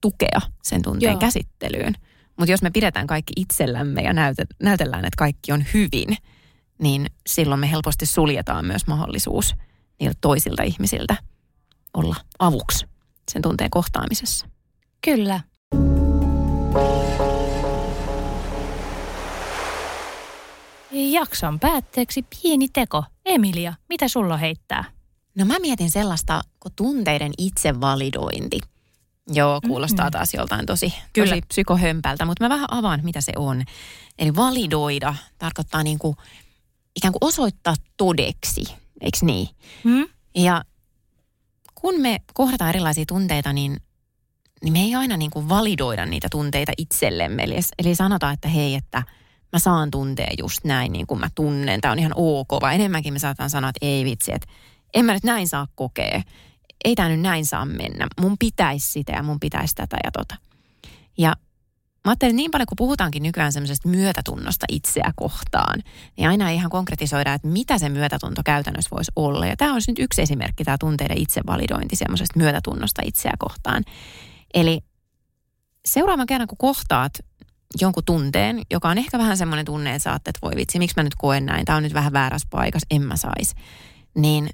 tukea 0.00 0.40
sen 0.62 0.82
tunteen 0.82 1.12
Joo. 1.12 1.20
käsittelyyn. 1.20 1.94
Mutta 2.36 2.52
jos 2.52 2.62
me 2.62 2.70
pidetään 2.70 3.06
kaikki 3.06 3.32
itsellämme 3.36 4.02
ja 4.02 4.12
näytellään, 4.62 5.04
että 5.04 5.16
kaikki 5.16 5.52
on 5.52 5.64
hyvin, 5.74 6.16
niin 6.82 7.06
silloin 7.26 7.60
me 7.60 7.70
helposti 7.70 8.06
suljetaan 8.06 8.64
myös 8.64 8.86
mahdollisuus 8.86 9.54
niiltä 10.00 10.18
toisilta 10.20 10.62
ihmisiltä 10.62 11.16
olla 11.94 12.16
avuksi 12.38 12.86
sen 13.32 13.42
tunteen 13.42 13.70
kohtaamisessa. 13.70 14.46
Kyllä. 15.04 15.40
Jakson 20.90 21.60
päätteeksi 21.60 22.22
pieni 22.22 22.68
teko. 22.68 23.04
Emilia, 23.24 23.74
mitä 23.88 24.08
sulla 24.08 24.36
heittää? 24.36 24.84
No 25.34 25.44
mä 25.44 25.58
mietin 25.58 25.90
sellaista 25.90 26.42
kuin 26.60 26.72
tunteiden 26.76 27.32
itsevalidointi. 27.38 28.60
Joo, 29.32 29.60
kuulostaa 29.60 30.04
mm-hmm. 30.04 30.12
taas 30.12 30.34
joltain 30.34 30.66
tosi, 30.66 30.94
Kyllä. 31.12 31.28
tosi 31.28 31.42
psykohömpältä, 31.48 32.24
mutta 32.24 32.44
mä 32.44 32.48
vähän 32.48 32.68
avaan, 32.70 33.00
mitä 33.04 33.20
se 33.20 33.32
on. 33.36 33.62
Eli 34.18 34.36
validoida 34.36 35.14
tarkoittaa 35.38 35.82
niin 35.82 35.98
kuin, 35.98 36.16
ikään 36.96 37.12
kuin 37.12 37.28
osoittaa 37.28 37.74
todeksi, 37.96 38.64
eikö 39.00 39.18
niin? 39.22 39.48
Mm. 39.84 40.08
Ja 40.34 40.62
kun 41.80 42.00
me 42.00 42.20
kohdataan 42.34 42.68
erilaisia 42.68 43.04
tunteita, 43.08 43.52
niin, 43.52 43.76
niin 44.62 44.72
me 44.72 44.80
ei 44.80 44.94
aina 44.94 45.16
niin 45.16 45.30
kuin 45.30 45.48
validoida 45.48 46.06
niitä 46.06 46.28
tunteita 46.30 46.72
itsellemme. 46.78 47.42
Eli, 47.42 47.54
eli 47.78 47.94
sanotaan, 47.94 48.34
että 48.34 48.48
hei, 48.48 48.74
että 48.74 49.02
mä 49.52 49.58
saan 49.58 49.90
tuntea 49.90 50.30
just 50.38 50.64
näin 50.64 50.92
niin 50.92 51.06
kuin 51.06 51.20
mä 51.20 51.28
tunnen. 51.34 51.80
Tämä 51.80 51.92
on 51.92 51.98
ihan 51.98 52.12
ok, 52.16 52.48
vaan 52.60 52.74
enemmänkin 52.74 53.12
me 53.12 53.18
saataan 53.18 53.50
sanoa, 53.50 53.70
että 53.70 53.86
ei 53.86 54.04
vitsi, 54.04 54.32
että 54.32 54.48
en 54.94 55.04
mä 55.04 55.12
nyt 55.12 55.24
näin 55.24 55.48
saa 55.48 55.66
kokea. 55.74 56.22
Ei 56.84 56.94
tämä 56.94 57.08
nyt 57.08 57.20
näin 57.20 57.46
saa 57.46 57.64
mennä. 57.64 58.06
Mun 58.20 58.38
pitäisi 58.38 58.92
sitä 58.92 59.12
ja 59.12 59.22
mun 59.22 59.40
pitäisi 59.40 59.74
tätä 59.74 59.96
ja 60.04 60.10
tota. 60.10 60.36
Ja 61.18 61.32
Mä 62.04 62.10
ajattelin, 62.10 62.36
niin 62.36 62.50
paljon 62.50 62.66
kun 62.66 62.76
puhutaankin 62.76 63.22
nykyään 63.22 63.52
semmoisesta 63.52 63.88
myötätunnosta 63.88 64.66
itseä 64.68 65.12
kohtaan, 65.16 65.82
niin 66.16 66.28
aina 66.28 66.50
ei 66.50 66.56
ihan 66.56 66.70
konkretisoida, 66.70 67.34
että 67.34 67.48
mitä 67.48 67.78
se 67.78 67.88
myötätunto 67.88 68.42
käytännössä 68.44 68.90
voisi 68.96 69.12
olla. 69.16 69.46
Ja 69.46 69.56
tämä 69.56 69.74
on 69.74 69.80
nyt 69.88 69.98
yksi 69.98 70.22
esimerkki, 70.22 70.64
tämä 70.64 70.78
tunteiden 70.78 71.18
itsevalidointi 71.18 71.96
semmoisesta 71.96 72.38
myötätunnosta 72.38 73.02
itseä 73.04 73.32
kohtaan. 73.38 73.84
Eli 74.54 74.80
seuraavan 75.84 76.26
kerran, 76.26 76.48
kun 76.48 76.58
kohtaat 76.58 77.12
jonkun 77.80 78.04
tunteen, 78.04 78.62
joka 78.70 78.88
on 78.88 78.98
ehkä 78.98 79.18
vähän 79.18 79.36
semmoinen 79.36 79.66
tunne, 79.66 79.90
että 79.94 80.02
sä 80.02 80.14
että 80.14 80.30
voi 80.42 80.52
vitsi, 80.56 80.78
miksi 80.78 80.94
mä 80.96 81.02
nyt 81.02 81.14
koen 81.14 81.46
näin, 81.46 81.64
tämä 81.64 81.76
on 81.76 81.82
nyt 81.82 81.94
vähän 81.94 82.12
väärässä 82.12 82.48
paikassa, 82.50 82.86
en 82.90 83.02
mä 83.02 83.16
sais. 83.16 83.54
Niin 84.14 84.50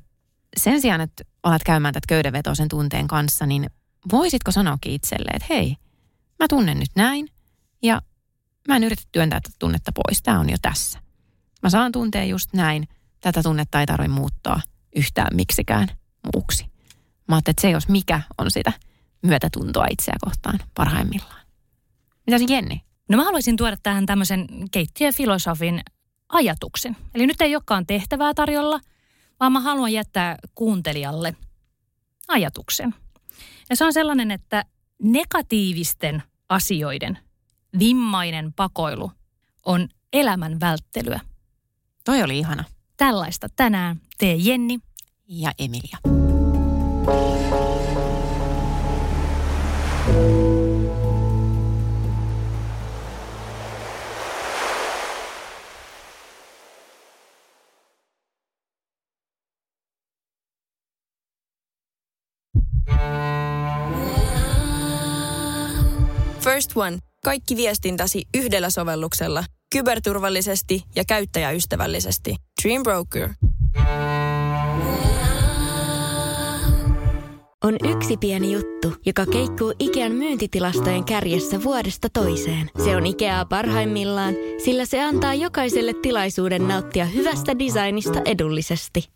sen 0.56 0.80
sijaan, 0.80 1.00
että 1.00 1.24
alat 1.42 1.64
käymään 1.64 1.94
tätä 1.94 2.06
köydenvetoisen 2.08 2.68
tunteen 2.68 3.08
kanssa, 3.08 3.46
niin 3.46 3.70
voisitko 4.12 4.52
sanoakin 4.52 4.92
itselle, 4.92 5.30
että 5.34 5.46
hei, 5.50 5.76
mä 6.38 6.48
tunnen 6.48 6.78
nyt 6.78 6.90
näin, 6.96 7.28
ja 7.86 8.02
mä 8.68 8.76
en 8.76 8.84
yritä 8.84 9.02
työntää 9.12 9.40
tätä 9.40 9.56
tunnetta 9.58 9.92
pois. 9.92 10.22
Tämä 10.22 10.40
on 10.40 10.50
jo 10.50 10.56
tässä. 10.62 10.98
Mä 11.62 11.70
saan 11.70 11.92
tuntea 11.92 12.24
just 12.24 12.52
näin. 12.52 12.88
Tätä 13.20 13.42
tunnetta 13.42 13.80
ei 13.80 13.86
tarvitse 13.86 14.14
muuttaa 14.14 14.60
yhtään 14.96 15.36
miksikään 15.36 15.88
muuksi. 16.34 16.64
Mä 17.28 17.34
ajattelin, 17.34 17.52
että 17.52 17.62
se 17.62 17.70
jos 17.70 17.88
mikä 17.88 18.20
on 18.38 18.50
sitä 18.50 18.72
myötätuntoa 19.22 19.86
itseä 19.90 20.14
kohtaan 20.24 20.58
parhaimmillaan. 20.74 21.46
Mitä 22.26 22.38
se 22.38 22.44
Jenni? 22.48 22.80
No 23.08 23.16
mä 23.16 23.24
haluaisin 23.24 23.56
tuoda 23.56 23.76
tähän 23.82 24.06
tämmöisen 24.06 24.46
keittiöfilosofin 24.70 25.80
ajatuksen. 26.28 26.96
Eli 27.14 27.26
nyt 27.26 27.40
ei 27.40 27.56
olekaan 27.56 27.86
tehtävää 27.86 28.34
tarjolla, 28.34 28.80
vaan 29.40 29.52
mä 29.52 29.60
haluan 29.60 29.92
jättää 29.92 30.36
kuuntelijalle 30.54 31.36
ajatuksen. 32.28 32.94
Ja 33.70 33.76
se 33.76 33.84
on 33.84 33.92
sellainen, 33.92 34.30
että 34.30 34.64
negatiivisten 35.02 36.22
asioiden 36.48 37.18
vimmainen 37.78 38.52
pakoilu 38.52 39.12
on 39.66 39.88
elämän 40.12 40.60
välttelyä. 40.60 41.20
Toi 42.04 42.22
oli 42.22 42.38
ihana. 42.38 42.64
Tällaista 42.96 43.46
tänään 43.56 44.00
tee 44.18 44.34
Jenni 44.34 44.78
ja 45.28 45.52
Emilia. 45.58 45.98
First 66.56 66.76
One. 66.76 66.98
Kaikki 67.24 67.56
viestintäsi 67.56 68.22
yhdellä 68.36 68.70
sovelluksella. 68.70 69.44
Kyberturvallisesti 69.72 70.82
ja 70.94 71.04
käyttäjäystävällisesti. 71.04 72.36
Dream 72.62 72.82
Broker. 72.82 73.28
On 77.64 77.76
yksi 77.96 78.16
pieni 78.16 78.52
juttu, 78.52 78.92
joka 79.06 79.26
keikkuu 79.26 79.74
Ikean 79.78 80.12
myyntitilastojen 80.12 81.04
kärjessä 81.04 81.62
vuodesta 81.62 82.08
toiseen. 82.12 82.70
Se 82.84 82.96
on 82.96 83.06
Ikeaa 83.06 83.44
parhaimmillaan, 83.44 84.34
sillä 84.64 84.84
se 84.84 85.02
antaa 85.02 85.34
jokaiselle 85.34 85.92
tilaisuuden 86.02 86.68
nauttia 86.68 87.04
hyvästä 87.04 87.58
designista 87.58 88.20
edullisesti. 88.24 89.15